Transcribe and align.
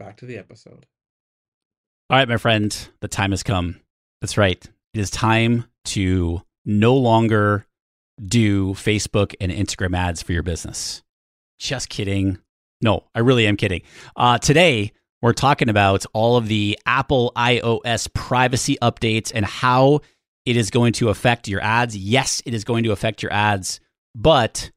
back 0.00 0.16
to 0.16 0.26
the 0.26 0.38
episode. 0.38 0.86
All 2.08 2.16
right, 2.16 2.28
my 2.28 2.38
friend, 2.38 2.76
the 3.00 3.06
time 3.06 3.30
has 3.30 3.44
come. 3.44 3.80
That's 4.20 4.36
right. 4.36 4.68
It 4.94 5.00
is 5.00 5.10
time 5.10 5.66
to 5.84 6.42
no 6.64 6.96
longer 6.96 7.66
do 8.24 8.72
Facebook 8.74 9.34
and 9.40 9.52
Instagram 9.52 9.96
ads 9.96 10.22
for 10.22 10.32
your 10.32 10.42
business. 10.42 11.02
Just 11.58 11.90
kidding. 11.90 12.38
No, 12.80 13.04
I 13.14 13.20
really 13.20 13.46
am 13.46 13.56
kidding. 13.56 13.82
Uh, 14.16 14.38
today, 14.38 14.92
we're 15.22 15.34
talking 15.34 15.68
about 15.68 16.06
all 16.14 16.36
of 16.36 16.48
the 16.48 16.78
Apple 16.86 17.32
iOS 17.36 18.12
privacy 18.12 18.78
updates 18.80 19.30
and 19.34 19.44
how 19.44 20.00
it 20.46 20.56
is 20.56 20.70
going 20.70 20.94
to 20.94 21.10
affect 21.10 21.46
your 21.46 21.60
ads. 21.60 21.94
Yes, 21.94 22.42
it 22.46 22.54
is 22.54 22.64
going 22.64 22.84
to 22.84 22.92
affect 22.92 23.22
your 23.22 23.32
ads, 23.32 23.80
but 24.14 24.70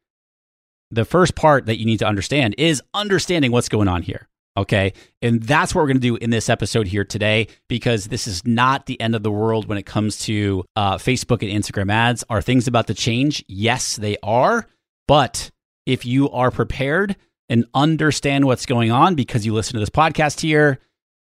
the 0.91 1.05
first 1.05 1.33
part 1.35 1.65
that 1.67 1.79
you 1.79 1.85
need 1.85 1.99
to 1.99 2.05
understand 2.05 2.55
is 2.57 2.83
understanding 2.93 3.51
what's 3.51 3.69
going 3.69 3.87
on 3.87 4.01
here. 4.01 4.27
Okay. 4.55 4.93
And 5.21 5.41
that's 5.41 5.73
what 5.73 5.81
we're 5.81 5.87
going 5.87 5.97
to 5.97 6.01
do 6.01 6.15
in 6.17 6.29
this 6.29 6.49
episode 6.49 6.87
here 6.87 7.03
today, 7.03 7.47
because 7.67 8.07
this 8.07 8.27
is 8.27 8.45
not 8.45 8.85
the 8.85 8.99
end 9.01 9.15
of 9.15 9.23
the 9.23 9.31
world 9.31 9.67
when 9.67 9.77
it 9.77 9.85
comes 9.85 10.19
to 10.19 10.63
uh, 10.75 10.97
Facebook 10.97 11.41
and 11.41 11.63
Instagram 11.63 11.91
ads. 11.91 12.23
Are 12.29 12.41
things 12.41 12.67
about 12.67 12.87
to 12.87 12.93
change? 12.93 13.43
Yes, 13.47 13.95
they 13.95 14.17
are. 14.21 14.67
But 15.07 15.49
if 15.85 16.05
you 16.05 16.29
are 16.29 16.51
prepared 16.51 17.15
and 17.49 17.65
understand 17.73 18.45
what's 18.45 18.65
going 18.65 18.91
on 18.91 19.15
because 19.15 19.45
you 19.45 19.53
listen 19.53 19.73
to 19.73 19.79
this 19.79 19.89
podcast 19.89 20.41
here, 20.41 20.79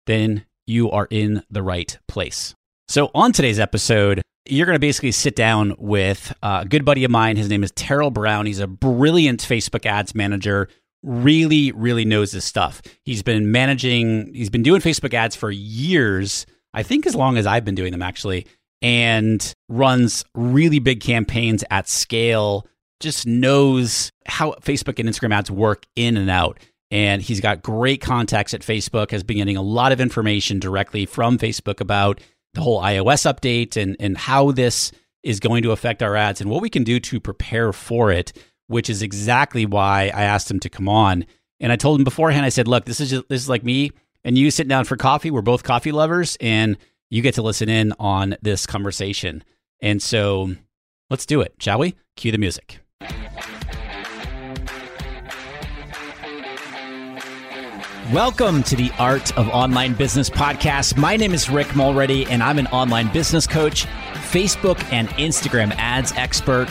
then 0.07 0.45
you 0.67 0.91
are 0.91 1.07
in 1.11 1.43
the 1.51 1.63
right 1.63 1.99
place. 2.09 2.55
So, 2.89 3.11
on 3.15 3.33
today's 3.33 3.61
episode, 3.61 4.23
you're 4.47 4.67
going 4.67 4.77
to 4.77 4.81
basically 4.81 5.13
sit 5.13 5.37
down 5.37 5.77
with 5.79 6.35
a 6.43 6.67
good 6.69 6.85
buddy 6.85 7.05
of 7.05 7.11
mine. 7.11 7.37
His 7.37 7.49
name 7.49 7.63
is 7.63 7.71
Terrell 7.73 8.11
Brown. 8.11 8.47
He's 8.47 8.59
a 8.59 8.67
brilliant 8.67 9.41
Facebook 9.41 9.87
ads 9.87 10.15
manager 10.15 10.69
really, 11.03 11.73
really 11.73 12.05
knows 12.05 12.33
his 12.33 12.45
stuff. 12.45 12.83
He's 13.05 13.23
been 13.23 13.51
managing, 13.51 14.35
he's 14.35 14.51
been 14.51 14.63
doing 14.63 14.81
Facebook 14.81 15.15
ads 15.15 15.37
for 15.37 15.51
years, 15.51 16.47
I 16.75 16.83
think 16.83 17.07
as 17.07 17.15
long 17.15 17.37
as 17.37 17.47
I've 17.47 17.65
been 17.65 17.75
doing 17.75 17.93
them 17.93 18.03
actually, 18.03 18.47
and 18.83 19.53
runs 19.69 20.25
really 20.35 20.79
big 20.79 21.01
campaigns 21.01 21.65
at 21.71 21.89
scale, 21.89 22.67
just 23.01 23.27
knows 23.27 24.13
how 24.27 24.53
Facebook 24.63 24.99
and 24.99 25.09
Instagram 25.09 25.35
ads 25.35 25.51
work 25.51 25.87
in 25.97 26.17
and 26.17 26.31
out. 26.31 26.59
And 26.91 27.23
he's 27.23 27.41
got 27.41 27.63
great 27.63 28.01
contacts 28.01 28.53
at 28.53 28.63
Facebook, 28.63 29.11
has 29.13 29.23
been 29.23 29.37
getting 29.37 29.57
a 29.57 29.63
lot 29.63 29.93
of 29.93 30.01
information 30.01 30.59
directly 30.59 31.07
from 31.07 31.39
Facebook 31.39 31.81
about 31.81 32.21
the 32.55 32.61
whole 32.61 32.83
iOS 32.83 33.33
update 33.33 33.81
and, 33.81 33.97
and 34.01 34.19
how 34.19 34.51
this 34.51 34.91
is 35.23 35.39
going 35.39 35.63
to 35.63 35.71
affect 35.71 36.03
our 36.03 36.17
ads 36.17 36.41
and 36.41 36.51
what 36.51 36.63
we 36.63 36.71
can 36.71 36.83
do 36.83 36.99
to 36.99 37.21
prepare 37.21 37.73
for 37.73 38.11
it 38.11 38.33
which 38.71 38.89
is 38.89 39.03
exactly 39.03 39.67
why 39.67 40.13
I 40.15 40.23
asked 40.23 40.49
him 40.49 40.61
to 40.61 40.69
come 40.69 40.89
on. 40.89 41.27
And 41.59 41.73
I 41.73 41.77
told 41.77 41.99
him 41.99 42.05
beforehand, 42.05 42.47
I 42.47 42.51
said, 42.51 42.69
look, 42.69 42.85
this 42.85 43.01
is 43.01 43.11
just, 43.11 43.29
this 43.29 43.43
is 43.43 43.49
like 43.49 43.65
me 43.65 43.91
and 44.23 44.39
you 44.39 44.49
sitting 44.53 44.69
down 44.69 44.85
for 44.85 44.97
coffee. 44.97 45.33
We're 45.33 45.43
both 45.43 45.65
coffee 45.65 45.91
lovers 45.91 46.39
and 46.41 46.79
you 47.11 47.21
get 47.21 47.35
to 47.35 47.43
listen 47.43 47.69
in 47.69 47.93
on 47.99 48.37
this 48.43 48.67
conversation. 48.67 49.43
And 49.83 50.01
so 50.01 50.55
let's 51.11 51.27
do 51.27 51.41
it, 51.41 51.55
shall 51.59 51.81
we? 51.81 51.97
Cue 52.15 52.31
the 52.31 52.39
music. 52.39 52.79
Welcome 58.13 58.63
to 58.65 58.77
the 58.77 58.93
Art 59.01 59.37
of 59.37 59.49
Online 59.49 59.95
Business 59.95 60.31
podcast. 60.31 60.97
My 60.97 61.17
name 61.17 61.35
is 61.35 61.51
Rick 61.51 61.75
Mulready, 61.75 62.25
and 62.27 62.41
I'm 62.41 62.61
an 62.61 62.69
online 62.69 63.13
business 63.13 63.49
coach, 63.49 63.87
Facebook 64.31 64.81
and 64.93 65.09
Instagram 65.11 65.75
ads 65.77 66.13
expert 66.13 66.69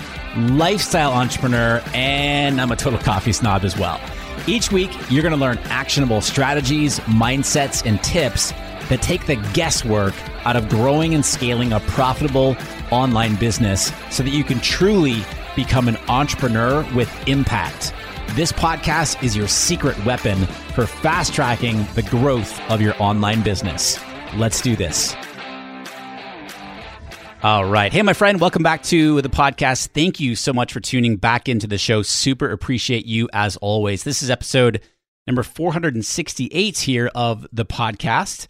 lifestyle 0.48 1.12
entrepreneur, 1.12 1.82
and 1.94 2.60
I'm 2.60 2.72
a 2.72 2.76
total 2.76 3.00
coffee 3.00 3.34
snob 3.34 3.64
as 3.64 3.78
well. 3.78 4.00
Each 4.48 4.72
week, 4.72 4.92
you're 5.10 5.22
going 5.22 5.34
to 5.34 5.40
learn 5.40 5.58
actionable 5.66 6.22
strategies, 6.22 7.00
mindsets, 7.02 7.86
and 7.86 8.02
tips 8.04 8.52
that 8.90 9.02
take 9.02 9.26
the 9.28 9.36
guesswork 9.54 10.14
out 10.46 10.56
of 10.56 10.70
growing 10.70 11.14
and 11.14 11.26
scaling 11.26 11.74
a 11.74 11.80
profitable 11.82 12.56
online 12.92 13.36
business 13.36 13.92
so 14.10 14.24
that 14.24 14.32
you 14.32 14.44
can 14.44 14.60
truly 14.60 15.24
become 15.56 15.88
an 15.88 15.98
entrepreneur 16.08 16.84
with 16.96 17.12
impact. 17.28 17.94
This 18.36 18.52
podcast 18.52 19.22
is 19.24 19.36
your 19.36 19.48
secret 19.48 20.04
weapon 20.06 20.46
for 20.74 20.86
fast 20.86 21.34
tracking 21.34 21.86
the 21.96 22.04
growth 22.04 22.60
of 22.70 22.82
your 22.82 22.96
online 23.00 23.42
business. 23.42 24.00
Let's 24.36 24.62
do 24.62 24.76
this. 24.76 25.16
All 27.42 27.64
right. 27.64 27.90
Hey, 27.90 28.02
my 28.02 28.12
friend, 28.12 28.42
welcome 28.42 28.64
back 28.64 28.84
to 28.84 29.22
the 29.22 29.30
podcast. 29.30 29.92
Thank 29.94 30.20
you 30.20 30.36
so 30.36 30.52
much 30.52 30.74
for 30.74 30.82
tuning 30.82 31.16
back 31.16 31.48
into 31.48 31.68
the 31.68 31.78
show. 31.78 32.02
Super 32.02 32.52
appreciate 32.52 33.06
you 33.06 33.30
as 33.32 33.56
always. 33.56 34.04
This 34.04 34.22
is 34.22 34.30
episode 34.30 34.82
number 35.26 35.42
468 35.42 36.78
here 36.78 37.10
of 37.16 37.48
the 37.54 37.64
podcast. 37.64 38.48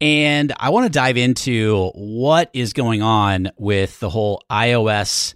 And 0.00 0.52
I 0.58 0.70
want 0.70 0.86
to 0.86 0.90
dive 0.90 1.16
into 1.16 1.92
what 1.94 2.50
is 2.52 2.72
going 2.72 3.00
on 3.00 3.52
with 3.58 4.00
the 4.00 4.10
whole 4.10 4.42
iOS 4.50 5.34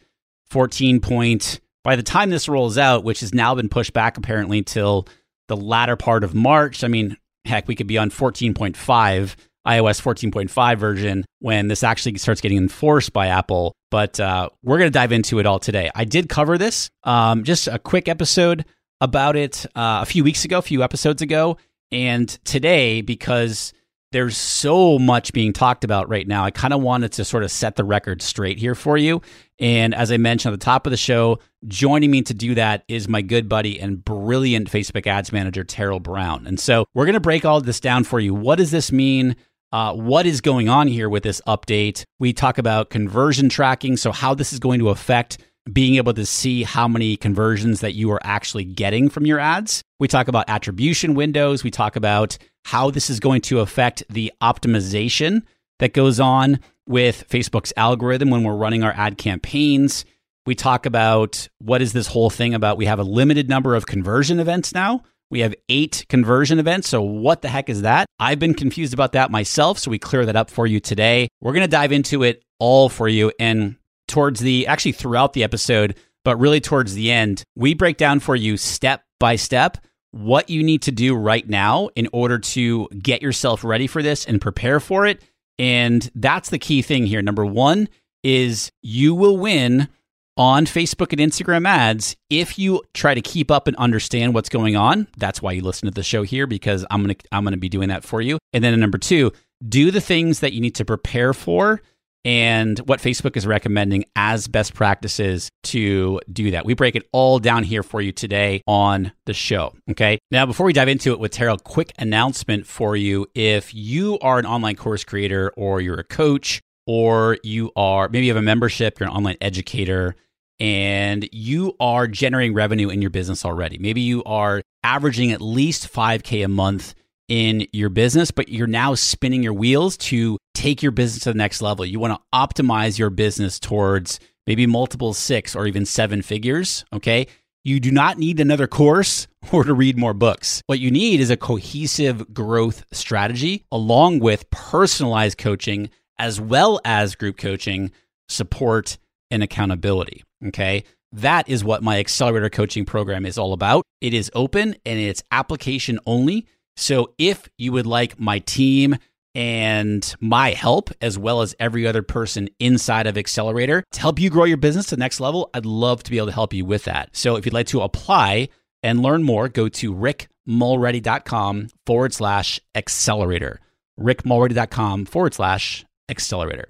14 0.50 0.99
point. 0.99 1.61
By 1.84 1.95
the 1.95 2.03
time 2.03 2.31
this 2.31 2.49
rolls 2.49 2.77
out, 2.77 3.05
which 3.05 3.21
has 3.21 3.33
now 3.33 3.55
been 3.55 3.69
pushed 3.69 3.93
back 3.93 4.19
apparently 4.19 4.62
till 4.62 5.06
the 5.47 5.56
latter 5.56 5.95
part 5.95 6.25
of 6.25 6.34
March, 6.34 6.83
I 6.83 6.89
mean, 6.89 7.16
heck, 7.45 7.69
we 7.69 7.77
could 7.77 7.87
be 7.87 7.99
on 7.99 8.11
14.5 8.11 9.37
iOS 9.66 10.00
14.5 10.00 10.78
version 10.78 11.25
when 11.41 11.69
this 11.69 11.82
actually 11.82 12.16
starts 12.19 12.41
getting 12.41 12.59
enforced 12.59 13.12
by 13.12 13.27
Apple. 13.27 13.75
But 13.91 14.18
uh, 14.21 14.51
we're 14.63 14.78
going 14.78 14.91
to 14.91 14.97
dive 14.98 15.13
into 15.13 15.39
it 15.39 15.47
all 15.47 15.59
today. 15.59 15.91
I 15.95 16.04
did 16.04 16.28
cover 16.28 16.59
this, 16.59 16.91
um, 17.04 17.45
just 17.45 17.68
a 17.68 17.78
quick 17.78 18.09
episode 18.09 18.65
about 19.01 19.36
it 19.36 19.66
uh, 19.74 20.01
a 20.03 20.07
few 20.07 20.24
weeks 20.24 20.45
ago, 20.45 20.59
a 20.59 20.63
few 20.63 20.83
episodes 20.83 21.22
ago. 21.22 21.59
And 21.92 22.28
today, 22.45 23.01
because 23.01 23.72
there's 24.13 24.36
so 24.36 24.98
much 24.98 25.33
being 25.33 25.53
talked 25.53 25.84
about 25.84 26.09
right 26.09 26.27
now, 26.27 26.45
I 26.45 26.51
kind 26.51 26.72
of 26.72 26.80
wanted 26.80 27.12
to 27.12 27.24
sort 27.24 27.42
of 27.42 27.51
set 27.51 27.77
the 27.77 27.84
record 27.84 28.22
straight 28.22 28.59
here 28.59 28.74
for 28.74 28.97
you. 28.97 29.21
And 29.59 29.95
as 29.95 30.12
I 30.12 30.16
mentioned 30.16 30.53
at 30.53 30.60
the 30.60 30.65
top 30.65 30.86
of 30.86 30.91
the 30.91 30.97
show, 30.97 31.39
joining 31.66 32.10
me 32.10 32.22
to 32.22 32.34
do 32.34 32.54
that 32.54 32.84
is 32.89 33.09
my 33.09 33.22
good 33.22 33.48
buddy 33.48 33.80
and 33.80 34.04
brilliant 34.04 34.71
Facebook 34.71 35.07
ads 35.07 35.33
manager, 35.33 35.65
Terrell 35.65 36.01
Brown. 36.01 36.47
And 36.47 36.59
so 36.59 36.86
we're 36.95 37.04
going 37.04 37.15
to 37.15 37.21
break 37.21 37.45
all 37.45 37.60
this 37.60 37.80
down 37.80 38.04
for 38.04 38.21
you. 38.21 38.34
What 38.34 38.57
does 38.57 38.71
this 38.71 38.92
mean? 38.92 39.36
Uh, 39.77 39.93
what 39.93 40.25
is 40.25 40.41
going 40.41 40.71
on 40.71 40.87
here 40.87 41.07
with 41.07 41.23
this 41.23 41.43
update. 41.47 42.03
We 42.19 42.33
talk 42.33 42.57
about 42.57 42.89
conversion 42.89 43.51
tracking, 43.51 43.99
so 43.99 44.11
how 44.11 44.33
this 44.33 44.55
is 44.55 44.59
going 44.59 44.78
to 44.78 44.89
affect 44.89 45.37
being 45.71 45.97
able 45.97 46.15
to 46.15 46.25
see 46.25 46.63
how 46.63 46.89
many 46.89 47.15
conversions 47.19 47.81
that 47.81 47.93
you 47.93 48.11
are 48.11 48.21
actually 48.25 48.65
getting 48.65 49.11
from 49.11 49.27
your 49.27 49.39
ads. 49.39 49.83
We 50.01 50.09
talk 50.09 50.28
about 50.28 50.49
attribution 50.49 51.13
windows. 51.13 51.63
We 51.63 51.71
talk 51.71 51.95
about 51.95 52.39
how 52.65 52.91
this 52.91 53.11
is 53.11 53.21
going 53.21 53.43
to 53.43 53.61
affect 53.61 54.03
the 54.09 54.33
optimization 54.41 55.43
that 55.79 55.93
goes 55.93 56.21
on 56.21 56.61
with 56.89 57.29
Facebook's 57.29 57.75
algorithm 57.77 58.31
when 58.31 58.45
we're 58.45 58.57
running 58.57 58.83
our 58.83 58.93
ad 58.93 59.19
campaigns. 59.19 60.07
We 60.47 60.55
talk 60.55 60.87
about 60.87 61.49
what 61.59 61.83
is 61.83 61.93
this 61.93 62.07
whole 62.07 62.31
thing 62.31 62.55
about? 62.55 62.79
We 62.79 62.87
have 62.87 62.99
a 62.99 63.05
limited 63.05 63.51
number 63.51 63.75
of 63.75 63.84
conversion 63.84 64.41
events 64.41 64.72
now. 64.72 65.03
We 65.31 65.41
have 65.41 65.55
eight 65.69 66.07
conversion 66.09 66.59
events. 66.59 66.89
So, 66.89 67.03
what 67.03 67.43
the 67.43 67.49
heck 67.49 67.69
is 67.69 67.83
that? 67.83 68.07
I've 68.19 68.39
been 68.39 68.55
confused 68.55 68.95
about 68.95 69.13
that 69.13 69.31
myself. 69.31 69.78
So, 69.78 69.91
we 69.91 69.99
clear 69.99 70.27
that 70.27 70.37
up 70.37 70.51
for 70.51 70.67
you 70.67 70.81
today. 70.81 71.28
We're 71.41 71.53
going 71.53 71.65
to 71.65 71.69
dive 71.69 71.93
into 71.93 72.23
it 72.23 72.43
all 72.59 72.89
for 72.89 73.09
you. 73.09 73.33
And 73.39 73.77
towards 74.09 74.41
the, 74.41 74.67
actually, 74.67 74.93
throughout 74.93 75.33
the 75.33 75.45
episode, 75.45 75.97
but 76.25 76.39
really 76.39 76.61
towards 76.61 76.95
the 76.95 77.11
end, 77.11 77.43
we 77.55 77.75
break 77.75 77.97
down 77.97 78.21
for 78.21 78.37
you 78.37 78.57
step 78.57 79.03
by 79.19 79.37
step 79.37 79.78
what 80.11 80.49
you 80.49 80.63
need 80.63 80.83
to 80.83 80.91
do 80.91 81.15
right 81.15 81.47
now 81.49 81.89
in 81.95 82.09
order 82.13 82.39
to 82.39 82.89
get 83.03 83.21
yourself 83.21 83.63
ready 83.65 83.87
for 83.87 84.03
this 84.03 84.25
and 84.25 84.41
prepare 84.41 84.81
for 84.81 85.07
it. 85.07 85.22
And 85.59 86.11
that's 86.15 86.51
the 86.51 86.59
key 86.59 86.83
thing 86.83 87.07
here. 87.07 87.22
Number 87.22 87.45
one 87.45 87.89
is 88.22 88.71
you 88.83 89.15
will 89.15 89.37
win 89.37 89.89
on 90.36 90.66
Facebook 90.66 91.12
and 91.12 91.21
Instagram 91.21 91.66
ads 91.66 92.16
if 92.30 92.59
you 92.59 92.83
try 92.94 93.15
to 93.15 93.21
keep 93.21 93.50
up 93.50 93.66
and 93.66 93.77
understand 93.77 94.34
what's 94.34 94.48
going 94.48 94.77
on. 94.77 95.09
That's 95.16 95.41
why 95.41 95.53
you 95.53 95.62
listen 95.62 95.86
to 95.86 95.94
the 95.94 96.03
show 96.03 96.22
here 96.22 96.47
because 96.47 96.84
I'm 96.91 97.03
going 97.03 97.15
to 97.15 97.24
I'm 97.33 97.44
going 97.44 97.53
to 97.53 97.59
be 97.59 97.68
doing 97.68 97.88
that 97.88 98.04
for 98.04 98.21
you. 98.21 98.38
And 98.53 98.62
then 98.62 98.78
number 98.78 98.98
2, 98.98 99.33
do 99.68 99.91
the 99.91 100.00
things 100.00 100.41
that 100.41 100.53
you 100.53 100.60
need 100.60 100.74
to 100.77 100.84
prepare 100.84 101.33
for 101.33 101.80
and 102.27 102.80
what 102.80 102.98
Facebook 102.98 103.36
is 103.36 103.47
recommending 103.47 104.04
as 104.16 104.48
best 104.48 104.74
practices 104.74 105.48
to 105.62 106.21
do 106.30 106.50
that. 106.50 106.66
We 106.66 106.74
break 106.74 106.97
it 106.97 107.09
all 107.12 107.38
down 107.38 107.62
here 107.62 107.84
for 107.84 108.00
you 108.00 108.10
today 108.10 108.62
on 108.66 109.12
the 109.27 109.33
show. 109.33 109.74
Okay. 109.92 110.18
Now, 110.33 110.44
before 110.44 110.66
we 110.66 110.72
dive 110.72 110.88
into 110.88 111.12
it 111.12 111.21
with 111.21 111.30
Terrell, 111.30 111.56
quick 111.56 111.92
announcement 111.98 112.66
for 112.66 112.97
you. 112.97 113.28
If 113.36 113.72
you 113.72 114.18
are 114.18 114.41
an 114.41 114.47
online 114.47 114.74
course 114.74 115.04
creator 115.04 115.53
or 115.56 115.80
you're 115.80 116.00
a 116.00 116.04
coach 116.04 116.60
or 116.84 117.38
you 117.44 117.71
are 117.77 118.09
maybe 118.09 118.27
you 118.27 118.33
have 118.33 118.42
a 118.42 118.44
membership, 118.44 118.98
you're 118.98 119.09
an 119.09 119.15
online 119.15 119.36
educator, 119.41 120.16
and 120.59 121.29
you 121.33 121.77
are 121.81 122.07
generating 122.07 122.55
revenue 122.55 122.89
in 122.89 123.01
your 123.03 123.11
business 123.11 123.45
already. 123.45 123.79
Maybe 123.79 124.01
you 124.01 124.23
are 124.25 124.63
averaging 124.83 125.33
at 125.33 125.41
least 125.41 125.93
5K 125.93 126.45
a 126.45 126.49
month 126.49 126.95
in 127.29 127.67
your 127.73 127.89
business, 127.89 128.31
but 128.31 128.49
you're 128.49 128.67
now 128.67 128.95
spinning 128.95 129.43
your 129.43 129.53
wheels 129.53 129.97
to 129.97 130.39
take 130.55 130.83
your 130.83 130.93
business 130.93 131.25
to 131.25 131.33
the 131.33 131.39
next 131.39 131.61
level. 131.61 131.85
You 131.85 131.99
want 131.99 132.15
to 132.15 132.37
optimize 132.37 132.99
your 132.99 133.11
business 133.11 133.59
towards 133.59 134.21
maybe 134.47 134.67
multiple 134.67 135.13
six 135.13 135.57
or 135.57 135.67
even 135.67 135.85
seven 135.85 136.23
figures. 136.23 136.85
Okay. 136.93 137.27
You 137.65 137.81
do 137.81 137.91
not 137.91 138.17
need 138.17 138.39
another 138.39 138.69
course 138.69 139.27
or 139.53 139.65
to 139.65 139.75
read 139.75 139.99
more 139.99 140.15
books. 140.15 140.63
What 140.67 140.79
you 140.79 140.91
need 140.91 141.21
is 141.21 141.31
a 141.31 141.37
cohesive 141.37 142.33
growth 142.33 142.85
strategy 142.93 143.65
along 143.73 144.21
with 144.21 144.49
personalized 144.51 145.39
coaching 145.39 145.91
as 146.19 146.41
well 146.41 146.81
as 146.85 147.15
group 147.15 147.37
coaching, 147.37 147.91
support, 148.29 148.99
and 149.31 149.43
accountability. 149.43 150.23
Okay. 150.44 150.84
That 151.12 151.48
is 151.48 151.65
what 151.65 151.83
my 151.83 151.98
accelerator 151.98 152.50
coaching 152.50 152.84
program 152.84 153.24
is 153.24 153.38
all 153.38 153.53
about. 153.53 153.84
It 154.00 154.12
is 154.12 154.30
open 154.34 154.77
and 154.84 154.98
it's 154.98 155.22
application 155.30 155.98
only. 156.06 156.47
So 156.77 157.15
if 157.16 157.48
you 157.56 157.72
would 157.72 157.86
like 157.86 158.21
my 158.21 158.41
team 158.41 158.97
and 159.34 160.15
my 160.18 160.50
help, 160.50 160.91
as 161.00 161.18
well 161.18 161.42
as 161.42 161.54
every 161.60 161.86
other 161.86 162.03
person 162.03 162.48
inside 162.59 163.06
of 163.06 163.18
Accelerator 163.18 163.84
to 163.92 164.00
help 164.00 164.18
you 164.18 164.30
grow 164.30 164.44
your 164.44 164.56
business 164.56 164.86
to 164.86 164.97
the 164.97 165.00
next 165.00 165.21
level, 165.21 165.50
I'd 165.53 165.66
love 165.66 166.03
to 166.04 166.10
be 166.10 166.16
able 166.16 166.28
to 166.28 166.33
help 166.33 166.54
you 166.54 166.65
with 166.65 166.84
that. 166.84 167.15
So 167.15 167.36
if 167.36 167.44
you'd 167.44 167.54
like 167.54 167.66
to 167.68 167.83
apply 167.83 168.48
and 168.83 169.03
learn 169.03 169.22
more, 169.22 169.48
go 169.48 169.68
to 169.68 169.94
rickmulready.com 169.94 171.68
forward 171.84 172.15
slash 172.15 172.60
accelerator. 172.74 173.60
rickmulready.com 174.00 175.04
forward 175.04 175.34
slash 175.34 175.84
accelerator. 176.09 176.68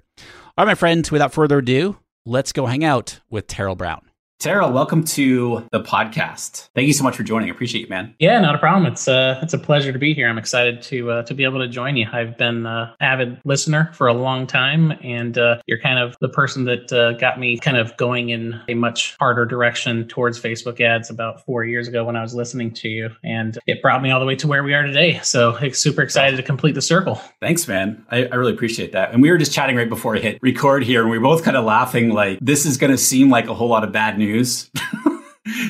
All 0.57 0.65
right, 0.65 0.71
my 0.71 0.75
friend, 0.75 1.07
without 1.09 1.33
further 1.33 1.59
ado, 1.59 1.97
let's 2.27 2.51
go 2.51 2.65
hang 2.65 2.83
out 2.83 3.21
with 3.29 3.47
Terrell 3.47 3.75
Brown. 3.75 4.06
Terrell, 4.39 4.71
welcome 4.71 5.03
to 5.03 5.67
the 5.71 5.81
podcast. 5.81 6.69
Thank 6.75 6.85
you 6.85 6.93
so 6.93 7.03
much 7.03 7.15
for 7.15 7.23
joining. 7.23 7.49
I 7.49 7.51
appreciate 7.51 7.81
you, 7.81 7.87
man. 7.87 8.13
Yeah, 8.19 8.39
not 8.39 8.53
a 8.53 8.59
problem. 8.59 8.85
It's 8.85 9.07
uh, 9.07 9.39
it's 9.41 9.55
a 9.55 9.57
pleasure 9.57 9.91
to 9.91 9.97
be 9.97 10.13
here. 10.13 10.29
I'm 10.29 10.37
excited 10.37 10.83
to 10.83 11.09
uh, 11.09 11.23
to 11.23 11.33
be 11.33 11.43
able 11.43 11.57
to 11.57 11.67
join 11.67 11.97
you. 11.97 12.05
I've 12.13 12.37
been 12.37 12.67
uh, 12.67 12.93
avid 12.99 13.41
listener 13.45 13.89
for 13.93 14.05
a 14.05 14.13
long 14.13 14.45
time, 14.45 14.91
and 15.03 15.39
uh, 15.39 15.59
you're 15.65 15.79
kind 15.79 15.97
of 15.97 16.15
the 16.21 16.29
person 16.29 16.65
that 16.65 16.93
uh, 16.93 17.13
got 17.13 17.39
me 17.39 17.57
kind 17.57 17.77
of 17.77 17.97
going 17.97 18.29
in 18.29 18.61
a 18.67 18.75
much 18.75 19.15
harder 19.19 19.43
direction 19.43 20.07
towards 20.07 20.39
Facebook 20.39 20.79
ads 20.81 21.09
about 21.09 21.43
four 21.43 21.65
years 21.65 21.87
ago 21.87 22.05
when 22.05 22.15
I 22.15 22.21
was 22.21 22.35
listening 22.35 22.71
to 22.75 22.89
you, 22.89 23.09
and 23.23 23.57
it 23.65 23.81
brought 23.81 24.03
me 24.03 24.11
all 24.11 24.19
the 24.19 24.27
way 24.27 24.35
to 24.35 24.47
where 24.47 24.63
we 24.63 24.75
are 24.75 24.83
today. 24.83 25.19
So 25.23 25.57
super 25.71 26.03
excited 26.03 26.37
to 26.37 26.43
complete 26.43 26.75
the 26.75 26.81
circle. 26.83 27.15
Thanks, 27.41 27.67
man. 27.67 28.05
I, 28.11 28.25
I 28.25 28.35
really 28.35 28.53
appreciate 28.53 28.91
that. 28.91 29.13
And 29.13 29.23
we 29.23 29.31
were 29.31 29.39
just 29.39 29.51
chatting 29.51 29.77
right 29.77 29.89
before 29.89 30.15
I 30.15 30.19
hit 30.19 30.37
record 30.43 30.83
here, 30.83 31.01
and 31.01 31.09
we 31.09 31.17
were 31.17 31.23
both 31.23 31.43
kind 31.43 31.57
of 31.57 31.65
laughing 31.65 32.09
like 32.09 32.37
this 32.39 32.67
is 32.67 32.77
going 32.77 32.91
to 32.91 32.99
seem 32.99 33.31
like 33.31 33.47
a 33.47 33.55
whole 33.55 33.69
lot 33.69 33.83
of 33.83 33.91
bad 33.91 34.19
news 34.19 34.26
news. 34.27 34.69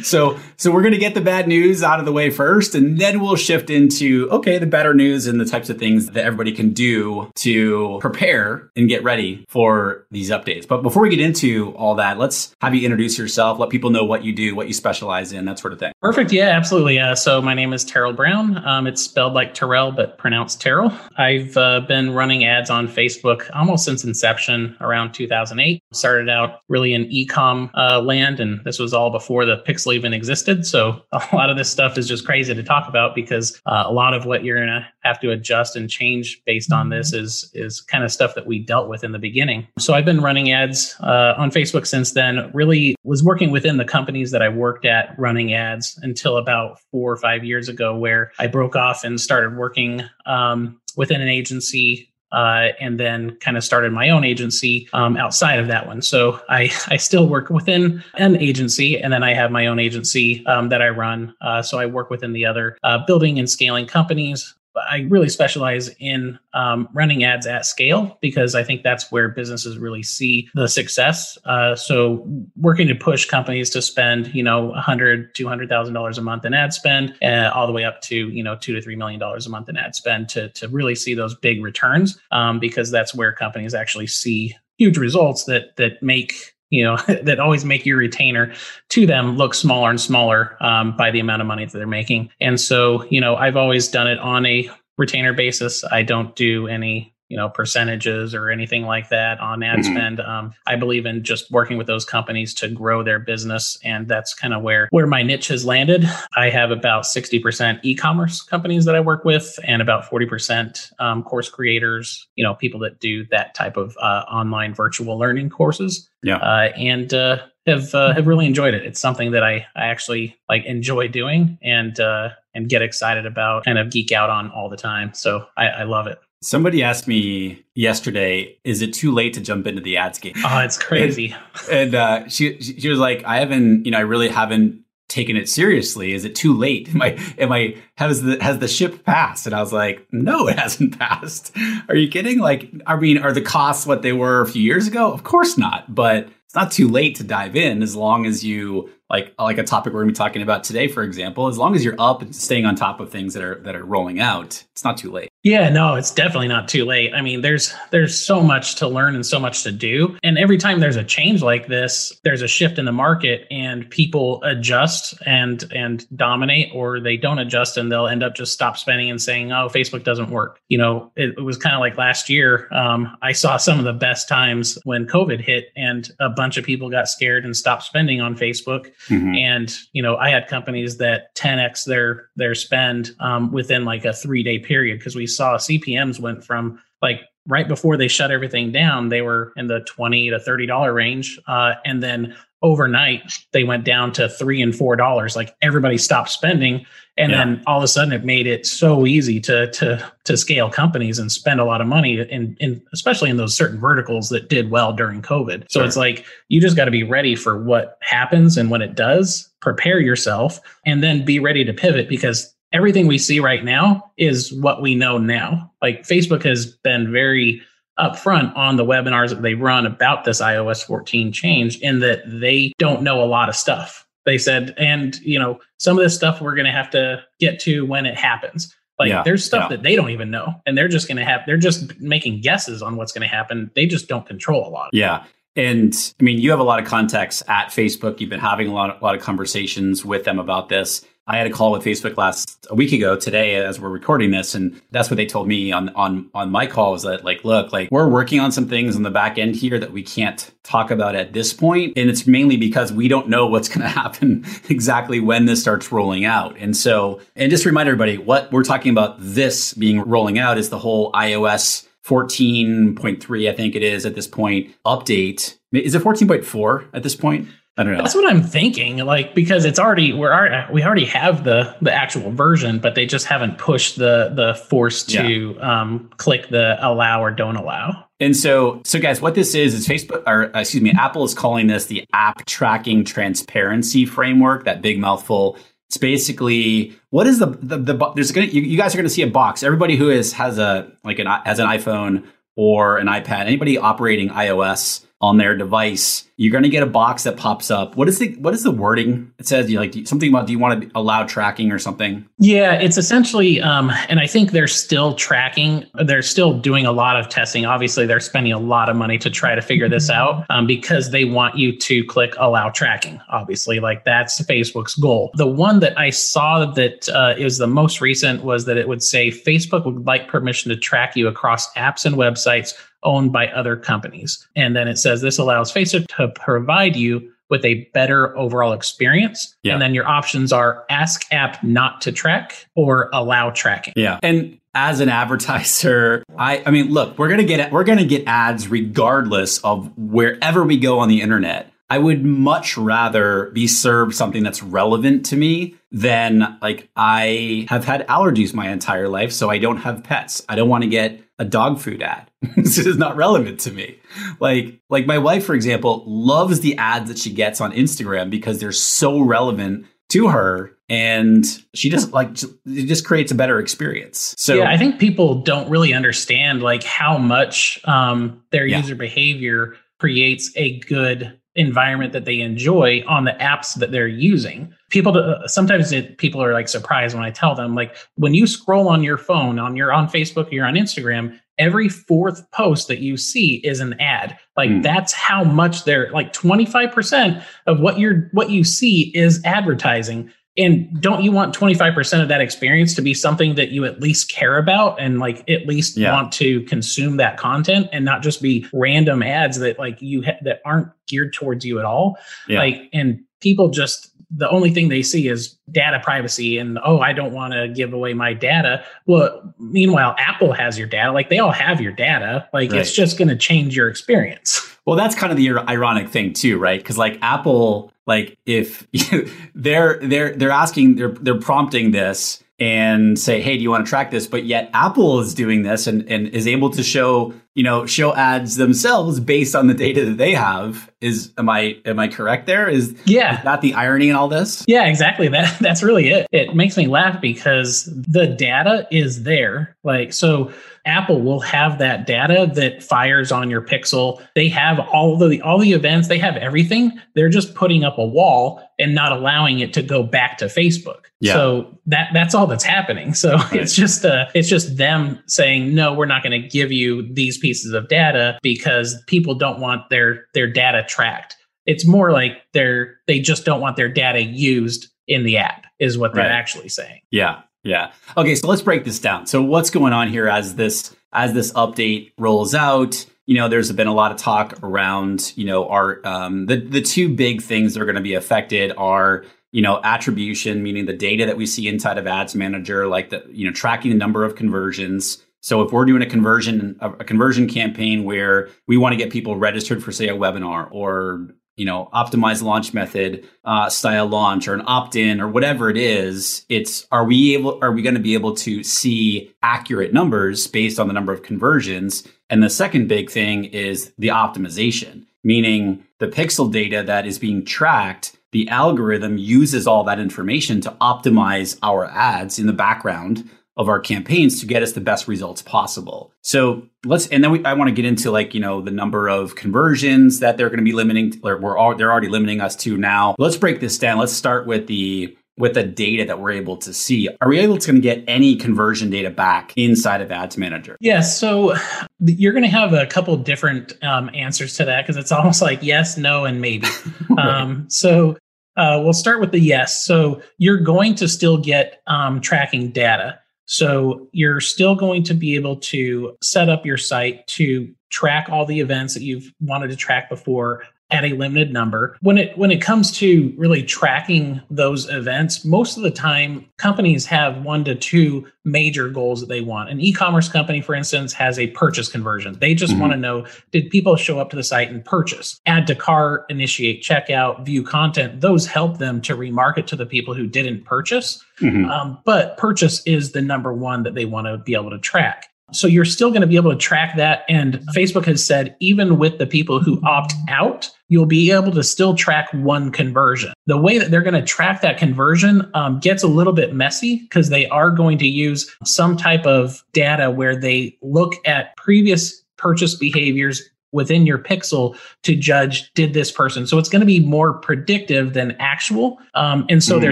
so 0.03 0.37
so 0.57 0.71
we're 0.71 0.81
going 0.81 0.93
to 0.93 0.99
get 0.99 1.13
the 1.13 1.21
bad 1.21 1.47
news 1.47 1.83
out 1.83 1.99
of 1.99 2.05
the 2.05 2.11
way 2.11 2.29
first 2.29 2.75
and 2.75 2.97
then 2.97 3.19
we'll 3.19 3.35
shift 3.35 3.69
into 3.69 4.29
okay 4.31 4.57
the 4.57 4.65
better 4.65 4.93
news 4.93 5.27
and 5.27 5.39
the 5.39 5.45
types 5.45 5.69
of 5.69 5.77
things 5.77 6.07
that 6.07 6.23
everybody 6.23 6.51
can 6.51 6.71
do 6.73 7.29
to 7.35 7.97
prepare 8.01 8.69
and 8.75 8.89
get 8.89 9.03
ready 9.03 9.45
for 9.47 10.05
these 10.11 10.29
updates. 10.29 10.67
But 10.67 10.81
before 10.81 11.03
we 11.03 11.09
get 11.09 11.19
into 11.19 11.71
all 11.75 11.95
that 11.95 12.17
let's 12.17 12.55
have 12.61 12.73
you 12.73 12.83
introduce 12.83 13.17
yourself 13.17 13.59
let 13.59 13.69
people 13.69 13.89
know 13.89 14.03
what 14.03 14.23
you 14.23 14.33
do 14.33 14.55
what 14.55 14.67
you 14.67 14.73
specialize 14.73 15.31
in 15.31 15.45
that 15.45 15.59
sort 15.59 15.73
of 15.73 15.79
thing. 15.79 15.93
Perfect. 16.01 16.31
Yeah 16.31 16.49
absolutely. 16.49 16.99
Uh, 16.99 17.15
so 17.15 17.41
my 17.41 17.53
name 17.53 17.73
is 17.73 17.83
terrell 17.83 18.13
brown. 18.13 18.65
Um, 18.65 18.87
it's 18.87 19.01
spelled 19.01 19.33
like 19.33 19.53
terrell 19.53 19.91
but 19.91 20.17
pronounced 20.17 20.61
terrell. 20.61 20.91
I've 21.17 21.55
uh, 21.57 21.81
been 21.81 22.11
running 22.11 22.45
ads 22.45 22.69
on 22.69 22.87
facebook 22.87 23.49
almost 23.53 23.85
since 23.85 24.03
inception 24.03 24.75
around 24.81 25.13
2008 25.13 25.81
started 25.91 26.29
out 26.29 26.61
really 26.69 26.93
in 26.93 27.05
ecom 27.05 27.69
uh, 27.75 28.01
land 28.01 28.39
and 28.39 28.63
this 28.63 28.79
was 28.79 28.93
all 28.93 29.09
before 29.09 29.45
the 29.45 29.57
pixel 29.67 29.93
even 29.93 30.13
existed. 30.13 30.65
So 30.65 31.01
a 31.11 31.35
lot 31.35 31.49
of 31.49 31.57
this 31.57 31.69
stuff 31.69 31.97
is 31.97 32.07
just 32.07 32.25
crazy 32.25 32.53
to 32.53 32.63
talk 32.63 32.87
about 32.87 33.15
because 33.15 33.59
uh, 33.65 33.83
a 33.85 33.91
lot 33.91 34.13
of 34.13 34.25
what 34.25 34.43
you're 34.43 34.57
going 34.57 34.67
to 34.67 34.87
have 35.03 35.19
to 35.21 35.31
adjust 35.31 35.75
and 35.75 35.89
change 35.89 36.41
based 36.45 36.71
on 36.71 36.89
this 36.89 37.13
is 37.13 37.49
is 37.53 37.81
kind 37.81 38.03
of 38.03 38.11
stuff 38.11 38.35
that 38.35 38.45
we 38.45 38.59
dealt 38.59 38.89
with 38.89 39.03
in 39.03 39.11
the 39.11 39.19
beginning. 39.19 39.67
So 39.77 39.93
I've 39.93 40.05
been 40.05 40.21
running 40.21 40.51
ads 40.51 40.95
uh, 41.01 41.33
on 41.37 41.51
Facebook 41.51 41.85
since 41.85 42.11
then. 42.11 42.51
Really 42.53 42.95
was 43.03 43.23
working 43.23 43.51
within 43.51 43.77
the 43.77 43.85
companies 43.85 44.31
that 44.31 44.41
I 44.41 44.49
worked 44.49 44.85
at 44.85 45.17
running 45.17 45.53
ads 45.53 45.99
until 46.01 46.37
about 46.37 46.79
four 46.91 47.11
or 47.11 47.17
five 47.17 47.43
years 47.43 47.69
ago, 47.69 47.95
where 47.95 48.31
I 48.39 48.47
broke 48.47 48.75
off 48.75 49.03
and 49.03 49.19
started 49.19 49.57
working 49.57 50.03
um, 50.25 50.79
within 50.95 51.21
an 51.21 51.27
agency 51.27 52.11
uh, 52.31 52.69
and 52.79 52.99
then 52.99 53.35
kind 53.37 53.57
of 53.57 53.63
started 53.63 53.91
my 53.91 54.09
own 54.09 54.23
agency 54.23 54.89
um, 54.93 55.17
outside 55.17 55.59
of 55.59 55.67
that 55.67 55.87
one. 55.87 56.01
So 56.01 56.39
I, 56.49 56.71
I 56.87 56.97
still 56.97 57.27
work 57.27 57.49
within 57.49 58.03
an 58.15 58.35
agency, 58.37 58.99
and 58.99 59.11
then 59.13 59.23
I 59.23 59.33
have 59.33 59.51
my 59.51 59.67
own 59.67 59.79
agency 59.79 60.45
um, 60.45 60.69
that 60.69 60.81
I 60.81 60.89
run. 60.89 61.33
Uh, 61.41 61.61
so 61.61 61.79
I 61.79 61.85
work 61.85 62.09
within 62.09 62.33
the 62.33 62.45
other 62.45 62.77
uh, 62.83 62.99
building 63.05 63.39
and 63.39 63.49
scaling 63.49 63.85
companies. 63.85 64.53
I 64.89 65.07
really 65.09 65.29
specialize 65.29 65.89
in 65.99 66.37
um, 66.53 66.87
running 66.93 67.23
ads 67.23 67.47
at 67.47 67.65
scale 67.65 68.17
because 68.21 68.55
I 68.55 68.63
think 68.63 68.83
that's 68.83 69.11
where 69.11 69.29
businesses 69.29 69.77
really 69.77 70.03
see 70.03 70.49
the 70.55 70.67
success. 70.67 71.37
Uh, 71.45 71.75
so 71.75 72.25
working 72.55 72.87
to 72.87 72.95
push 72.95 73.25
companies 73.25 73.69
to 73.71 73.81
spend, 73.81 74.33
you 74.33 74.43
know, 74.43 74.71
a 74.73 74.81
hundred, 74.81 75.33
two 75.35 75.47
hundred 75.47 75.69
thousand 75.69 75.93
dollars 75.93 76.17
a 76.17 76.21
month 76.21 76.45
in 76.45 76.53
ad 76.53 76.73
spend, 76.73 77.15
uh, 77.21 77.51
all 77.53 77.67
the 77.67 77.73
way 77.73 77.83
up 77.83 78.01
to 78.01 78.29
you 78.29 78.43
know 78.43 78.55
two 78.55 78.73
to 78.73 78.81
three 78.81 78.95
million 78.95 79.19
dollars 79.19 79.45
a 79.45 79.49
month 79.49 79.69
in 79.69 79.77
ad 79.77 79.95
spend 79.95 80.29
to 80.29 80.49
to 80.49 80.67
really 80.67 80.95
see 80.95 81.13
those 81.13 81.35
big 81.35 81.63
returns 81.63 82.19
um, 82.31 82.59
because 82.59 82.91
that's 82.91 83.13
where 83.13 83.31
companies 83.31 83.73
actually 83.73 84.07
see 84.07 84.55
huge 84.77 84.97
results 84.97 85.45
that 85.45 85.75
that 85.77 86.01
make 86.01 86.53
you 86.69 86.83
know 86.83 86.97
that 87.23 87.39
always 87.39 87.65
make 87.65 87.85
your 87.85 87.97
retainer 87.97 88.53
to 88.89 89.05
them 89.05 89.37
look 89.37 89.53
smaller 89.53 89.89
and 89.89 90.01
smaller 90.01 90.57
um, 90.63 90.95
by 90.95 91.11
the 91.11 91.19
amount 91.19 91.41
of 91.41 91.47
money 91.47 91.65
that 91.65 91.77
they're 91.77 91.87
making. 91.87 92.29
And 92.41 92.59
so 92.59 93.03
you 93.09 93.21
know 93.21 93.35
i've 93.35 93.57
always 93.57 93.87
done 93.87 94.07
it 94.07 94.19
on 94.19 94.45
a 94.45 94.69
retainer 94.97 95.33
basis. 95.33 95.83
I 95.85 96.03
don't 96.03 96.35
do 96.35 96.67
any 96.67 97.13
you 97.29 97.37
know 97.37 97.49
percentages 97.49 98.33
or 98.33 98.49
anything 98.49 98.83
like 98.83 99.09
that 99.09 99.39
on 99.39 99.63
ad 99.63 99.79
mm-hmm. 99.79 99.93
spend. 99.93 100.19
Um, 100.19 100.53
i 100.65 100.75
believe 100.75 101.05
in 101.05 101.23
just 101.23 101.51
working 101.51 101.77
with 101.77 101.87
those 101.87 102.05
companies 102.05 102.53
to 102.55 102.69
grow 102.69 103.03
their 103.03 103.19
business 103.19 103.77
and 103.83 104.07
that's 104.07 104.33
kind 104.33 104.53
of 104.53 104.61
where 104.63 104.87
where 104.91 105.07
my 105.07 105.23
niche 105.23 105.47
has 105.49 105.65
landed. 105.65 106.05
I 106.35 106.49
have 106.49 106.71
about 106.71 107.03
60% 107.03 107.79
e-commerce 107.83 108.41
companies 108.41 108.85
that 108.85 108.95
i 108.95 108.99
work 108.99 109.25
with 109.25 109.59
and 109.63 109.81
about 109.81 110.03
40% 110.03 110.91
um, 110.99 111.23
course 111.23 111.49
creators 111.49 112.27
you 112.35 112.43
know 112.43 112.55
people 112.55 112.79
that 112.81 112.99
do 112.99 113.25
that 113.27 113.53
type 113.55 113.77
of 113.77 113.95
uh, 114.01 114.23
online 114.31 114.73
virtual 114.73 115.17
learning 115.17 115.49
courses. 115.49 116.09
Yeah. 116.23 116.37
Uh, 116.37 116.71
and 116.77 117.13
uh, 117.13 117.39
have 117.67 117.93
uh, 117.93 118.13
have 118.13 118.27
really 118.27 118.45
enjoyed 118.45 118.73
it. 118.73 118.85
It's 118.85 118.99
something 118.99 119.31
that 119.31 119.43
i 119.43 119.65
i 119.75 119.87
actually 119.87 120.37
like 120.49 120.65
enjoy 120.65 121.07
doing 121.09 121.57
and 121.61 121.99
uh, 121.99 122.29
and 122.53 122.69
get 122.69 122.81
excited 122.81 123.25
about 123.25 123.65
kind 123.65 123.77
of 123.77 123.91
geek 123.91 124.11
out 124.11 124.29
on 124.29 124.49
all 124.51 124.69
the 124.69 124.77
time. 124.77 125.13
So 125.13 125.45
I, 125.57 125.67
I 125.67 125.83
love 125.83 126.07
it 126.07 126.19
Somebody 126.41 126.83
asked 126.83 127.07
me 127.07 127.65
yesterday, 127.75 128.57
"Is 128.63 128.81
it 128.81 128.93
too 128.93 129.11
late 129.11 129.33
to 129.33 129.41
jump 129.41 129.67
into 129.67 129.81
the 129.81 129.97
ads 129.97 130.19
game?" 130.19 130.35
Oh, 130.43 130.59
it's 130.59 130.77
crazy. 130.77 131.35
and, 131.69 131.93
and 131.93 131.95
uh, 131.95 132.27
she 132.29 132.61
she 132.61 132.89
was 132.89 132.99
like, 132.99 133.23
"I 133.25 133.37
haven't, 133.39 133.85
you 133.85 133.91
know, 133.91 133.97
I 133.97 134.01
really 134.01 134.29
haven't 134.29 134.83
taken 135.07 135.37
it 135.37 135.47
seriously. 135.49 136.13
Is 136.13 136.25
it 136.25 136.35
too 136.35 136.53
late? 136.53 136.89
Am 136.89 137.01
I, 137.01 137.17
am 137.37 137.51
I, 137.51 137.77
has 137.95 138.21
the, 138.21 138.37
has 138.41 138.59
the 138.59 138.67
ship 138.67 139.05
passed? 139.05 139.45
And 139.45 139.55
I 139.55 139.61
was 139.61 139.71
like, 139.71 140.05
no, 140.11 140.47
it 140.47 140.59
hasn't 140.59 140.99
passed. 140.99 141.55
Are 141.87 141.95
you 141.95 142.09
kidding? 142.09 142.39
Like, 142.39 142.71
I 142.85 142.97
mean, 142.97 143.17
are 143.17 143.31
the 143.31 143.41
costs 143.41 143.85
what 143.85 144.01
they 144.01 144.13
were 144.13 144.41
a 144.41 144.47
few 144.47 144.61
years 144.61 144.87
ago? 144.87 145.11
Of 145.11 145.23
course 145.23 145.57
not. 145.57 145.93
But 145.93 146.27
it's 146.45 146.55
not 146.55 146.71
too 146.71 146.87
late 146.87 147.15
to 147.15 147.23
dive 147.23 147.55
in 147.55 147.83
as 147.83 147.95
long 147.95 148.25
as 148.25 148.43
you 148.43 148.89
like 149.09 149.33
like 149.37 149.57
a 149.57 149.63
topic 149.63 149.93
we're 149.93 150.01
going 150.01 150.13
to 150.13 150.17
be 150.17 150.17
talking 150.17 150.41
about 150.41 150.63
today 150.63 150.87
for 150.87 151.03
example 151.03 151.47
as 151.47 151.57
long 151.57 151.75
as 151.75 151.83
you're 151.83 151.99
up 151.99 152.21
and 152.21 152.33
staying 152.33 152.65
on 152.65 152.75
top 152.75 153.01
of 153.01 153.11
things 153.11 153.33
that 153.33 153.43
are 153.43 153.59
that 153.63 153.75
are 153.75 153.83
rolling 153.83 154.19
out 154.21 154.63
it's 154.71 154.83
not 154.83 154.97
too 154.97 155.11
late 155.11 155.29
yeah 155.47 155.69
no 155.69 155.95
it's 155.95 156.11
definitely 156.11 156.47
not 156.47 156.67
too 156.67 156.85
late. 156.85 157.13
I 157.13 157.21
mean 157.21 157.41
there's 157.41 157.73
there's 157.91 158.19
so 158.19 158.41
much 158.41 158.75
to 158.75 158.87
learn 158.87 159.15
and 159.15 159.25
so 159.25 159.39
much 159.39 159.63
to 159.63 159.71
do. 159.71 160.17
And 160.23 160.37
every 160.37 160.57
time 160.57 160.79
there's 160.79 160.95
a 160.95 161.03
change 161.03 161.41
like 161.41 161.67
this 161.67 162.19
there's 162.23 162.41
a 162.41 162.47
shift 162.47 162.77
in 162.77 162.85
the 162.85 162.91
market 162.91 163.47
and 163.51 163.89
people 163.89 164.41
adjust 164.43 165.15
and 165.25 165.63
and 165.73 166.05
dominate 166.15 166.71
or 166.73 166.99
they 166.99 167.17
don't 167.17 167.39
adjust 167.39 167.77
and 167.77 167.91
they'll 167.91 168.07
end 168.07 168.23
up 168.23 168.35
just 168.35 168.53
stop 168.53 168.77
spending 168.77 169.09
and 169.09 169.21
saying 169.21 169.51
oh 169.51 169.69
facebook 169.69 170.03
doesn't 170.03 170.29
work. 170.29 170.59
You 170.69 170.77
know 170.77 171.11
it, 171.15 171.35
it 171.37 171.41
was 171.41 171.57
kind 171.57 171.75
of 171.75 171.79
like 171.79 171.97
last 171.97 172.29
year 172.29 172.67
um, 172.71 173.15
i 173.21 173.31
saw 173.31 173.57
some 173.57 173.79
of 173.79 173.85
the 173.85 173.93
best 173.93 174.27
times 174.27 174.77
when 174.83 175.05
covid 175.07 175.39
hit 175.39 175.71
and 175.75 176.11
a 176.19 176.29
bunch 176.29 176.57
of 176.57 176.65
people 176.65 176.89
got 176.89 177.07
scared 177.07 177.45
and 177.45 177.55
stopped 177.55 177.83
spending 177.83 178.21
on 178.21 178.35
facebook. 178.35 178.91
Mm-hmm. 179.07 179.35
And 179.35 179.75
you 179.93 180.01
know, 180.01 180.15
I 180.17 180.29
had 180.29 180.47
companies 180.47 180.97
that 180.97 181.35
10x 181.35 181.85
their 181.85 182.29
their 182.35 182.55
spend 182.55 183.11
um, 183.19 183.51
within 183.51 183.85
like 183.85 184.05
a 184.05 184.13
three 184.13 184.43
day 184.43 184.59
period 184.59 184.99
because 184.99 185.15
we 185.15 185.27
saw 185.37 185.57
CPMS 185.57 186.19
went 186.19 186.43
from 186.43 186.81
like 187.01 187.21
right 187.47 187.67
before 187.67 187.97
they 187.97 188.07
shut 188.07 188.31
everything 188.31 188.71
down, 188.71 189.09
they 189.09 189.21
were 189.21 189.53
in 189.55 189.67
the 189.67 189.79
twenty 189.81 190.29
to 190.29 190.39
thirty 190.39 190.65
dollar 190.65 190.93
range, 190.93 191.39
uh, 191.47 191.75
and 191.85 192.03
then 192.03 192.35
overnight 192.63 193.31
they 193.51 193.63
went 193.63 193.85
down 193.85 194.11
to 194.11 194.27
three 194.27 194.61
and 194.61 194.75
four 194.75 194.95
dollars. 194.95 195.35
Like 195.35 195.55
everybody 195.61 195.97
stopped 195.97 196.29
spending, 196.29 196.85
and 197.17 197.31
yeah. 197.31 197.37
then 197.37 197.63
all 197.65 197.77
of 197.77 197.83
a 197.83 197.87
sudden 197.87 198.13
it 198.13 198.23
made 198.23 198.47
it 198.47 198.65
so 198.65 199.05
easy 199.05 199.39
to 199.41 199.69
to 199.71 200.11
to 200.25 200.37
scale 200.37 200.69
companies 200.69 201.19
and 201.19 201.31
spend 201.31 201.59
a 201.59 201.65
lot 201.65 201.81
of 201.81 201.87
money 201.87 202.19
in, 202.19 202.55
in 202.59 202.81
especially 202.93 203.29
in 203.29 203.37
those 203.37 203.55
certain 203.55 203.79
verticals 203.79 204.29
that 204.29 204.49
did 204.49 204.69
well 204.69 204.93
during 204.93 205.21
covid 205.21 205.65
so 205.69 205.79
sure. 205.79 205.87
it's 205.87 205.97
like 205.97 206.25
you 206.49 206.61
just 206.61 206.75
got 206.75 206.85
to 206.85 206.91
be 206.91 207.03
ready 207.03 207.35
for 207.35 207.61
what 207.61 207.97
happens 208.01 208.57
and 208.57 208.69
when 208.69 208.81
it 208.81 208.95
does 208.95 209.49
prepare 209.61 209.99
yourself 209.99 210.59
and 210.85 211.03
then 211.03 211.25
be 211.25 211.39
ready 211.39 211.63
to 211.63 211.73
pivot 211.73 212.07
because 212.07 212.53
everything 212.73 213.07
we 213.07 213.17
see 213.17 213.39
right 213.39 213.63
now 213.63 214.11
is 214.17 214.53
what 214.53 214.81
we 214.81 214.95
know 214.95 215.17
now 215.17 215.71
like 215.81 216.03
facebook 216.03 216.43
has 216.43 216.65
been 216.65 217.11
very 217.11 217.61
upfront 217.99 218.55
on 218.55 218.75
the 218.75 218.85
webinars 218.85 219.29
that 219.29 219.41
they 219.41 219.53
run 219.53 219.85
about 219.85 220.23
this 220.23 220.41
ios 220.41 220.85
14 220.85 221.31
change 221.31 221.79
in 221.79 221.99
that 221.99 222.21
they 222.27 222.73
don't 222.77 223.01
know 223.01 223.23
a 223.23 223.25
lot 223.25 223.49
of 223.49 223.55
stuff 223.55 224.07
they 224.27 224.37
said, 224.37 224.75
and 224.77 225.17
you 225.21 225.39
know, 225.39 225.59
some 225.77 225.97
of 225.97 226.03
this 226.03 226.13
stuff 226.13 226.41
we're 226.41 226.53
going 226.53 226.65
to 226.65 226.71
have 226.71 226.89
to 226.91 227.23
get 227.39 227.59
to 227.61 227.85
when 227.85 228.05
it 228.05 228.15
happens. 228.15 228.75
Like 228.99 229.09
yeah, 229.09 229.23
there's 229.23 229.45
stuff 229.45 229.63
yeah. 229.71 229.77
that 229.77 229.83
they 229.83 229.95
don't 229.95 230.09
even 230.09 230.29
know, 230.29 230.53
and 230.65 230.77
they're 230.77 230.89
just 230.89 231.07
going 231.07 231.17
to 231.17 231.23
have 231.23 231.41
they're 231.47 231.55
just 231.55 231.97
making 232.01 232.41
guesses 232.41 232.81
on 232.81 232.97
what's 232.97 233.13
going 233.13 233.21
to 233.21 233.33
happen. 233.33 233.71
They 233.73 233.85
just 233.85 234.09
don't 234.09 234.25
control 234.25 234.67
a 234.67 234.69
lot. 234.69 234.89
Yeah. 234.91 235.23
And 235.55 235.95
I 236.19 236.23
mean, 236.23 236.39
you 236.39 236.51
have 236.51 236.59
a 236.59 236.63
lot 236.63 236.79
of 236.79 236.85
context 236.85 237.41
at 237.47 237.69
Facebook. 237.69 238.19
You've 238.19 238.29
been 238.29 238.39
having 238.39 238.67
a 238.67 238.73
lot, 238.73 238.91
of, 238.91 239.01
a 239.01 239.03
lot 239.03 239.15
of 239.15 239.21
conversations 239.21 240.03
with 240.03 240.23
them 240.25 240.37
about 240.37 240.69
this. 240.69 241.03
I 241.29 241.37
had 241.37 241.45
a 241.45 241.49
call 241.49 241.73
with 241.73 241.83
Facebook 241.83 242.15
last 242.15 242.65
a 242.69 242.75
week 242.75 242.93
ago 242.93 243.17
today 243.17 243.55
as 243.55 243.81
we're 243.81 243.89
recording 243.89 244.31
this, 244.31 244.55
and 244.55 244.81
that's 244.91 245.09
what 245.09 245.17
they 245.17 245.25
told 245.25 245.45
me 245.45 245.73
on 245.73 245.89
on 245.89 246.29
on 246.33 246.49
my 246.49 246.65
call 246.65 246.95
is 246.95 247.01
that 247.01 247.25
like, 247.25 247.43
look, 247.43 247.73
like 247.73 247.89
we're 247.91 248.07
working 248.07 248.39
on 248.39 248.51
some 248.53 248.69
things 248.69 248.95
on 248.95 249.03
the 249.03 249.11
back 249.11 249.37
end 249.37 249.55
here 249.55 249.77
that 249.77 249.91
we 249.91 250.01
can't 250.01 250.49
talk 250.63 250.89
about 250.89 251.15
at 251.15 251.33
this 251.33 251.51
point, 251.51 251.93
and 251.97 252.09
it's 252.09 252.25
mainly 252.25 252.55
because 252.55 252.93
we 252.93 253.09
don't 253.09 253.27
know 253.27 253.45
what's 253.45 253.67
going 253.77 253.81
to 253.81 253.89
happen 253.89 254.45
exactly 254.69 255.19
when 255.19 255.45
this 255.45 255.59
starts 255.59 255.91
rolling 255.91 256.23
out. 256.23 256.55
And 256.57 256.75
so, 256.77 257.19
and 257.35 257.51
just 257.51 257.65
remind 257.65 257.89
everybody 257.89 258.17
what 258.17 258.49
we're 258.53 258.63
talking 258.63 258.91
about. 258.91 259.17
This 259.19 259.73
being 259.73 259.99
rolling 259.99 260.39
out 260.39 260.57
is 260.57 260.69
the 260.69 260.79
whole 260.79 261.11
iOS 261.11 261.85
14.3, 262.05 263.49
I 263.49 263.53
think 263.53 263.75
it 263.75 263.83
is 263.83 264.05
at 264.05 264.15
this 264.15 264.27
point, 264.27 264.73
update. 264.85 265.57
Is 265.73 265.93
it 265.93 266.01
14.4 266.01 266.87
at 266.93 267.03
this 267.03 267.15
point? 267.15 267.49
I 267.77 267.83
don't 267.83 267.93
know. 267.93 268.01
That's 268.01 268.15
what 268.15 268.27
I'm 268.27 268.41
thinking. 268.41 268.97
Like 268.97 269.35
because 269.35 269.63
it's 269.63 269.77
already 269.77 270.11
we're 270.11 270.33
already, 270.33 270.73
we 270.73 270.83
already 270.83 271.05
have 271.05 271.43
the 271.43 271.75
the 271.81 271.93
actual 271.93 272.31
version, 272.31 272.79
but 272.79 272.95
they 272.95 273.05
just 273.05 273.27
haven't 273.27 273.59
pushed 273.59 273.97
the 273.97 274.31
the 274.33 274.55
force 274.55 275.03
to 275.05 275.55
yeah. 275.57 275.81
um, 275.81 276.09
click 276.17 276.49
the 276.49 276.77
allow 276.81 277.21
or 277.23 277.29
don't 277.29 277.55
allow. 277.55 278.05
And 278.19 278.35
so, 278.35 278.81
so 278.83 278.99
guys, 278.99 279.21
what 279.21 279.35
this 279.35 279.53
is 279.53 279.75
is 279.75 279.87
Facebook, 279.87 280.23
or 280.25 280.55
uh, 280.55 280.61
excuse 280.61 280.81
me, 280.81 280.91
Apple 280.97 281.23
is 281.23 281.35
calling 281.35 281.67
this 281.67 281.85
the 281.85 282.03
App 282.13 282.45
Tracking 282.45 283.05
Transparency 283.05 284.05
Framework. 284.05 284.65
That 284.65 284.81
big 284.81 284.99
mouthful. 284.99 285.55
It's 285.89 285.97
basically 285.97 286.95
what 287.11 287.27
is 287.27 287.37
the 287.37 287.45
the, 287.45 287.77
the 287.77 288.11
there's 288.15 288.31
gonna 288.31 288.47
you, 288.47 288.63
you 288.63 288.77
guys 288.77 288.95
are 288.95 288.97
gonna 288.97 289.07
see 289.07 289.21
a 289.21 289.27
box. 289.27 289.61
Everybody 289.61 289.97
who 289.97 290.09
is 290.09 290.33
has 290.33 290.57
a 290.57 290.91
like 291.03 291.19
an 291.19 291.27
has 291.27 291.59
an 291.59 291.67
iPhone 291.67 292.25
or 292.55 292.97
an 292.97 293.05
iPad, 293.05 293.41
anybody 293.41 293.77
operating 293.77 294.29
iOS 294.29 295.05
on 295.19 295.37
their 295.37 295.57
device, 295.57 296.27
you're 296.37 296.51
going 296.51 296.63
to 296.63 296.69
get 296.69 296.83
a 296.83 296.87
box 296.87 297.23
that 297.23 297.37
pops 297.37 297.71
up. 297.71 297.95
What 297.95 298.07
is 298.07 298.19
the 298.19 298.35
what 298.35 298.53
is 298.53 298.61
the 298.61 298.71
wording? 298.71 299.31
It 299.39 299.47
says 299.47 299.69
you 299.69 299.79
like 299.79 299.95
something 300.05 300.29
about 300.29 300.45
do 300.45 300.53
you 300.53 300.59
want 300.59 300.83
to 300.83 300.91
allow 300.93 301.23
tracking 301.23 301.71
or 301.71 301.79
something? 301.79 302.27
Yeah, 302.37 302.73
it's 302.73 302.97
essentially, 302.97 303.59
um, 303.59 303.91
and 304.09 304.19
I 304.19 304.27
think 304.27 304.51
they're 304.51 304.67
still 304.67 305.15
tracking. 305.15 305.85
They're 306.05 306.21
still 306.21 306.59
doing 306.59 306.85
a 306.85 306.91
lot 306.91 307.19
of 307.19 307.29
testing. 307.29 307.65
Obviously, 307.65 308.05
they're 308.05 308.19
spending 308.19 308.53
a 308.53 308.59
lot 308.59 308.89
of 308.89 308.95
money 308.95 309.17
to 309.17 309.31
try 309.31 309.55
to 309.55 309.61
figure 309.61 309.89
this 309.89 310.11
out 310.11 310.45
um, 310.51 310.67
because 310.67 311.09
they 311.09 311.25
want 311.25 311.57
you 311.57 311.75
to 311.75 312.05
click 312.05 312.35
allow 312.37 312.69
tracking. 312.69 313.19
Obviously, 313.29 313.79
like 313.79 314.05
that's 314.05 314.39
Facebook's 314.43 314.93
goal. 314.93 315.31
The 315.33 315.47
one 315.47 315.79
that 315.79 315.97
I 315.97 316.11
saw 316.11 316.65
that 316.73 317.09
uh, 317.09 317.33
is 317.35 317.57
the 317.57 317.67
most 317.67 317.99
recent 318.01 318.43
was 318.43 318.65
that 318.65 318.77
it 318.77 318.87
would 318.87 319.01
say 319.01 319.31
Facebook 319.31 319.85
would 319.85 320.05
like 320.05 320.27
permission 320.27 320.69
to 320.69 320.77
track 320.77 321.15
you 321.15 321.27
across 321.27 321.73
apps 321.73 322.05
and 322.05 322.15
websites 322.15 322.75
owned 323.03 323.31
by 323.31 323.47
other 323.47 323.75
companies. 323.75 324.47
And 324.55 324.75
then 324.75 324.87
it 324.87 324.97
says 324.97 325.21
this 325.21 325.37
allows 325.37 325.71
Facebook 325.71 326.07
to 326.17 326.29
provide 326.29 326.95
you 326.95 327.31
with 327.49 327.63
a 327.63 327.89
better 327.93 328.37
overall 328.37 328.73
experience. 328.73 329.55
Yeah. 329.63 329.73
And 329.73 329.81
then 329.81 329.93
your 329.93 330.07
options 330.07 330.51
are 330.51 330.85
ask 330.89 331.25
app 331.31 331.63
not 331.63 332.01
to 332.01 332.11
track 332.11 332.65
or 332.75 333.09
allow 333.13 333.51
tracking. 333.51 333.93
Yeah. 333.95 334.19
And 334.21 334.59
as 334.75 334.99
an 334.99 335.09
advertiser, 335.09 336.23
I 336.37 336.61
I 336.65 336.71
mean, 336.71 336.89
look, 336.89 337.17
we're 337.17 337.29
going 337.29 337.39
to 337.39 337.45
get 337.45 337.71
we're 337.71 337.83
going 337.83 337.99
to 337.99 338.05
get 338.05 338.27
ads 338.27 338.67
regardless 338.67 339.59
of 339.59 339.91
wherever 339.97 340.63
we 340.63 340.77
go 340.77 340.99
on 340.99 341.09
the 341.09 341.21
internet. 341.21 341.71
I 341.89 341.97
would 341.97 342.25
much 342.25 342.77
rather 342.77 343.49
be 343.53 343.67
served 343.67 344.13
something 344.13 344.43
that's 344.43 344.61
relevant 344.61 345.25
to 345.27 345.37
me 345.37 345.75
than 345.91 346.57
like 346.61 346.89
I 346.95 347.65
have 347.69 347.85
had 347.85 348.05
allergies 348.07 348.53
my 348.53 348.69
entire 348.69 349.07
life, 349.07 349.31
so 349.31 349.49
I 349.49 349.57
don't 349.57 349.77
have 349.77 350.03
pets. 350.03 350.43
I 350.49 350.55
don't 350.55 350.69
want 350.69 350.83
to 350.83 350.89
get 350.89 351.21
a 351.39 351.45
dog 351.45 351.79
food 351.79 352.01
ad. 352.01 352.29
this 352.57 352.77
is 352.77 352.97
not 352.97 353.15
relevant 353.15 353.59
to 353.61 353.71
me. 353.71 353.99
Like 354.39 354.81
like 354.89 355.05
my 355.05 355.17
wife, 355.17 355.45
for 355.45 355.55
example, 355.55 356.03
loves 356.05 356.59
the 356.59 356.77
ads 356.77 357.07
that 357.09 357.19
she 357.19 357.31
gets 357.31 357.61
on 357.61 357.71
Instagram 357.71 358.29
because 358.29 358.59
they're 358.59 358.71
so 358.71 359.21
relevant 359.21 359.85
to 360.09 360.27
her 360.29 360.77
and 360.89 361.45
she 361.73 361.89
just 361.89 362.11
like 362.13 362.29
it 362.41 362.85
just 362.85 363.05
creates 363.05 363.31
a 363.31 363.35
better 363.35 363.59
experience 363.59 364.33
so 364.37 364.55
yeah 364.55 364.69
i 364.69 364.77
think 364.77 364.99
people 364.99 365.41
don't 365.41 365.69
really 365.69 365.93
understand 365.93 366.61
like 366.61 366.83
how 366.83 367.17
much 367.17 367.81
um, 367.85 368.41
their 368.51 368.65
yeah. 368.65 368.77
user 368.77 368.95
behavior 368.95 369.75
creates 369.99 370.51
a 370.55 370.79
good 370.79 371.37
environment 371.57 372.13
that 372.13 372.25
they 372.25 372.39
enjoy 372.39 373.03
on 373.07 373.25
the 373.25 373.31
apps 373.33 373.75
that 373.75 373.91
they're 373.91 374.07
using. 374.07 374.73
People 374.89 375.17
uh, 375.17 375.45
sometimes 375.47 375.91
it, 375.91 376.17
people 376.17 376.41
are 376.41 376.53
like 376.53 376.69
surprised 376.69 377.15
when 377.15 377.25
I 377.25 377.31
tell 377.31 377.55
them 377.55 377.75
like 377.75 377.97
when 378.15 378.33
you 378.33 378.47
scroll 378.47 378.87
on 378.87 379.03
your 379.03 379.17
phone 379.17 379.59
on 379.59 379.75
your 379.75 379.91
on 379.91 380.07
Facebook 380.07 380.47
or 380.47 380.53
you're 380.53 380.65
on 380.65 380.75
Instagram, 380.75 381.37
every 381.57 381.89
fourth 381.89 382.49
post 382.51 382.87
that 382.87 382.99
you 382.99 383.17
see 383.17 383.55
is 383.63 383.79
an 383.79 383.99
ad. 383.99 384.37
Like 384.55 384.69
mm. 384.69 384.83
that's 384.83 385.11
how 385.11 385.43
much 385.43 385.83
they're 385.83 386.11
like 386.11 386.31
25% 386.31 387.43
of 387.65 387.79
what 387.79 387.99
you're 387.99 388.29
what 388.31 388.51
you 388.51 388.63
see 388.63 389.11
is 389.15 389.41
advertising 389.43 390.31
and 390.57 391.01
don't 391.01 391.23
you 391.23 391.31
want 391.31 391.55
25% 391.55 392.21
of 392.21 392.29
that 392.29 392.41
experience 392.41 392.95
to 392.95 393.01
be 393.01 393.13
something 393.13 393.55
that 393.55 393.69
you 393.69 393.85
at 393.85 393.99
least 393.99 394.31
care 394.31 394.57
about 394.57 394.99
and 394.99 395.19
like 395.19 395.47
at 395.49 395.67
least 395.67 395.97
yeah. 395.97 396.11
want 396.11 396.31
to 396.33 396.61
consume 396.63 397.17
that 397.17 397.37
content 397.37 397.87
and 397.91 398.03
not 398.03 398.23
just 398.23 398.41
be 398.41 398.65
random 398.73 399.21
ads 399.21 399.59
that 399.59 399.77
like 399.77 400.01
you 400.01 400.23
ha- 400.23 400.39
that 400.41 400.61
aren't 400.65 400.89
geared 401.07 401.33
towards 401.33 401.63
you 401.63 401.79
at 401.79 401.85
all 401.85 402.17
yeah. 402.47 402.59
like 402.59 402.89
and 402.91 403.23
people 403.39 403.69
just 403.69 404.11
the 404.29 404.49
only 404.49 404.71
thing 404.71 404.89
they 404.89 405.01
see 405.01 405.29
is 405.29 405.55
data 405.71 406.01
privacy 406.03 406.57
and 406.57 406.79
oh 406.83 406.99
i 406.99 407.13
don't 407.13 407.31
want 407.31 407.53
to 407.53 407.69
give 407.69 407.93
away 407.93 408.13
my 408.13 408.33
data 408.33 408.83
well 409.05 409.53
meanwhile 409.59 410.15
apple 410.17 410.51
has 410.51 410.77
your 410.77 410.87
data 410.87 411.11
like 411.11 411.29
they 411.29 411.39
all 411.39 411.51
have 411.51 411.79
your 411.79 411.93
data 411.93 412.47
like 412.51 412.71
right. 412.71 412.81
it's 412.81 412.91
just 412.91 413.17
going 413.17 413.29
to 413.29 413.37
change 413.37 413.75
your 413.75 413.87
experience 413.87 414.75
well 414.85 414.97
that's 414.97 415.15
kind 415.15 415.31
of 415.31 415.37
the 415.37 415.49
ironic 415.69 416.09
thing 416.09 416.33
too 416.33 416.57
right 416.57 416.81
because 416.81 416.97
like 416.97 417.17
apple 417.21 417.91
like 418.07 418.37
if 418.45 418.87
they're 419.55 419.99
they're 419.99 420.35
they're 420.35 420.51
asking 420.51 420.95
they're 420.95 421.11
they're 421.11 421.39
prompting 421.39 421.91
this 421.91 422.43
and 422.59 423.19
say, 423.19 423.39
"Hey, 423.39 423.55
do 423.55 423.61
you 423.61 423.69
want 423.69 423.85
to 423.85 423.89
track 423.89 424.09
this?" 424.09 424.25
But 424.25 424.45
yet 424.45 424.69
Apple 424.73 425.19
is 425.19 425.33
doing 425.33 425.61
this 425.61 425.85
and, 425.85 426.09
and 426.09 426.27
is 426.29 426.47
able 426.47 426.69
to 426.71 426.83
show 426.83 427.33
you 427.53 427.63
know 427.63 427.85
show 427.85 428.15
ads 428.15 428.55
themselves 428.55 429.19
based 429.19 429.55
on 429.55 429.67
the 429.67 429.73
data 429.73 430.05
that 430.05 430.17
they 430.17 430.33
have. 430.33 430.91
Is 431.01 431.33
am 431.37 431.49
I 431.49 431.77
am 431.85 431.99
I 431.99 432.07
correct 432.07 432.47
there? 432.47 432.67
Is 432.67 432.95
yeah 433.05 433.37
is 433.37 433.43
that 433.43 433.61
the 433.61 433.73
irony 433.73 434.09
in 434.09 434.15
all 434.15 434.27
this? 434.27 434.63
Yeah, 434.67 434.85
exactly. 434.85 435.27
That 435.27 435.57
that's 435.61 435.83
really 435.83 436.09
it. 436.09 436.27
It 436.31 436.55
makes 436.55 436.77
me 436.77 436.87
laugh 436.87 437.21
because 437.21 437.85
the 437.85 438.27
data 438.27 438.87
is 438.89 439.23
there. 439.23 439.75
Like 439.83 440.13
so 440.13 440.51
Apple 440.87 441.21
will 441.21 441.41
have 441.41 441.77
that 441.79 442.07
data 442.07 442.49
that 442.55 442.81
fires 442.81 443.31
on 443.31 443.49
your 443.49 443.61
Pixel. 443.61 444.25
They 444.35 444.47
have 444.47 444.79
all 444.79 445.17
the 445.17 445.41
all 445.41 445.59
the 445.59 445.73
events, 445.73 446.07
they 446.07 446.17
have 446.17 446.37
everything. 446.37 446.99
They're 447.13 447.29
just 447.29 447.53
putting 447.53 447.83
up 447.83 447.97
a 447.97 448.05
wall 448.05 448.61
and 448.79 448.95
not 448.95 449.11
allowing 449.11 449.59
it 449.59 449.73
to 449.73 449.83
go 449.83 450.01
back 450.01 450.37
to 450.37 450.45
Facebook. 450.45 451.05
Yeah. 451.19 451.33
So 451.33 451.77
that 451.85 452.09
that's 452.13 452.33
all 452.33 452.47
that's 452.47 452.63
happening. 452.63 453.13
So 453.13 453.35
right. 453.35 453.53
it's 453.53 453.75
just 453.75 454.05
uh 454.05 454.25
it's 454.33 454.47
just 454.47 454.77
them 454.77 455.21
saying 455.27 455.75
no, 455.75 455.93
we're 455.93 456.05
not 456.05 456.23
going 456.23 456.41
to 456.41 456.47
give 456.47 456.71
you 456.71 457.13
these 457.13 457.37
pieces 457.37 457.73
of 457.73 457.89
data 457.89 458.39
because 458.41 459.01
people 459.07 459.35
don't 459.35 459.59
want 459.59 459.89
their 459.89 460.25
their 460.33 460.47
data 460.47 460.85
tracked. 460.87 461.35
It's 461.65 461.85
more 461.85 462.11
like 462.11 462.43
they're 462.53 462.95
they 463.07 463.19
just 463.19 463.43
don't 463.43 463.59
want 463.59 463.75
their 463.75 463.89
data 463.89 464.23
used 464.23 464.87
in 465.07 465.23
the 465.23 465.37
app 465.37 465.65
is 465.79 465.97
what 465.97 466.13
they're 466.13 466.23
right. 466.23 466.31
actually 466.31 466.69
saying. 466.69 467.01
Yeah. 467.11 467.41
Yeah. 467.63 467.91
Okay, 468.15 468.35
so 468.35 468.47
let's 468.47 468.61
break 468.61 468.85
this 468.85 468.99
down. 468.99 469.27
So 469.27 469.41
what's 469.41 469.69
going 469.69 469.93
on 469.93 470.09
here 470.09 470.27
as 470.27 470.55
this 470.55 470.95
as 471.11 471.33
this 471.33 471.51
update 471.53 472.11
rolls 472.17 472.55
out? 472.55 473.05
You 473.25 473.35
know, 473.35 473.49
there's 473.49 473.71
been 473.73 473.87
a 473.87 473.93
lot 473.93 474.11
of 474.11 474.17
talk 474.17 474.53
around, 474.63 475.33
you 475.35 475.45
know, 475.45 475.67
our 475.67 475.99
um, 476.05 476.45
the 476.45 476.57
the 476.57 476.81
two 476.81 477.13
big 477.13 477.41
things 477.41 477.73
that 477.73 477.81
are 477.81 477.85
going 477.85 477.95
to 477.95 478.01
be 478.01 478.13
affected 478.13 478.71
are 478.77 479.25
you 479.51 479.61
know 479.61 479.79
attribution 479.83 480.61
meaning 480.61 480.85
the 480.85 480.93
data 480.93 481.25
that 481.25 481.37
we 481.37 481.45
see 481.45 481.67
inside 481.67 481.97
of 481.97 482.05
ads 482.05 482.35
manager 482.35 482.87
like 482.87 483.09
the 483.09 483.23
you 483.29 483.45
know 483.45 483.53
tracking 483.53 483.91
the 483.91 483.97
number 483.97 484.23
of 484.23 484.35
conversions 484.35 485.23
so 485.41 485.61
if 485.61 485.71
we're 485.71 485.85
doing 485.85 486.01
a 486.01 486.05
conversion 486.05 486.77
a 486.81 487.03
conversion 487.03 487.47
campaign 487.47 488.03
where 488.03 488.49
we 488.67 488.77
want 488.77 488.93
to 488.93 488.97
get 488.97 489.11
people 489.11 489.35
registered 489.37 489.83
for 489.83 489.91
say 489.91 490.09
a 490.09 490.15
webinar 490.15 490.67
or 490.71 491.29
you 491.57 491.65
know, 491.65 491.89
optimized 491.93 492.43
launch 492.43 492.73
method 492.73 493.27
uh, 493.43 493.69
style 493.69 494.07
launch 494.07 494.47
or 494.47 494.53
an 494.53 494.63
opt-in 494.65 495.19
or 495.19 495.27
whatever 495.27 495.69
it 495.69 495.77
is, 495.77 496.45
it's 496.47 496.87
are 496.91 497.03
we 497.03 497.33
able 497.33 497.59
are 497.61 497.71
we 497.71 497.81
going 497.81 497.95
to 497.95 498.01
be 498.01 498.13
able 498.13 498.35
to 498.35 498.63
see 498.63 499.35
accurate 499.43 499.91
numbers 499.91 500.47
based 500.47 500.79
on 500.79 500.87
the 500.87 500.93
number 500.93 501.11
of 501.11 501.23
conversions? 501.23 502.07
And 502.29 502.41
the 502.41 502.49
second 502.49 502.87
big 502.87 503.09
thing 503.09 503.45
is 503.45 503.91
the 503.97 504.09
optimization, 504.09 505.05
meaning 505.23 505.83
the 505.99 506.07
pixel 506.07 506.51
data 506.51 506.83
that 506.83 507.05
is 507.05 507.19
being 507.19 507.43
tracked 507.43 508.17
the 508.33 508.49
algorithm 508.49 509.17
uses 509.17 509.67
all 509.67 509.83
that 509.85 509.99
information 509.99 510.59
to 510.61 510.71
optimize 510.81 511.57
our 511.63 511.85
ads 511.85 512.39
in 512.39 512.45
the 512.45 512.53
background 512.53 513.29
of 513.57 513.67
our 513.67 513.79
campaigns 513.79 514.39
to 514.39 514.45
get 514.45 514.61
us 514.61 514.73
the 514.73 514.81
best 514.81 515.07
results 515.07 515.41
possible. 515.41 516.13
So 516.21 516.67
let's, 516.85 517.07
and 517.07 517.23
then 517.23 517.31
we, 517.31 517.43
I 517.43 517.53
want 517.53 517.69
to 517.69 517.73
get 517.73 517.85
into 517.85 518.11
like, 518.11 518.33
you 518.33 518.39
know, 518.39 518.61
the 518.61 518.71
number 518.71 519.07
of 519.07 519.35
conversions 519.35 520.19
that 520.19 520.37
they're 520.37 520.49
going 520.49 520.59
to 520.59 520.63
be 520.63 520.73
limiting, 520.73 521.19
or 521.23 521.37
we're 521.37 521.57
all, 521.57 521.75
they're 521.75 521.91
already 521.91 522.07
limiting 522.07 522.39
us 522.39 522.55
to 522.57 522.77
now. 522.77 523.15
Let's 523.17 523.35
break 523.35 523.59
this 523.59 523.77
down. 523.77 523.97
Let's 523.97 524.13
start 524.13 524.45
with 524.45 524.67
the, 524.67 525.17
with 525.37 525.53
the 525.53 525.63
data 525.63 526.05
that 526.05 526.19
we're 526.19 526.31
able 526.31 526.57
to 526.57 526.73
see. 526.73 527.09
Are 527.21 527.29
we 527.29 527.39
able 527.39 527.57
to 527.59 527.79
get 527.79 528.03
any 528.07 528.35
conversion 528.35 528.89
data 528.89 529.09
back 529.09 529.53
inside 529.55 530.01
of 530.01 530.11
Ads 530.11 530.37
Manager? 530.37 530.77
Yes. 530.79 531.19
So 531.19 531.55
you're 531.99 532.33
going 532.33 532.43
to 532.43 532.49
have 532.49 532.73
a 532.73 532.85
couple 532.85 533.15
different 533.17 533.73
um, 533.83 534.09
answers 534.13 534.55
to 534.57 534.65
that 534.65 534.83
because 534.85 534.97
it's 534.97 535.11
almost 535.11 535.41
like 535.41 535.59
yes, 535.61 535.97
no, 535.97 536.25
and 536.25 536.41
maybe. 536.41 536.67
um, 537.17 537.69
so 537.69 538.17
uh, 538.57 538.81
we'll 538.83 538.93
start 538.93 539.19
with 539.19 539.31
the 539.31 539.39
yes. 539.39 539.83
So 539.83 540.21
you're 540.39 540.59
going 540.59 540.95
to 540.95 541.07
still 541.07 541.37
get 541.37 541.81
um, 541.87 542.19
tracking 542.19 542.71
data. 542.71 543.19
So 543.47 544.07
you're 544.11 544.41
still 544.41 544.75
going 544.75 545.03
to 545.03 545.13
be 545.13 545.35
able 545.35 545.55
to 545.55 546.17
set 546.21 546.49
up 546.49 546.65
your 546.65 546.77
site 546.77 547.25
to 547.27 547.73
track 547.89 548.27
all 548.29 548.45
the 548.45 548.59
events 548.59 548.93
that 548.93 549.03
you've 549.03 549.33
wanted 549.39 549.69
to 549.69 549.75
track 549.77 550.09
before 550.09 550.63
at 550.89 551.03
a 551.03 551.09
limited 551.09 551.51
number. 551.51 551.97
When 552.01 552.17
it 552.17 552.37
when 552.37 552.51
it 552.51 552.61
comes 552.61 552.91
to 552.93 553.33
really 553.37 553.63
tracking 553.63 554.41
those 554.49 554.89
events, 554.89 555.43
most 555.43 555.77
of 555.77 555.83
the 555.83 555.91
time 555.91 556.45
companies 556.57 557.05
have 557.05 557.43
one 557.43 557.63
to 557.65 557.75
two 557.75 558.27
major 558.45 558.89
goals 558.89 559.19
that 559.19 559.27
they 559.27 559.41
want. 559.41 559.69
An 559.69 559.81
e-commerce 559.81 560.29
company 560.29 560.61
for 560.61 560.73
instance 560.73 561.11
has 561.13 561.37
a 561.37 561.47
purchase 561.47 561.89
conversion. 561.89 562.37
They 562.39 562.53
just 562.53 562.73
mm-hmm. 562.73 562.81
want 562.81 562.93
to 562.93 562.97
know 562.97 563.25
did 563.51 563.69
people 563.69 563.95
show 563.97 564.19
up 564.19 564.29
to 564.29 564.35
the 564.35 564.43
site 564.43 564.69
and 564.69 564.83
purchase? 564.83 565.41
Add 565.45 565.67
to 565.67 565.75
cart, 565.75 566.25
initiate 566.29 566.81
checkout, 566.81 567.45
view 567.45 567.63
content. 567.63 568.21
Those 568.21 568.45
help 568.47 568.77
them 568.77 569.01
to 569.01 569.15
remarket 569.15 569.67
to 569.67 569.75
the 569.75 569.85
people 569.85 570.13
who 570.13 570.27
didn't 570.27 570.63
purchase. 570.63 571.23
Mm-hmm. 571.41 571.65
Um, 571.65 571.99
but 572.05 572.37
purchase 572.37 572.81
is 572.85 573.11
the 573.11 573.21
number 573.21 573.53
one 573.53 573.83
that 573.83 573.95
they 573.95 574.05
want 574.05 574.27
to 574.27 574.37
be 574.37 574.53
able 574.53 574.69
to 574.69 574.79
track. 574.79 575.29
So 575.53 575.67
you're 575.67 575.85
still 575.85 576.09
going 576.09 576.21
to 576.21 576.27
be 576.27 576.35
able 576.35 576.51
to 576.51 576.57
track 576.57 576.97
that. 576.97 577.23
And 577.29 577.59
Facebook 577.75 578.05
has 578.05 578.25
said, 578.25 578.55
even 578.59 578.97
with 578.97 579.17
the 579.17 579.25
people 579.25 579.61
who 579.61 579.81
opt 579.85 580.13
out, 580.27 580.69
you'll 580.89 581.05
be 581.05 581.31
able 581.31 581.51
to 581.51 581.63
still 581.63 581.95
track 581.95 582.27
one 582.33 582.71
conversion. 582.71 583.33
The 583.45 583.57
way 583.57 583.77
that 583.77 583.89
they're 583.91 584.01
going 584.01 584.13
to 584.13 584.25
track 584.25 584.61
that 584.61 584.77
conversion 584.77 585.49
um, 585.53 585.79
gets 585.79 586.03
a 586.03 586.07
little 586.07 586.33
bit 586.33 586.53
messy 586.53 586.99
because 586.99 587.29
they 587.29 587.47
are 587.47 587.71
going 587.71 587.97
to 587.99 588.07
use 588.07 588.53
some 588.65 588.97
type 588.97 589.25
of 589.25 589.63
data 589.73 590.11
where 590.11 590.35
they 590.35 590.77
look 590.81 591.13
at 591.25 591.55
previous 591.55 592.23
purchase 592.37 592.75
behaviors 592.75 593.41
within 593.73 594.05
your 594.05 594.17
pixel 594.17 594.77
to 595.03 595.15
judge 595.15 595.71
did 595.73 595.93
this 595.93 596.09
person 596.09 596.47
so 596.47 596.57
it's 596.57 596.69
going 596.69 596.79
to 596.79 596.85
be 596.85 597.01
more 597.01 597.33
predictive 597.33 598.13
than 598.13 598.31
actual 598.39 598.97
um, 599.13 599.45
and 599.49 599.63
so 599.63 599.77
mm 599.77 599.81
they're 599.81 599.91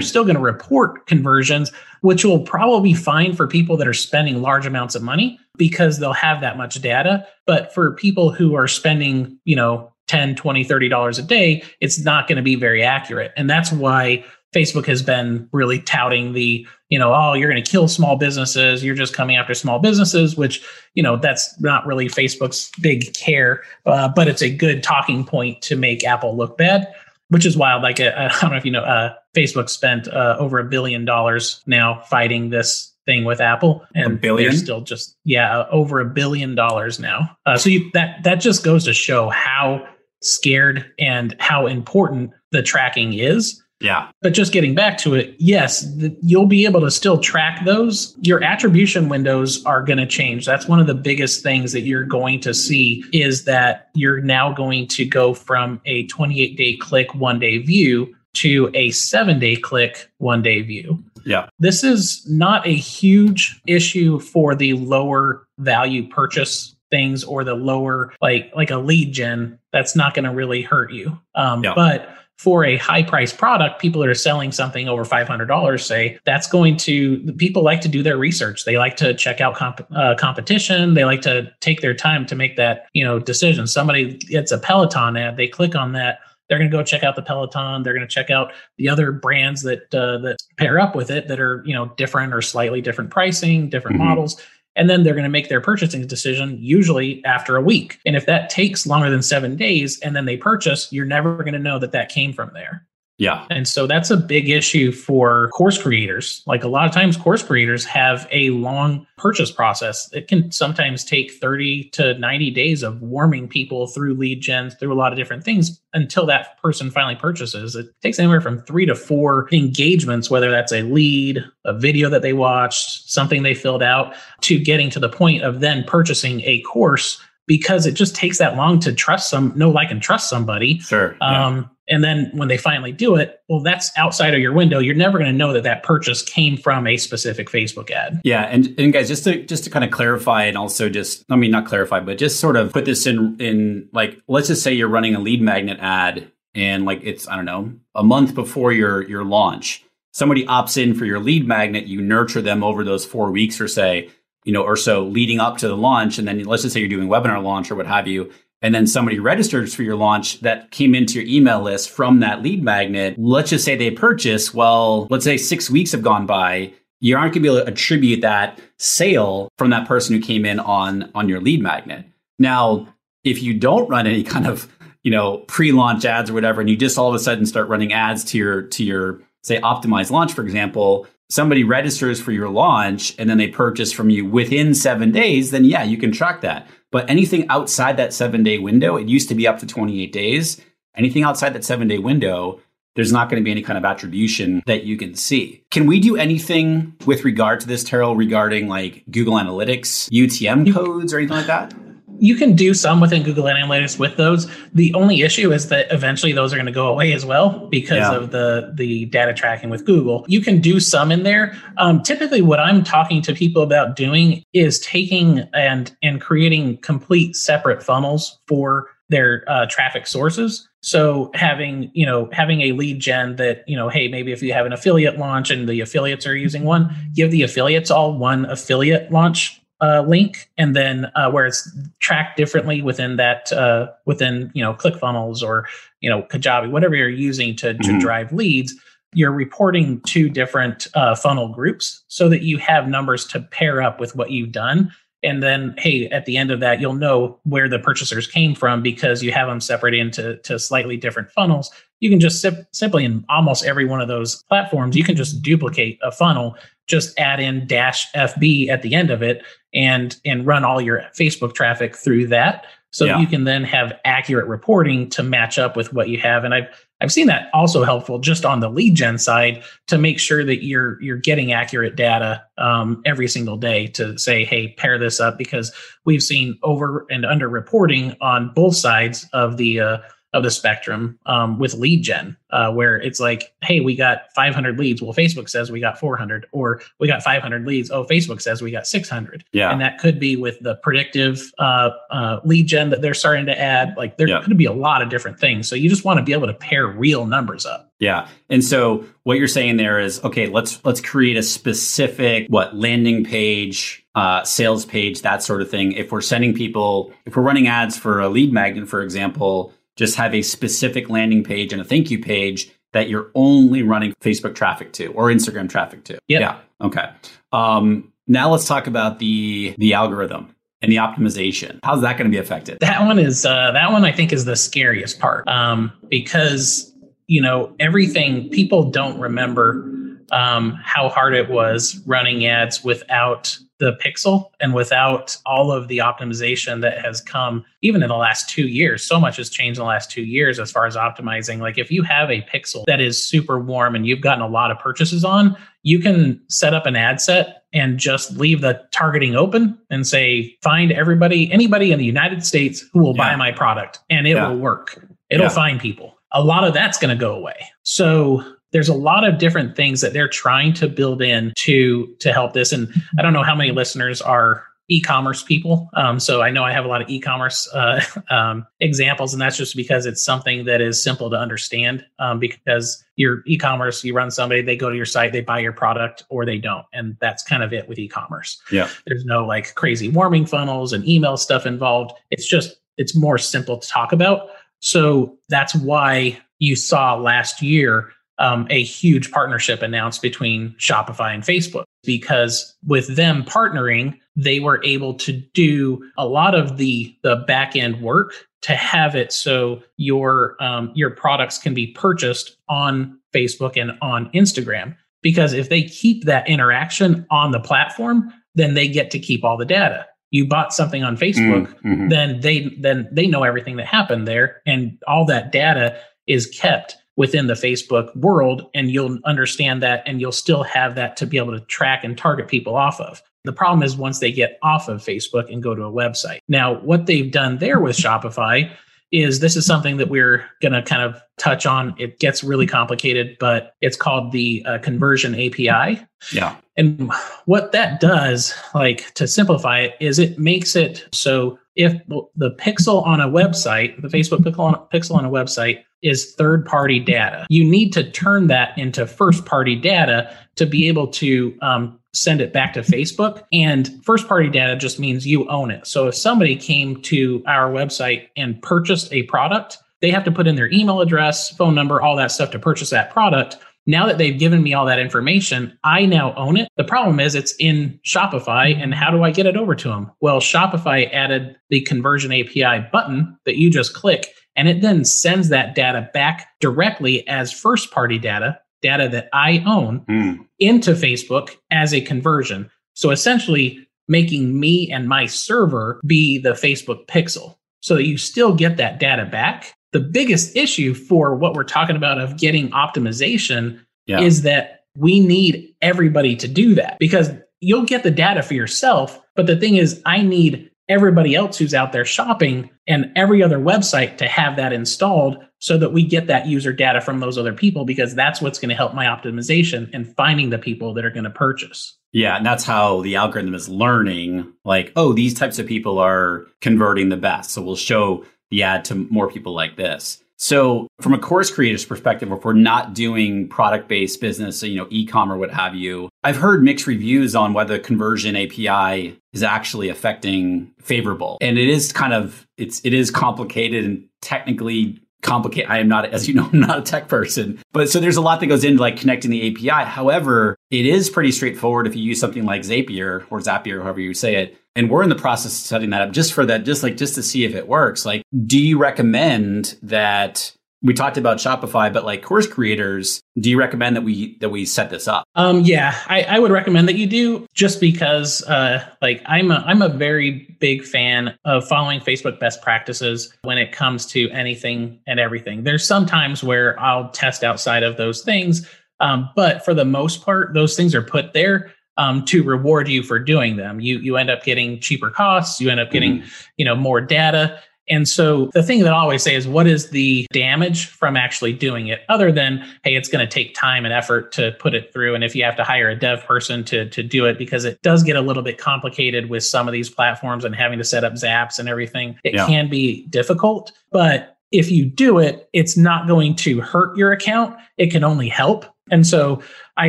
still 0.00 0.24
going 0.24 0.34
to 0.36 0.42
report 0.42 1.06
conversions 1.06 1.70
which 2.00 2.24
will 2.24 2.40
probably 2.40 2.92
be 2.92 2.94
fine 2.94 3.34
for 3.34 3.46
people 3.46 3.76
that 3.76 3.86
are 3.86 3.94
spending 3.94 4.42
large 4.42 4.66
amounts 4.66 4.94
of 4.94 5.02
money 5.02 5.38
because 5.56 5.98
they'll 5.98 6.12
have 6.12 6.40
that 6.40 6.56
much 6.56 6.80
data 6.80 7.26
but 7.46 7.72
for 7.72 7.92
people 7.94 8.30
who 8.30 8.54
are 8.54 8.68
spending 8.68 9.38
you 9.44 9.56
know 9.56 9.92
10 10.08 10.36
20 10.36 10.64
30 10.64 10.88
dollars 10.88 11.18
a 11.18 11.22
day 11.22 11.62
it's 11.80 11.98
not 11.98 12.28
going 12.28 12.36
to 12.36 12.42
be 12.42 12.54
very 12.54 12.82
accurate 12.82 13.32
and 13.36 13.48
that's 13.48 13.72
why 13.72 14.24
Facebook 14.56 14.86
has 14.86 15.02
been 15.02 15.48
really 15.52 15.80
touting 15.80 16.32
the, 16.32 16.66
you 16.88 16.98
know, 16.98 17.12
oh, 17.14 17.34
you're 17.34 17.50
going 17.50 17.62
to 17.62 17.70
kill 17.70 17.88
small 17.88 18.16
businesses. 18.16 18.82
You're 18.82 18.94
just 18.94 19.12
coming 19.12 19.36
after 19.36 19.52
small 19.52 19.78
businesses, 19.78 20.34
which, 20.36 20.64
you 20.94 21.02
know, 21.02 21.16
that's 21.16 21.60
not 21.60 21.86
really 21.86 22.08
Facebook's 22.08 22.70
big 22.80 23.12
care, 23.12 23.62
uh, 23.84 24.08
but 24.08 24.28
it's 24.28 24.42
a 24.42 24.48
good 24.48 24.82
talking 24.82 25.24
point 25.24 25.60
to 25.62 25.76
make 25.76 26.04
Apple 26.04 26.36
look 26.36 26.56
bad, 26.56 26.88
which 27.28 27.44
is 27.44 27.54
wild. 27.54 27.82
Like, 27.82 28.00
uh, 28.00 28.12
I 28.16 28.40
don't 28.40 28.50
know 28.50 28.56
if 28.56 28.64
you 28.64 28.70
know, 28.70 28.82
uh, 28.82 29.14
Facebook 29.36 29.68
spent 29.68 30.08
uh, 30.08 30.36
over 30.38 30.58
a 30.58 30.64
billion 30.64 31.04
dollars 31.04 31.62
now 31.66 32.00
fighting 32.02 32.48
this 32.48 32.92
thing 33.06 33.24
with 33.24 33.40
Apple, 33.40 33.84
and 33.94 34.12
a 34.12 34.16
billion? 34.16 34.50
they're 34.50 34.58
still 34.58 34.80
just 34.82 35.16
yeah 35.24 35.64
over 35.70 36.00
a 36.00 36.04
billion 36.04 36.54
dollars 36.54 36.98
now. 37.00 37.36
Uh, 37.46 37.56
so 37.56 37.70
you, 37.70 37.90
that 37.94 38.22
that 38.24 38.36
just 38.36 38.64
goes 38.64 38.84
to 38.84 38.92
show 38.92 39.28
how 39.30 39.86
scared 40.22 40.92
and 40.98 41.34
how 41.38 41.66
important 41.66 42.30
the 42.52 42.62
tracking 42.62 43.14
is. 43.14 43.62
Yeah. 43.80 44.08
But 44.22 44.32
just 44.32 44.52
getting 44.52 44.74
back 44.74 44.96
to 44.98 45.14
it, 45.14 45.34
yes, 45.38 45.82
the, 45.96 46.16
you'll 46.22 46.46
be 46.46 46.64
able 46.64 46.80
to 46.80 46.90
still 46.90 47.18
track 47.18 47.64
those. 47.66 48.16
Your 48.22 48.42
attribution 48.42 49.08
windows 49.08 49.64
are 49.66 49.82
going 49.82 49.98
to 49.98 50.06
change. 50.06 50.46
That's 50.46 50.66
one 50.66 50.80
of 50.80 50.86
the 50.86 50.94
biggest 50.94 51.42
things 51.42 51.72
that 51.72 51.82
you're 51.82 52.04
going 52.04 52.40
to 52.40 52.54
see 52.54 53.04
is 53.12 53.44
that 53.44 53.90
you're 53.94 54.22
now 54.22 54.52
going 54.52 54.88
to 54.88 55.04
go 55.04 55.34
from 55.34 55.80
a 55.84 56.06
28 56.06 56.56
day 56.56 56.76
click, 56.76 57.14
one 57.14 57.38
day 57.38 57.58
view 57.58 58.14
to 58.34 58.70
a 58.74 58.90
seven 58.92 59.38
day 59.38 59.56
click, 59.56 60.10
one 60.18 60.42
day 60.42 60.62
view. 60.62 61.02
Yeah. 61.26 61.48
This 61.58 61.84
is 61.84 62.24
not 62.28 62.66
a 62.66 62.74
huge 62.74 63.60
issue 63.66 64.18
for 64.20 64.54
the 64.54 64.74
lower 64.74 65.46
value 65.58 66.08
purchase 66.08 66.74
things 66.90 67.24
or 67.24 67.42
the 67.42 67.54
lower 67.54 68.14
like 68.22 68.52
like 68.54 68.70
a 68.70 68.76
lead 68.76 69.12
gen 69.12 69.58
that's 69.72 69.96
not 69.96 70.14
going 70.14 70.24
to 70.24 70.30
really 70.30 70.62
hurt 70.62 70.92
you 70.92 71.18
um, 71.34 71.64
yeah. 71.64 71.72
but 71.74 72.16
for 72.38 72.64
a 72.64 72.76
high 72.76 73.02
price 73.02 73.32
product, 73.32 73.80
people 73.80 74.00
that 74.02 74.08
are 74.08 74.14
selling 74.14 74.52
something 74.52 74.88
over 74.88 75.04
$500 75.04 75.80
say 75.80 76.18
that's 76.24 76.46
going 76.46 76.76
to, 76.78 77.32
people 77.38 77.62
like 77.62 77.80
to 77.80 77.88
do 77.88 78.02
their 78.02 78.18
research. 78.18 78.64
They 78.64 78.76
like 78.76 78.96
to 78.96 79.14
check 79.14 79.40
out 79.40 79.54
comp, 79.56 79.80
uh, 79.94 80.14
competition. 80.18 80.94
They 80.94 81.04
like 81.04 81.22
to 81.22 81.50
take 81.60 81.80
their 81.80 81.94
time 81.94 82.26
to 82.26 82.34
make 82.34 82.56
that, 82.56 82.88
you 82.92 83.04
know, 83.04 83.18
decision. 83.18 83.66
Somebody 83.66 84.18
gets 84.18 84.52
a 84.52 84.58
Peloton 84.58 85.16
ad, 85.16 85.36
they 85.36 85.48
click 85.48 85.74
on 85.74 85.92
that. 85.92 86.18
They're 86.48 86.58
going 86.58 86.70
to 86.70 86.76
go 86.76 86.82
check 86.82 87.02
out 87.02 87.16
the 87.16 87.22
Peloton. 87.22 87.82
They're 87.82 87.94
going 87.94 88.06
to 88.06 88.12
check 88.12 88.30
out 88.30 88.52
the 88.78 88.88
other 88.88 89.12
brands 89.12 89.62
that 89.62 89.94
uh, 89.94 90.18
that 90.18 90.38
pair 90.56 90.78
up 90.78 90.94
with 90.94 91.10
it 91.10 91.28
that 91.28 91.40
are 91.40 91.62
you 91.66 91.74
know 91.74 91.92
different 91.96 92.32
or 92.32 92.42
slightly 92.42 92.80
different 92.80 93.10
pricing, 93.10 93.68
different 93.68 93.96
mm-hmm. 93.96 94.08
models 94.08 94.40
and 94.76 94.90
then 94.90 95.02
they're 95.02 95.14
going 95.14 95.24
to 95.24 95.30
make 95.30 95.48
their 95.48 95.60
purchasing 95.60 96.06
decision 96.06 96.58
usually 96.60 97.24
after 97.24 97.56
a 97.56 97.62
week. 97.62 97.98
And 98.06 98.14
if 98.14 98.26
that 98.26 98.50
takes 98.50 98.86
longer 98.86 99.10
than 99.10 99.22
seven 99.22 99.56
days 99.56 99.98
and 100.00 100.14
then 100.14 100.26
they 100.26 100.36
purchase, 100.36 100.92
you're 100.92 101.06
never 101.06 101.38
going 101.38 101.54
to 101.54 101.58
know 101.58 101.78
that 101.78 101.92
that 101.92 102.10
came 102.10 102.32
from 102.32 102.50
there. 102.52 102.86
Yeah. 103.18 103.46
And 103.48 103.66
so 103.66 103.86
that's 103.86 104.10
a 104.10 104.16
big 104.16 104.50
issue 104.50 104.92
for 104.92 105.48
course 105.48 105.80
creators. 105.80 106.42
Like 106.46 106.62
a 106.64 106.68
lot 106.68 106.86
of 106.86 106.92
times, 106.92 107.16
course 107.16 107.42
creators 107.42 107.84
have 107.86 108.28
a 108.30 108.50
long 108.50 109.06
purchase 109.16 109.50
process. 109.50 110.12
It 110.12 110.28
can 110.28 110.52
sometimes 110.52 111.02
take 111.02 111.32
30 111.32 111.84
to 111.90 112.18
90 112.18 112.50
days 112.50 112.82
of 112.82 113.00
warming 113.00 113.48
people 113.48 113.86
through 113.86 114.14
lead 114.14 114.42
gens, 114.42 114.74
through 114.74 114.92
a 114.92 114.94
lot 114.94 115.12
of 115.12 115.18
different 115.18 115.44
things 115.44 115.80
until 115.94 116.26
that 116.26 116.60
person 116.60 116.90
finally 116.90 117.16
purchases. 117.16 117.74
It 117.74 117.86
takes 118.02 118.18
anywhere 118.18 118.42
from 118.42 118.60
three 118.60 118.84
to 118.84 118.94
four 118.94 119.48
engagements, 119.50 120.30
whether 120.30 120.50
that's 120.50 120.72
a 120.72 120.82
lead, 120.82 121.42
a 121.64 121.72
video 121.72 122.10
that 122.10 122.20
they 122.20 122.34
watched, 122.34 123.08
something 123.10 123.42
they 123.42 123.54
filled 123.54 123.82
out, 123.82 124.14
to 124.42 124.58
getting 124.58 124.90
to 124.90 125.00
the 125.00 125.08
point 125.08 125.42
of 125.42 125.60
then 125.60 125.84
purchasing 125.84 126.42
a 126.42 126.60
course 126.62 127.18
because 127.46 127.86
it 127.86 127.92
just 127.92 128.14
takes 128.14 128.38
that 128.38 128.56
long 128.56 128.78
to 128.80 128.92
trust 128.92 129.30
some, 129.30 129.52
know, 129.56 129.70
like, 129.70 129.90
and 129.90 130.02
trust 130.02 130.28
somebody. 130.28 130.80
Sure. 130.80 131.16
Yeah. 131.20 131.46
Um, 131.46 131.70
and 131.88 132.02
then 132.02 132.30
when 132.34 132.48
they 132.48 132.58
finally 132.58 132.92
do 132.92 133.16
it, 133.16 133.40
well, 133.48 133.60
that's 133.60 133.90
outside 133.96 134.34
of 134.34 134.40
your 134.40 134.52
window. 134.52 134.78
You're 134.78 134.94
never 134.94 135.18
going 135.18 135.30
to 135.30 135.36
know 135.36 135.52
that 135.52 135.62
that 135.62 135.82
purchase 135.82 136.22
came 136.22 136.56
from 136.56 136.86
a 136.86 136.96
specific 136.96 137.48
Facebook 137.48 137.90
ad. 137.90 138.20
Yeah, 138.24 138.42
and 138.42 138.74
and 138.78 138.92
guys, 138.92 139.08
just 139.08 139.24
to 139.24 139.44
just 139.44 139.64
to 139.64 139.70
kind 139.70 139.84
of 139.84 139.90
clarify, 139.90 140.44
and 140.44 140.58
also 140.58 140.88
just 140.88 141.24
I 141.30 141.36
mean 141.36 141.50
not 141.50 141.66
clarify, 141.66 142.00
but 142.00 142.18
just 142.18 142.40
sort 142.40 142.56
of 142.56 142.72
put 142.72 142.84
this 142.84 143.06
in 143.06 143.36
in 143.40 143.88
like 143.92 144.20
let's 144.28 144.48
just 144.48 144.62
say 144.62 144.72
you're 144.72 144.88
running 144.88 145.14
a 145.14 145.20
lead 145.20 145.40
magnet 145.40 145.78
ad, 145.80 146.30
and 146.54 146.84
like 146.84 147.00
it's 147.02 147.28
I 147.28 147.36
don't 147.36 147.44
know 147.44 147.72
a 147.94 148.02
month 148.02 148.34
before 148.34 148.72
your 148.72 149.02
your 149.08 149.24
launch, 149.24 149.84
somebody 150.12 150.44
opts 150.46 150.82
in 150.82 150.94
for 150.94 151.04
your 151.04 151.20
lead 151.20 151.46
magnet, 151.46 151.86
you 151.86 152.00
nurture 152.00 152.42
them 152.42 152.64
over 152.64 152.82
those 152.82 153.04
four 153.04 153.30
weeks 153.30 153.60
or 153.60 153.68
say, 153.68 154.10
you 154.44 154.52
know, 154.52 154.62
or 154.62 154.76
so 154.76 155.04
leading 155.04 155.38
up 155.40 155.58
to 155.58 155.68
the 155.68 155.76
launch, 155.76 156.18
and 156.18 156.26
then 156.26 156.42
let's 156.44 156.62
just 156.62 156.72
say 156.74 156.80
you're 156.80 156.88
doing 156.88 157.08
webinar 157.08 157.42
launch 157.42 157.70
or 157.70 157.76
what 157.76 157.86
have 157.86 158.08
you 158.08 158.32
and 158.62 158.74
then 158.74 158.86
somebody 158.86 159.18
registers 159.18 159.74
for 159.74 159.82
your 159.82 159.96
launch 159.96 160.40
that 160.40 160.70
came 160.70 160.94
into 160.94 161.20
your 161.20 161.28
email 161.28 161.60
list 161.60 161.90
from 161.90 162.20
that 162.20 162.42
lead 162.42 162.62
magnet, 162.62 163.14
let's 163.18 163.50
just 163.50 163.64
say 163.64 163.76
they 163.76 163.90
purchase, 163.90 164.54
well, 164.54 165.06
let's 165.10 165.24
say 165.24 165.36
six 165.36 165.70
weeks 165.70 165.92
have 165.92 166.02
gone 166.02 166.26
by, 166.26 166.72
you 167.00 167.16
aren't 167.16 167.34
going 167.34 167.42
to 167.42 167.48
be 167.50 167.54
able 167.54 167.64
to 167.64 167.70
attribute 167.70 168.22
that 168.22 168.58
sale 168.78 169.48
from 169.58 169.70
that 169.70 169.86
person 169.86 170.16
who 170.16 170.22
came 170.22 170.44
in 170.44 170.58
on 170.58 171.10
on 171.14 171.28
your 171.28 171.40
lead 171.40 171.62
magnet. 171.62 172.06
Now, 172.38 172.88
if 173.24 173.42
you 173.42 173.54
don't 173.54 173.88
run 173.88 174.06
any 174.06 174.22
kind 174.34 174.46
of 174.46 174.72
you 175.02 175.10
know 175.10 175.38
pre-launch 175.46 176.04
ads 176.04 176.30
or 176.30 176.34
whatever, 176.34 176.60
and 176.60 176.70
you 176.70 176.76
just 176.76 176.98
all 176.98 177.08
of 177.08 177.14
a 177.14 177.18
sudden 177.18 177.46
start 177.46 177.68
running 177.68 177.92
ads 177.92 178.24
to 178.24 178.38
your 178.38 178.62
to 178.62 178.84
your 178.84 179.20
say 179.42 179.60
optimized 179.60 180.10
launch, 180.10 180.32
for 180.32 180.42
example, 180.42 181.06
somebody 181.28 181.64
registers 181.64 182.20
for 182.20 182.32
your 182.32 182.48
launch 182.48 183.14
and 183.18 183.28
then 183.28 183.38
they 183.38 183.48
purchase 183.48 183.92
from 183.92 184.10
you 184.10 184.24
within 184.24 184.74
seven 184.74 185.12
days, 185.12 185.50
then 185.50 185.64
yeah, 185.64 185.82
you 185.82 185.96
can 185.96 186.12
track 186.12 186.40
that. 186.40 186.66
But 186.92 187.08
anything 187.10 187.48
outside 187.48 187.96
that 187.96 188.12
seven 188.12 188.42
day 188.42 188.58
window, 188.58 188.96
it 188.96 189.08
used 189.08 189.28
to 189.28 189.34
be 189.34 189.46
up 189.46 189.58
to 189.60 189.66
28 189.66 190.12
days. 190.12 190.60
Anything 190.96 191.22
outside 191.22 191.52
that 191.54 191.64
seven 191.64 191.88
day 191.88 191.98
window, 191.98 192.60
there's 192.94 193.12
not 193.12 193.28
going 193.28 193.40
to 193.40 193.44
be 193.44 193.50
any 193.50 193.62
kind 193.62 193.76
of 193.76 193.84
attribution 193.84 194.62
that 194.66 194.84
you 194.84 194.96
can 194.96 195.14
see. 195.14 195.62
Can 195.70 195.86
we 195.86 196.00
do 196.00 196.16
anything 196.16 196.94
with 197.04 197.24
regard 197.24 197.60
to 197.60 197.66
this, 197.66 197.84
Terrell, 197.84 198.16
regarding 198.16 198.68
like 198.68 199.04
Google 199.10 199.34
Analytics, 199.34 200.08
UTM 200.10 200.72
codes, 200.72 201.12
or 201.12 201.18
anything 201.18 201.36
like 201.36 201.46
that? 201.46 201.74
You 202.18 202.36
can 202.36 202.54
do 202.54 202.74
some 202.74 203.00
within 203.00 203.22
Google 203.22 203.44
Analytics 203.44 203.98
with 203.98 204.16
those. 204.16 204.50
The 204.72 204.92
only 204.94 205.22
issue 205.22 205.52
is 205.52 205.68
that 205.68 205.86
eventually 205.90 206.32
those 206.32 206.52
are 206.52 206.56
going 206.56 206.66
to 206.66 206.72
go 206.72 206.88
away 206.88 207.12
as 207.12 207.24
well 207.24 207.66
because 207.68 207.98
yeah. 207.98 208.14
of 208.16 208.30
the 208.30 208.72
the 208.74 209.06
data 209.06 209.32
tracking 209.32 209.70
with 209.70 209.84
Google. 209.84 210.24
You 210.28 210.40
can 210.40 210.60
do 210.60 210.80
some 210.80 211.12
in 211.12 211.22
there. 211.22 211.56
Um, 211.78 212.02
typically, 212.02 212.42
what 212.42 212.60
I'm 212.60 212.84
talking 212.84 213.22
to 213.22 213.34
people 213.34 213.62
about 213.62 213.96
doing 213.96 214.42
is 214.52 214.78
taking 214.80 215.40
and 215.54 215.94
and 216.02 216.20
creating 216.20 216.78
complete 216.78 217.36
separate 217.36 217.82
funnels 217.82 218.38
for 218.46 218.88
their 219.08 219.44
uh, 219.46 219.66
traffic 219.66 220.06
sources. 220.06 220.68
So 220.80 221.30
having, 221.34 221.90
you 221.94 222.06
know, 222.06 222.28
having 222.32 222.60
a 222.62 222.72
lead 222.72 223.00
gen 223.00 223.36
that, 223.36 223.64
you 223.68 223.76
know, 223.76 223.88
hey, 223.88 224.08
maybe 224.08 224.32
if 224.32 224.42
you 224.42 224.52
have 224.52 224.66
an 224.66 224.72
affiliate 224.72 225.18
launch 225.18 225.50
and 225.50 225.68
the 225.68 225.80
affiliates 225.80 226.26
are 226.26 226.36
using 226.36 226.64
one, 226.64 226.94
give 227.14 227.30
the 227.30 227.42
affiliates 227.42 227.90
all 227.90 228.16
one 228.16 228.44
affiliate 228.46 229.10
launch 229.10 229.60
uh, 229.80 230.02
link, 230.02 230.50
and 230.56 230.74
then 230.74 231.06
uh, 231.14 231.30
where 231.30 231.46
it's 231.46 231.70
tracked 231.98 232.36
differently 232.36 232.82
within 232.82 233.16
that 233.16 233.52
uh, 233.52 233.88
within 234.04 234.50
you 234.54 234.62
know 234.62 234.74
ClickFunnels 234.74 235.42
or 235.42 235.66
you 236.00 236.10
know 236.10 236.22
Kajabi, 236.22 236.70
whatever 236.70 236.94
you're 236.94 237.08
using 237.08 237.54
to 237.56 237.74
to 237.74 237.80
mm-hmm. 237.80 237.98
drive 237.98 238.32
leads. 238.32 238.74
You're 239.12 239.32
reporting 239.32 240.00
two 240.02 240.28
different 240.28 240.88
uh, 240.94 241.14
funnel 241.14 241.48
groups 241.48 242.04
so 242.08 242.28
that 242.28 242.42
you 242.42 242.58
have 242.58 242.88
numbers 242.88 243.24
to 243.28 243.40
pair 243.40 243.80
up 243.80 243.98
with 243.98 244.14
what 244.14 244.30
you've 244.30 244.52
done. 244.52 244.92
And 245.22 245.42
then, 245.42 245.74
hey, 245.78 246.06
at 246.08 246.26
the 246.26 246.36
end 246.36 246.50
of 246.50 246.60
that, 246.60 246.80
you'll 246.80 246.94
know 246.94 247.38
where 247.44 247.68
the 247.68 247.78
purchasers 247.78 248.26
came 248.26 248.54
from 248.54 248.82
because 248.82 249.22
you 249.22 249.32
have 249.32 249.48
them 249.48 249.60
separated 249.60 250.00
into 250.00 250.36
to 250.38 250.58
slightly 250.58 250.96
different 250.96 251.30
funnels. 251.30 251.70
You 252.00 252.10
can 252.10 252.20
just 252.20 252.42
sim- 252.42 252.66
simply 252.72 253.04
in 253.04 253.24
almost 253.28 253.64
every 253.64 253.86
one 253.86 254.00
of 254.00 254.08
those 254.08 254.42
platforms, 254.44 254.96
you 254.96 255.04
can 255.04 255.16
just 255.16 255.40
duplicate 255.42 255.98
a 256.02 256.12
funnel 256.12 256.56
just 256.86 257.18
add 257.18 257.40
in 257.40 257.66
dash 257.66 258.10
FB 258.12 258.68
at 258.68 258.82
the 258.82 258.94
end 258.94 259.10
of 259.10 259.22
it 259.22 259.42
and 259.74 260.16
and 260.24 260.46
run 260.46 260.64
all 260.64 260.80
your 260.80 261.02
Facebook 261.16 261.54
traffic 261.54 261.96
through 261.96 262.28
that. 262.28 262.66
So 262.90 263.04
yeah. 263.04 263.18
you 263.18 263.26
can 263.26 263.44
then 263.44 263.62
have 263.64 263.92
accurate 264.06 264.46
reporting 264.46 265.10
to 265.10 265.22
match 265.22 265.58
up 265.58 265.76
with 265.76 265.92
what 265.92 266.08
you 266.08 266.18
have. 266.18 266.44
And 266.44 266.54
I've 266.54 266.68
I've 267.02 267.12
seen 267.12 267.26
that 267.26 267.50
also 267.52 267.84
helpful 267.84 268.18
just 268.18 268.46
on 268.46 268.60
the 268.60 268.70
lead 268.70 268.94
gen 268.94 269.18
side 269.18 269.62
to 269.88 269.98
make 269.98 270.18
sure 270.18 270.44
that 270.44 270.64
you're 270.64 271.00
you're 271.02 271.18
getting 271.18 271.52
accurate 271.52 271.94
data 271.94 272.42
um, 272.56 273.02
every 273.04 273.28
single 273.28 273.58
day 273.58 273.88
to 273.88 274.16
say, 274.18 274.44
hey, 274.44 274.68
pair 274.78 274.98
this 274.98 275.20
up 275.20 275.36
because 275.36 275.72
we've 276.06 276.22
seen 276.22 276.58
over 276.62 277.04
and 277.10 277.26
under 277.26 277.50
reporting 277.50 278.16
on 278.22 278.50
both 278.54 278.76
sides 278.76 279.28
of 279.34 279.58
the 279.58 279.80
uh, 279.80 279.98
of 280.36 280.42
the 280.42 280.50
spectrum 280.50 281.18
um, 281.26 281.58
with 281.58 281.74
lead 281.74 282.02
gen, 282.02 282.36
uh, 282.50 282.70
where 282.72 282.96
it's 282.96 283.18
like, 283.18 283.54
hey, 283.62 283.80
we 283.80 283.96
got 283.96 284.32
500 284.34 284.78
leads. 284.78 285.02
Well, 285.02 285.14
Facebook 285.14 285.48
says 285.48 285.70
we 285.70 285.80
got 285.80 285.98
400, 285.98 286.46
or 286.52 286.80
we 287.00 287.08
got 287.08 287.22
500 287.22 287.66
leads. 287.66 287.90
Oh, 287.90 288.04
Facebook 288.04 288.40
says 288.40 288.62
we 288.62 288.70
got 288.70 288.86
600. 288.86 289.44
Yeah. 289.52 289.70
And 289.70 289.80
that 289.80 289.98
could 289.98 290.20
be 290.20 290.36
with 290.36 290.60
the 290.60 290.76
predictive 290.76 291.52
uh, 291.58 291.90
uh, 292.10 292.40
lead 292.44 292.66
gen 292.66 292.90
that 292.90 293.02
they're 293.02 293.14
starting 293.14 293.46
to 293.46 293.58
add. 293.58 293.94
Like 293.96 294.18
there 294.18 294.28
yeah. 294.28 294.42
could 294.42 294.56
be 294.56 294.66
a 294.66 294.72
lot 294.72 295.02
of 295.02 295.08
different 295.08 295.40
things. 295.40 295.68
So 295.68 295.74
you 295.74 295.88
just 295.88 296.04
want 296.04 296.18
to 296.18 296.24
be 296.24 296.32
able 296.32 296.46
to 296.46 296.54
pair 296.54 296.86
real 296.86 297.26
numbers 297.26 297.64
up. 297.64 297.92
Yeah. 297.98 298.28
And 298.50 298.62
so 298.62 299.04
what 299.22 299.38
you're 299.38 299.48
saying 299.48 299.78
there 299.78 299.98
is, 299.98 300.22
okay, 300.22 300.48
let's 300.48 300.84
let's 300.84 301.00
create 301.00 301.36
a 301.36 301.42
specific 301.42 302.46
what 302.48 302.76
landing 302.76 303.24
page, 303.24 304.04
uh, 304.14 304.44
sales 304.44 304.84
page, 304.84 305.22
that 305.22 305.42
sort 305.42 305.62
of 305.62 305.70
thing. 305.70 305.92
If 305.92 306.12
we're 306.12 306.20
sending 306.20 306.52
people, 306.52 307.12
if 307.24 307.36
we're 307.36 307.42
running 307.42 307.68
ads 307.68 307.96
for 307.96 308.20
a 308.20 308.28
lead 308.28 308.52
magnet, 308.52 308.88
for 308.88 309.02
example, 309.02 309.72
just 309.96 310.16
have 310.16 310.34
a 310.34 310.42
specific 310.42 311.08
landing 311.08 311.42
page 311.42 311.72
and 311.72 311.80
a 311.82 311.84
thank 311.84 312.10
you 312.10 312.18
page 312.18 312.70
that 312.92 313.08
you're 313.08 313.30
only 313.34 313.82
running 313.82 314.14
Facebook 314.20 314.54
traffic 314.54 314.92
to 314.94 315.08
or 315.08 315.28
Instagram 315.28 315.68
traffic 315.68 316.04
to. 316.04 316.18
Yep. 316.28 316.40
Yeah. 316.40 316.58
Okay. 316.80 317.10
Um, 317.52 318.12
now 318.26 318.50
let's 318.50 318.66
talk 318.66 318.86
about 318.86 319.18
the 319.18 319.74
the 319.78 319.94
algorithm 319.94 320.54
and 320.82 320.92
the 320.92 320.96
optimization. 320.96 321.80
How's 321.82 322.02
that 322.02 322.16
going 322.18 322.30
to 322.30 322.34
be 322.34 322.40
affected? 322.40 322.78
That 322.80 323.04
one 323.06 323.18
is 323.18 323.44
uh, 323.46 323.72
that 323.72 323.92
one 323.92 324.04
I 324.04 324.12
think 324.12 324.32
is 324.32 324.44
the 324.44 324.56
scariest 324.56 325.18
part 325.18 325.46
um, 325.48 325.92
because 326.08 326.92
you 327.26 327.40
know 327.40 327.74
everything 327.80 328.48
people 328.50 328.90
don't 328.90 329.18
remember 329.18 329.92
um, 330.32 330.78
how 330.82 331.08
hard 331.08 331.34
it 331.34 331.48
was 331.48 332.00
running 332.06 332.46
ads 332.46 332.82
without 332.82 333.56
the 333.78 333.92
pixel 334.04 334.50
and 334.60 334.74
without 334.74 335.36
all 335.44 335.70
of 335.70 335.88
the 335.88 335.98
optimization 335.98 336.80
that 336.80 336.98
has 337.04 337.20
come 337.20 337.64
even 337.82 338.02
in 338.02 338.08
the 338.08 338.16
last 338.16 338.48
two 338.48 338.68
years 338.68 339.06
so 339.06 339.20
much 339.20 339.36
has 339.36 339.50
changed 339.50 339.78
in 339.78 339.82
the 339.82 339.88
last 339.88 340.10
two 340.10 340.22
years 340.22 340.58
as 340.58 340.70
far 340.70 340.86
as 340.86 340.96
optimizing 340.96 341.58
like 341.58 341.76
if 341.76 341.90
you 341.90 342.02
have 342.02 342.30
a 342.30 342.40
pixel 342.42 342.84
that 342.86 343.00
is 343.00 343.22
super 343.22 343.58
warm 343.58 343.94
and 343.94 344.06
you've 344.06 344.20
gotten 344.20 344.42
a 344.42 344.48
lot 344.48 344.70
of 344.70 344.78
purchases 344.78 345.24
on 345.24 345.56
you 345.82 345.98
can 345.98 346.40
set 346.48 346.72
up 346.72 346.86
an 346.86 346.96
ad 346.96 347.20
set 347.20 347.64
and 347.72 347.98
just 347.98 348.36
leave 348.36 348.62
the 348.62 348.82
targeting 348.92 349.36
open 349.36 349.78
and 349.90 350.06
say 350.06 350.56
find 350.62 350.90
everybody 350.92 351.50
anybody 351.52 351.92
in 351.92 351.98
the 351.98 352.04
united 352.04 352.44
states 352.44 352.82
who 352.92 353.00
will 353.00 353.16
yeah. 353.16 353.30
buy 353.30 353.36
my 353.36 353.52
product 353.52 353.98
and 354.08 354.26
it 354.26 354.36
yeah. 354.36 354.48
will 354.48 354.58
work 354.58 355.04
it'll 355.28 355.44
yeah. 355.44 355.50
find 355.50 355.80
people 355.80 356.14
a 356.32 356.42
lot 356.42 356.64
of 356.64 356.72
that's 356.72 356.98
going 356.98 357.14
to 357.14 357.20
go 357.20 357.34
away 357.34 357.68
so 357.82 358.42
there's 358.76 358.90
a 358.90 358.94
lot 358.94 359.24
of 359.24 359.38
different 359.38 359.74
things 359.74 360.02
that 360.02 360.12
they're 360.12 360.28
trying 360.28 360.74
to 360.74 360.86
build 360.86 361.22
in 361.22 361.50
to 361.56 362.14
to 362.20 362.30
help 362.30 362.52
this. 362.52 362.72
And 362.72 362.92
i 363.18 363.22
don't 363.22 363.32
know 363.32 363.42
how 363.42 363.54
many 363.54 363.72
listeners 363.72 364.20
are 364.20 364.66
e-commerce 364.88 365.42
people. 365.42 365.88
Um, 365.94 366.20
so 366.20 366.42
i 366.42 366.50
know 366.50 366.62
i 366.62 366.72
have 366.72 366.84
a 366.84 366.88
lot 366.88 367.00
of 367.00 367.08
e-commerce 367.08 367.66
uh, 367.72 368.02
um, 368.30 368.66
examples 368.80 369.32
and 369.32 369.40
that's 369.40 369.56
just 369.56 369.76
because 369.76 370.04
it's 370.04 370.22
something 370.22 370.66
that 370.66 370.82
is 370.82 371.02
simple 371.02 371.30
to 371.30 371.36
understand 371.36 372.04
um, 372.18 372.38
because 372.38 373.02
your 373.16 373.42
e-commerce 373.46 374.04
you 374.04 374.12
run 374.12 374.30
somebody 374.30 374.60
they 374.60 374.76
go 374.76 374.90
to 374.90 374.96
your 374.96 375.06
site 375.06 375.32
they 375.32 375.40
buy 375.40 375.58
your 375.58 375.72
product 375.72 376.24
or 376.28 376.44
they 376.44 376.58
don't. 376.58 376.84
And 376.92 377.16
that's 377.18 377.42
kind 377.42 377.62
of 377.62 377.72
it 377.72 377.88
with 377.88 377.98
e-commerce. 377.98 378.60
Yeah. 378.70 378.90
There's 379.06 379.24
no 379.24 379.46
like 379.46 379.74
crazy 379.74 380.10
warming 380.10 380.44
funnels 380.44 380.92
and 380.92 381.08
email 381.08 381.38
stuff 381.38 381.64
involved. 381.64 382.12
It's 382.30 382.46
just 382.46 382.76
it's 382.98 383.16
more 383.16 383.38
simple 383.38 383.78
to 383.78 383.88
talk 383.88 384.12
about. 384.12 384.50
So 384.80 385.38
that's 385.48 385.74
why 385.74 386.38
you 386.58 386.76
saw 386.76 387.14
last 387.16 387.62
year 387.62 388.12
um, 388.38 388.66
a 388.70 388.82
huge 388.82 389.30
partnership 389.30 389.82
announced 389.82 390.22
between 390.22 390.74
Shopify 390.78 391.34
and 391.34 391.42
Facebook 391.42 391.84
because 392.04 392.74
with 392.86 393.16
them 393.16 393.42
partnering, 393.44 394.18
they 394.36 394.60
were 394.60 394.82
able 394.84 395.14
to 395.14 395.32
do 395.32 396.04
a 396.18 396.26
lot 396.26 396.54
of 396.54 396.76
the 396.76 397.16
the 397.22 397.36
back 397.46 397.76
end 397.76 398.02
work 398.02 398.32
to 398.62 398.74
have 398.74 399.14
it 399.14 399.32
so 399.32 399.82
your 399.96 400.56
um, 400.60 400.92
your 400.94 401.10
products 401.10 401.58
can 401.58 401.74
be 401.74 401.88
purchased 401.88 402.56
on 402.68 403.18
Facebook 403.34 403.80
and 403.80 403.96
on 404.02 404.30
Instagram. 404.32 404.96
Because 405.22 405.52
if 405.52 405.70
they 405.70 405.82
keep 405.82 406.24
that 406.24 406.48
interaction 406.48 407.26
on 407.30 407.50
the 407.50 407.60
platform, 407.60 408.32
then 408.54 408.74
they 408.74 408.86
get 408.86 409.10
to 409.10 409.18
keep 409.18 409.44
all 409.44 409.56
the 409.56 409.64
data. 409.64 410.06
You 410.30 410.46
bought 410.46 410.74
something 410.74 411.02
on 411.02 411.16
Facebook, 411.16 411.68
mm-hmm. 411.82 412.08
then 412.08 412.40
they 412.40 412.68
then 412.78 413.08
they 413.12 413.26
know 413.26 413.44
everything 413.44 413.76
that 413.76 413.86
happened 413.86 414.28
there, 414.28 414.60
and 414.66 414.98
all 415.06 415.24
that 415.26 415.52
data 415.52 415.98
is 416.26 416.46
kept 416.46 416.96
within 417.16 417.46
the 417.46 417.54
Facebook 417.54 418.14
world, 418.16 418.68
and 418.74 418.90
you'll 418.90 419.18
understand 419.24 419.82
that, 419.82 420.02
and 420.06 420.20
you'll 420.20 420.32
still 420.32 420.62
have 420.62 420.94
that 420.94 421.16
to 421.16 421.26
be 421.26 421.38
able 421.38 421.58
to 421.58 421.64
track 421.66 422.04
and 422.04 422.16
target 422.16 422.48
people 422.48 422.76
off 422.76 423.00
of. 423.00 423.22
The 423.44 423.52
problem 423.52 423.82
is 423.82 423.96
once 423.96 424.18
they 424.18 424.32
get 424.32 424.58
off 424.62 424.88
of 424.88 425.00
Facebook 425.00 425.50
and 425.52 425.62
go 425.62 425.74
to 425.74 425.84
a 425.84 425.92
website. 425.92 426.38
Now, 426.48 426.74
what 426.80 427.06
they've 427.06 427.30
done 427.30 427.58
there 427.58 427.80
with 427.80 427.96
Shopify 427.96 428.70
is 429.12 429.38
this 429.38 429.56
is 429.56 429.64
something 429.64 429.98
that 429.98 430.08
we're 430.08 430.44
going 430.60 430.72
to 430.72 430.82
kind 430.82 431.02
of 431.02 431.20
touch 431.38 431.64
on. 431.64 431.94
It 431.96 432.18
gets 432.18 432.42
really 432.42 432.66
complicated, 432.66 433.36
but 433.38 433.74
it's 433.80 433.96
called 433.96 434.32
the 434.32 434.64
uh, 434.66 434.78
conversion 434.78 435.34
API. 435.34 436.04
Yeah. 436.32 436.56
And 436.76 437.10
what 437.46 437.72
that 437.72 438.00
does, 438.00 438.52
like 438.74 439.14
to 439.14 439.28
simplify 439.28 439.80
it, 439.80 439.94
is 440.00 440.18
it 440.18 440.38
makes 440.38 440.74
it 440.74 441.06
so 441.12 441.58
if 441.76 441.92
the 442.08 442.50
pixel 442.58 443.06
on 443.06 443.20
a 443.20 443.28
website, 443.28 444.00
the 444.00 444.08
Facebook 444.08 444.38
pixel 444.38 444.60
on, 444.60 444.74
pixel 444.92 445.14
on 445.14 445.24
a 445.24 445.30
website 445.30 445.82
is 446.02 446.34
third 446.34 446.64
party 446.64 446.98
data, 446.98 447.46
you 447.48 447.64
need 447.64 447.92
to 447.92 448.10
turn 448.10 448.46
that 448.48 448.76
into 448.78 449.06
first 449.06 449.44
party 449.44 449.76
data 449.76 450.34
to 450.56 450.66
be 450.66 450.88
able 450.88 451.06
to 451.08 451.56
um, 451.62 451.98
send 452.12 452.40
it 452.40 452.52
back 452.52 452.72
to 452.72 452.80
Facebook. 452.80 453.44
And 453.52 454.02
first 454.04 454.26
party 454.26 454.48
data 454.48 454.76
just 454.76 454.98
means 454.98 455.26
you 455.26 455.48
own 455.48 455.70
it. 455.70 455.86
So 455.86 456.08
if 456.08 456.14
somebody 456.14 456.56
came 456.56 457.02
to 457.02 457.42
our 457.46 457.70
website 457.70 458.28
and 458.36 458.60
purchased 458.62 459.12
a 459.12 459.24
product, 459.24 459.78
they 460.00 460.10
have 460.10 460.24
to 460.24 460.32
put 460.32 460.46
in 460.46 460.56
their 460.56 460.70
email 460.70 461.00
address, 461.00 461.50
phone 461.56 461.74
number, 461.74 462.00
all 462.00 462.16
that 462.16 462.30
stuff 462.30 462.50
to 462.52 462.58
purchase 462.58 462.90
that 462.90 463.10
product. 463.10 463.58
Now 463.86 464.06
that 464.06 464.18
they've 464.18 464.38
given 464.38 464.62
me 464.62 464.74
all 464.74 464.86
that 464.86 464.98
information, 464.98 465.78
I 465.84 466.06
now 466.06 466.34
own 466.34 466.56
it. 466.56 466.68
The 466.76 466.84
problem 466.84 467.20
is 467.20 467.34
it's 467.34 467.54
in 467.58 468.00
Shopify, 468.04 468.76
and 468.76 468.92
how 468.94 469.10
do 469.10 469.22
I 469.22 469.30
get 469.30 469.46
it 469.46 469.56
over 469.56 469.74
to 469.76 469.88
them? 469.88 470.10
Well, 470.20 470.40
Shopify 470.40 471.12
added 471.12 471.56
the 471.70 471.82
conversion 471.82 472.32
API 472.32 472.88
button 472.90 473.38
that 473.44 473.56
you 473.56 473.70
just 473.70 473.94
click, 473.94 474.28
and 474.56 474.68
it 474.68 474.80
then 474.80 475.04
sends 475.04 475.50
that 475.50 475.74
data 475.74 476.10
back 476.12 476.48
directly 476.60 477.26
as 477.28 477.52
first 477.52 477.92
party 477.92 478.18
data 478.18 478.58
data 478.82 479.08
that 479.08 479.28
I 479.32 479.62
own 479.66 480.04
mm. 480.08 480.38
into 480.58 480.92
Facebook 480.92 481.56
as 481.70 481.94
a 481.94 482.00
conversion. 482.00 482.70
So 482.94 483.10
essentially, 483.10 483.86
making 484.08 484.58
me 484.58 484.90
and 484.92 485.08
my 485.08 485.26
server 485.26 486.00
be 486.06 486.38
the 486.38 486.50
Facebook 486.50 487.06
pixel 487.06 487.56
so 487.80 487.94
that 487.94 488.06
you 488.06 488.16
still 488.16 488.54
get 488.54 488.76
that 488.76 488.98
data 488.98 489.24
back. 489.26 489.74
The 489.96 490.02
biggest 490.02 490.54
issue 490.54 490.92
for 490.92 491.34
what 491.34 491.54
we're 491.54 491.64
talking 491.64 491.96
about 491.96 492.18
of 492.18 492.36
getting 492.36 492.68
optimization 492.72 493.80
yeah. 494.04 494.20
is 494.20 494.42
that 494.42 494.80
we 494.94 495.20
need 495.20 495.74
everybody 495.80 496.36
to 496.36 496.46
do 496.46 496.74
that 496.74 496.98
because 497.00 497.30
you'll 497.60 497.86
get 497.86 498.02
the 498.02 498.10
data 498.10 498.42
for 498.42 498.52
yourself. 498.52 499.18
But 499.36 499.46
the 499.46 499.56
thing 499.56 499.76
is, 499.76 500.02
I 500.04 500.20
need 500.20 500.70
everybody 500.90 501.34
else 501.34 501.56
who's 501.56 501.72
out 501.72 501.92
there 501.92 502.04
shopping 502.04 502.68
and 502.86 503.10
every 503.16 503.42
other 503.42 503.58
website 503.58 504.18
to 504.18 504.28
have 504.28 504.56
that 504.56 504.74
installed 504.74 505.38
so 505.60 505.78
that 505.78 505.94
we 505.94 506.04
get 506.04 506.26
that 506.26 506.46
user 506.46 506.74
data 506.74 507.00
from 507.00 507.20
those 507.20 507.38
other 507.38 507.54
people 507.54 507.86
because 507.86 508.14
that's 508.14 508.42
what's 508.42 508.58
going 508.58 508.68
to 508.68 508.74
help 508.74 508.92
my 508.92 509.06
optimization 509.06 509.88
and 509.94 510.14
finding 510.14 510.50
the 510.50 510.58
people 510.58 510.92
that 510.92 511.06
are 511.06 511.10
going 511.10 511.24
to 511.24 511.30
purchase. 511.30 511.96
Yeah, 512.12 512.36
and 512.36 512.44
that's 512.44 512.64
how 512.64 513.00
the 513.00 513.16
algorithm 513.16 513.54
is 513.54 513.66
learning 513.66 514.52
like, 514.62 514.92
oh, 514.94 515.14
these 515.14 515.32
types 515.32 515.58
of 515.58 515.66
people 515.66 515.98
are 515.98 516.44
converting 516.60 517.08
the 517.08 517.16
best. 517.16 517.52
So 517.52 517.62
we'll 517.62 517.76
show 517.76 518.26
the 518.50 518.62
ad 518.62 518.84
to 518.86 518.94
more 518.94 519.30
people 519.30 519.54
like 519.54 519.76
this. 519.76 520.22
So, 520.38 520.88
from 521.00 521.14
a 521.14 521.18
course 521.18 521.50
creator's 521.50 521.84
perspective, 521.84 522.30
if 522.30 522.44
we're 522.44 522.52
not 522.52 522.92
doing 522.92 523.48
product 523.48 523.88
based 523.88 524.20
business, 524.20 524.62
you 524.62 524.76
know, 524.76 524.86
e-com 524.90 525.32
or 525.32 525.38
what 525.38 525.50
have 525.50 525.74
you, 525.74 526.10
I've 526.24 526.36
heard 526.36 526.62
mixed 526.62 526.86
reviews 526.86 527.34
on 527.34 527.54
whether 527.54 527.78
conversion 527.78 528.36
API 528.36 529.18
is 529.32 529.42
actually 529.42 529.88
affecting 529.88 530.70
favorable. 530.78 531.38
And 531.40 531.58
it 531.58 531.68
is 531.68 531.90
kind 531.90 532.12
of 532.12 532.46
it's 532.58 532.84
it 532.84 532.92
is 532.92 533.10
complicated 533.10 533.84
and 533.84 534.06
technically 534.20 535.00
complicated. 535.22 535.70
I 535.70 535.78
am 535.78 535.88
not, 535.88 536.04
as 536.06 536.28
you 536.28 536.34
know, 536.34 536.48
I'm 536.52 536.60
not 536.60 536.78
a 536.80 536.82
tech 536.82 537.08
person, 537.08 537.58
but 537.72 537.88
so 537.88 537.98
there's 537.98 538.18
a 538.18 538.22
lot 538.22 538.40
that 538.40 538.46
goes 538.46 538.62
into 538.62 538.80
like 538.80 538.98
connecting 538.98 539.30
the 539.30 539.50
API. 539.50 539.88
However, 539.88 540.56
it 540.70 540.84
is 540.84 541.08
pretty 541.08 541.32
straightforward 541.32 541.86
if 541.86 541.96
you 541.96 542.02
use 542.02 542.20
something 542.20 542.44
like 542.44 542.60
Zapier 542.62 543.24
or 543.30 543.40
Zapier, 543.40 543.82
however 543.82 544.00
you 544.00 544.12
say 544.12 544.36
it 544.36 544.58
and 544.76 544.90
we're 544.90 545.02
in 545.02 545.08
the 545.08 545.16
process 545.16 545.58
of 545.58 545.66
setting 545.66 545.90
that 545.90 546.02
up 546.02 546.12
just 546.12 546.32
for 546.32 546.46
that 546.46 546.64
just 546.64 546.82
like 546.82 546.96
just 546.96 547.16
to 547.16 547.22
see 547.22 547.44
if 547.44 547.54
it 547.54 547.66
works. 547.66 548.06
Like 548.06 548.22
do 548.46 548.60
you 548.60 548.78
recommend 548.78 549.76
that 549.82 550.52
we 550.82 550.92
talked 550.92 551.16
about 551.16 551.38
shopify 551.38 551.92
but 551.92 552.04
like 552.04 552.22
course 552.22 552.46
creators 552.46 553.22
do 553.40 553.48
you 553.48 553.58
recommend 553.58 553.96
that 553.96 554.02
we 554.02 554.36
that 554.38 554.50
we 554.50 554.66
set 554.66 554.90
this 554.90 555.08
up? 555.08 555.24
Um 555.34 555.60
yeah 555.62 555.98
i, 556.06 556.22
I 556.22 556.38
would 556.38 556.52
recommend 556.52 556.86
that 556.88 556.96
you 556.96 557.06
do 557.06 557.46
just 557.54 557.80
because 557.80 558.42
uh 558.44 558.86
like 559.00 559.22
i'm 559.24 559.50
a 559.50 559.64
i'm 559.66 559.80
a 559.80 559.88
very 559.88 560.56
big 560.60 560.84
fan 560.84 561.34
of 561.46 561.66
following 561.66 562.00
facebook 562.00 562.38
best 562.38 562.62
practices 562.62 563.34
when 563.42 563.56
it 563.56 563.72
comes 563.72 564.06
to 564.06 564.30
anything 564.30 565.00
and 565.06 565.18
everything. 565.18 565.64
There's 565.64 565.86
some 565.86 566.04
times 566.04 566.44
where 566.44 566.78
i'll 566.78 567.10
test 567.10 567.42
outside 567.42 567.82
of 567.82 567.96
those 567.96 568.22
things 568.22 568.68
um, 568.98 569.28
but 569.36 569.64
for 569.64 569.74
the 569.74 569.84
most 569.84 570.22
part 570.24 570.52
those 570.54 570.76
things 570.76 570.94
are 570.94 571.02
put 571.02 571.32
there 571.32 571.72
um, 571.96 572.24
to 572.26 572.42
reward 572.42 572.88
you 572.88 573.02
for 573.02 573.18
doing 573.18 573.56
them. 573.56 573.80
You 573.80 573.98
you 573.98 574.16
end 574.16 574.30
up 574.30 574.44
getting 574.44 574.80
cheaper 574.80 575.10
costs. 575.10 575.60
You 575.60 575.70
end 575.70 575.80
up 575.80 575.90
getting 575.90 576.18
mm-hmm. 576.18 576.28
you 576.56 576.64
know 576.64 576.74
more 576.74 577.00
data. 577.00 577.60
And 577.88 578.08
so 578.08 578.46
the 578.46 578.64
thing 578.64 578.80
that 578.80 578.92
I 578.92 578.96
always 578.96 579.22
say 579.22 579.36
is, 579.36 579.46
what 579.46 579.68
is 579.68 579.90
the 579.90 580.26
damage 580.32 580.86
from 580.86 581.16
actually 581.16 581.52
doing 581.52 581.86
it, 581.86 582.00
other 582.08 582.32
than 582.32 582.58
hey, 582.82 582.96
it's 582.96 583.08
going 583.08 583.24
to 583.24 583.32
take 583.32 583.54
time 583.54 583.84
and 583.84 583.94
effort 583.94 584.32
to 584.32 584.52
put 584.58 584.74
it 584.74 584.92
through, 584.92 585.14
and 585.14 585.22
if 585.22 585.36
you 585.36 585.44
have 585.44 585.56
to 585.56 585.64
hire 585.64 585.88
a 585.88 585.96
dev 585.96 586.24
person 586.24 586.64
to 586.64 586.88
to 586.90 587.02
do 587.02 587.26
it, 587.26 587.38
because 587.38 587.64
it 587.64 587.80
does 587.82 588.02
get 588.02 588.16
a 588.16 588.20
little 588.20 588.42
bit 588.42 588.58
complicated 588.58 589.30
with 589.30 589.44
some 589.44 589.68
of 589.68 589.72
these 589.72 589.88
platforms 589.88 590.44
and 590.44 590.54
having 590.54 590.78
to 590.78 590.84
set 590.84 591.04
up 591.04 591.12
Zaps 591.14 591.58
and 591.58 591.68
everything, 591.68 592.18
it 592.24 592.34
yeah. 592.34 592.46
can 592.46 592.68
be 592.68 593.06
difficult. 593.06 593.72
But 593.92 594.35
if 594.52 594.70
you 594.70 594.84
do 594.84 595.18
it, 595.18 595.48
it's 595.52 595.76
not 595.76 596.06
going 596.06 596.34
to 596.36 596.60
hurt 596.60 596.96
your 596.96 597.12
account. 597.12 597.56
It 597.76 597.90
can 597.90 598.04
only 598.04 598.28
help. 598.28 598.64
And 598.90 599.06
so 599.06 599.42
I 599.76 599.88